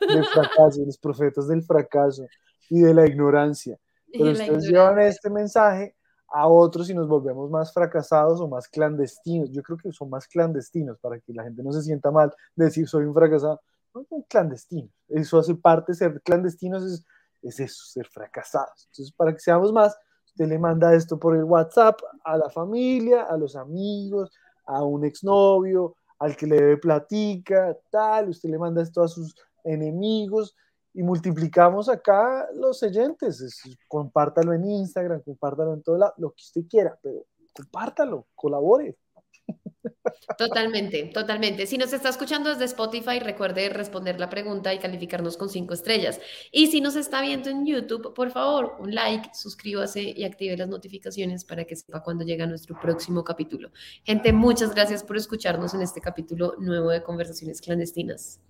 del 0.00 0.24
fracaso, 0.26 0.84
los 0.84 0.98
profetas 0.98 1.48
del 1.48 1.62
fracaso 1.62 2.26
y 2.68 2.80
de 2.80 2.94
la 2.94 3.06
ignorancia. 3.06 3.78
Pero 4.12 4.30
ustedes 4.30 4.48
ignorancia. 4.48 4.70
llevan 4.70 4.98
este 5.00 5.30
mensaje 5.30 5.95
a 6.28 6.48
otros 6.48 6.90
y 6.90 6.94
nos 6.94 7.08
volvemos 7.08 7.50
más 7.50 7.72
fracasados 7.72 8.40
o 8.40 8.48
más 8.48 8.68
clandestinos. 8.68 9.50
Yo 9.50 9.62
creo 9.62 9.78
que 9.78 9.92
son 9.92 10.10
más 10.10 10.26
clandestinos 10.26 10.98
para 10.98 11.18
que 11.18 11.32
la 11.32 11.44
gente 11.44 11.62
no 11.62 11.72
se 11.72 11.82
sienta 11.82 12.10
mal 12.10 12.32
de 12.54 12.66
decir 12.66 12.88
soy 12.88 13.04
un 13.04 13.14
fracasado. 13.14 13.60
No 13.94 14.04
son. 14.04 14.90
Eso 15.08 15.38
hace 15.38 15.54
parte, 15.54 15.94
ser 15.94 16.20
clandestinos 16.22 16.84
es, 16.84 17.06
es 17.42 17.60
eso, 17.60 17.84
ser 17.86 18.06
fracasados. 18.06 18.88
Entonces, 18.90 19.12
para 19.12 19.32
que 19.32 19.40
seamos 19.40 19.72
más, 19.72 19.96
usted 20.26 20.48
le 20.48 20.58
manda 20.58 20.94
esto 20.94 21.18
por 21.18 21.34
el 21.34 21.44
WhatsApp 21.44 21.98
a 22.24 22.36
la 22.36 22.50
familia, 22.50 23.22
a 23.22 23.36
los 23.36 23.56
amigos, 23.56 24.30
a 24.66 24.84
un 24.84 25.04
exnovio, 25.04 25.96
al 26.18 26.36
que 26.36 26.46
le 26.46 26.76
platica, 26.76 27.76
tal, 27.90 28.30
usted 28.30 28.50
le 28.50 28.58
manda 28.58 28.82
esto 28.82 29.02
a 29.02 29.08
sus 29.08 29.34
enemigos 29.64 30.54
y 30.96 31.02
multiplicamos 31.02 31.90
acá 31.90 32.48
los 32.54 32.82
oyentes. 32.82 33.62
compártalo 33.86 34.54
en 34.54 34.64
Instagram, 34.64 35.20
compártalo 35.22 35.74
en 35.74 35.82
todo 35.82 35.98
lo 36.16 36.30
que 36.30 36.42
usted 36.42 36.62
quiera, 36.68 36.98
pero 37.02 37.26
compártalo, 37.52 38.26
colabore. 38.34 38.96
Totalmente, 40.38 41.04
totalmente. 41.14 41.66
Si 41.66 41.78
nos 41.78 41.92
está 41.92 42.08
escuchando 42.08 42.50
desde 42.50 42.64
Spotify, 42.64 43.20
recuerde 43.20 43.68
responder 43.68 44.18
la 44.18 44.30
pregunta 44.30 44.72
y 44.72 44.78
calificarnos 44.78 45.36
con 45.36 45.50
cinco 45.50 45.74
estrellas. 45.74 46.18
Y 46.50 46.68
si 46.68 46.80
nos 46.80 46.96
está 46.96 47.20
viendo 47.20 47.50
en 47.50 47.66
YouTube, 47.66 48.14
por 48.14 48.30
favor, 48.30 48.76
un 48.80 48.94
like, 48.94 49.30
suscríbase 49.34 50.02
y 50.02 50.24
active 50.24 50.56
las 50.56 50.68
notificaciones 50.68 51.44
para 51.44 51.64
que 51.64 51.76
sepa 51.76 52.02
cuando 52.02 52.24
llega 52.24 52.46
nuestro 52.46 52.80
próximo 52.80 53.22
capítulo. 53.22 53.70
Gente, 54.02 54.32
muchas 54.32 54.74
gracias 54.74 55.04
por 55.04 55.16
escucharnos 55.16 55.74
en 55.74 55.82
este 55.82 56.00
capítulo 56.00 56.54
nuevo 56.58 56.90
de 56.90 57.02
Conversaciones 57.02 57.60
Clandestinas. 57.60 58.40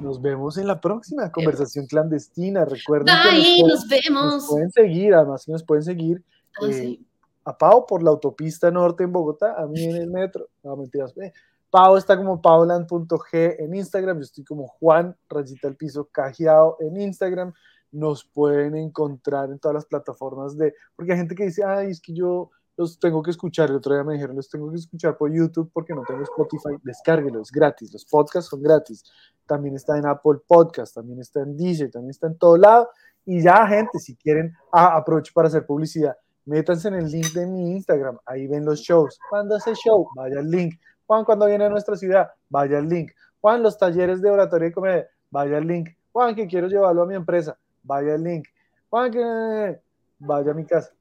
Nos 0.00 0.20
vemos 0.20 0.58
en 0.58 0.66
la 0.66 0.80
próxima 0.80 1.30
conversación 1.30 1.86
clandestina. 1.86 2.64
Recuerden 2.64 3.14
que 3.30 3.62
nos, 3.62 3.88
vemos. 3.88 4.34
Nos 4.34 4.48
pueden 4.48 4.70
seguir, 4.70 5.14
además 5.14 5.44
que 5.46 5.52
nos 5.52 5.62
pueden 5.62 5.84
seguir. 5.84 6.22
Ah, 6.60 6.66
eh, 6.70 7.00
a 7.44 7.56
Pau 7.56 7.86
por 7.86 8.02
la 8.02 8.10
autopista 8.10 8.70
norte 8.70 9.04
en 9.04 9.12
Bogotá, 9.12 9.54
a 9.56 9.66
mí 9.66 9.84
en 9.84 9.96
el 9.96 10.10
metro. 10.10 10.48
No, 10.62 10.76
mentiras. 10.76 11.16
Eh, 11.18 11.32
Pau 11.70 11.96
está 11.96 12.16
como 12.16 12.40
pauland.g 12.40 13.56
en 13.58 13.74
Instagram, 13.74 14.18
yo 14.18 14.22
estoy 14.22 14.44
como 14.44 14.68
Juan, 14.68 15.16
rayita 15.28 15.68
el 15.68 15.76
piso, 15.76 16.08
cajeado 16.10 16.76
en 16.80 17.00
Instagram. 17.00 17.52
Nos 17.90 18.24
pueden 18.24 18.76
encontrar 18.76 19.50
en 19.50 19.58
todas 19.58 19.74
las 19.74 19.86
plataformas 19.86 20.56
de, 20.56 20.74
porque 20.96 21.12
hay 21.12 21.18
gente 21.18 21.34
que 21.34 21.44
dice, 21.44 21.64
ay, 21.64 21.90
es 21.90 22.00
que 22.00 22.12
yo 22.12 22.50
los 22.76 22.98
tengo 22.98 23.22
que 23.22 23.30
escuchar. 23.30 23.70
El 23.70 23.76
otro 23.76 23.94
día 23.94 24.04
me 24.04 24.14
dijeron, 24.14 24.36
los 24.36 24.48
tengo 24.48 24.70
que 24.70 24.76
escuchar 24.76 25.16
por 25.16 25.32
YouTube 25.32 25.70
porque 25.72 25.94
no 25.94 26.02
tengo 26.02 26.22
Spotify. 26.22 26.76
Descárguelo, 26.82 27.40
es 27.40 27.50
gratis. 27.50 27.92
Los 27.92 28.04
podcasts 28.04 28.50
son 28.50 28.62
gratis. 28.62 29.04
También 29.46 29.76
está 29.76 29.98
en 29.98 30.06
Apple 30.06 30.40
Podcast, 30.46 30.94
también 30.94 31.20
está 31.20 31.40
en 31.40 31.56
Deezer, 31.56 31.90
también 31.90 32.10
está 32.10 32.26
en 32.26 32.38
todo 32.38 32.56
lado. 32.56 32.88
Y 33.26 33.42
ya, 33.42 33.66
gente, 33.66 33.98
si 33.98 34.16
quieren, 34.16 34.54
ah, 34.72 34.96
aprovecho 34.96 35.32
para 35.34 35.48
hacer 35.48 35.64
publicidad. 35.66 36.16
Métanse 36.46 36.88
en 36.88 36.94
el 36.94 37.10
link 37.10 37.32
de 37.32 37.46
mi 37.46 37.72
Instagram, 37.72 38.18
ahí 38.26 38.46
ven 38.46 38.64
los 38.64 38.80
shows. 38.80 39.18
Cuando 39.30 39.56
hace 39.56 39.74
show, 39.74 40.08
vaya 40.14 40.40
al 40.40 40.50
link. 40.50 40.74
Juan, 41.06 41.24
cuando 41.24 41.46
viene 41.46 41.64
a 41.64 41.70
nuestra 41.70 41.96
ciudad, 41.96 42.30
vaya 42.50 42.78
al 42.78 42.88
link. 42.88 43.12
Juan, 43.40 43.62
los 43.62 43.78
talleres 43.78 44.20
de 44.20 44.30
oratoria 44.30 44.68
y 44.68 44.72
comedia, 44.72 45.08
vaya 45.30 45.56
al 45.56 45.66
link. 45.66 45.90
Juan, 46.12 46.34
que 46.34 46.46
quiero 46.46 46.68
llevarlo 46.68 47.02
a 47.02 47.06
mi 47.06 47.14
empresa, 47.14 47.58
vaya 47.82 48.14
al 48.14 48.22
link. 48.22 48.46
Juan, 48.90 49.10
que 49.10 49.80
vaya 50.18 50.50
a 50.50 50.54
mi 50.54 50.66
casa. 50.66 50.92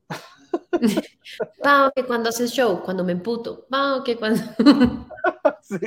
Pau, 1.61 1.91
que 1.95 2.05
cuando 2.05 2.29
haces 2.29 2.51
show, 2.51 2.81
cuando 2.83 3.03
me 3.03 3.11
emputo. 3.11 3.65
Pau, 3.69 4.03
que 4.03 4.17
cuando. 4.17 4.41
sí. 5.61 5.77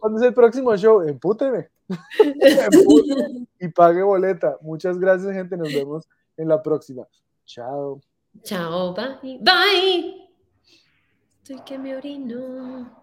¿Cuándo 0.00 0.20
es 0.20 0.26
el 0.26 0.34
próximo 0.34 0.76
show? 0.76 1.02
Empúteme. 1.02 1.68
y 3.60 3.68
pague 3.68 4.02
boleta. 4.02 4.58
Muchas 4.60 4.98
gracias, 4.98 5.32
gente. 5.32 5.56
Nos 5.56 5.72
vemos 5.72 6.08
en 6.36 6.48
la 6.48 6.62
próxima. 6.62 7.06
Chao. 7.44 8.00
Chao, 8.42 8.94
bye. 8.94 9.38
Bye. 9.40 10.28
Estoy 11.42 11.60
que 11.64 11.78
me 11.78 11.96
orino. 11.96 12.99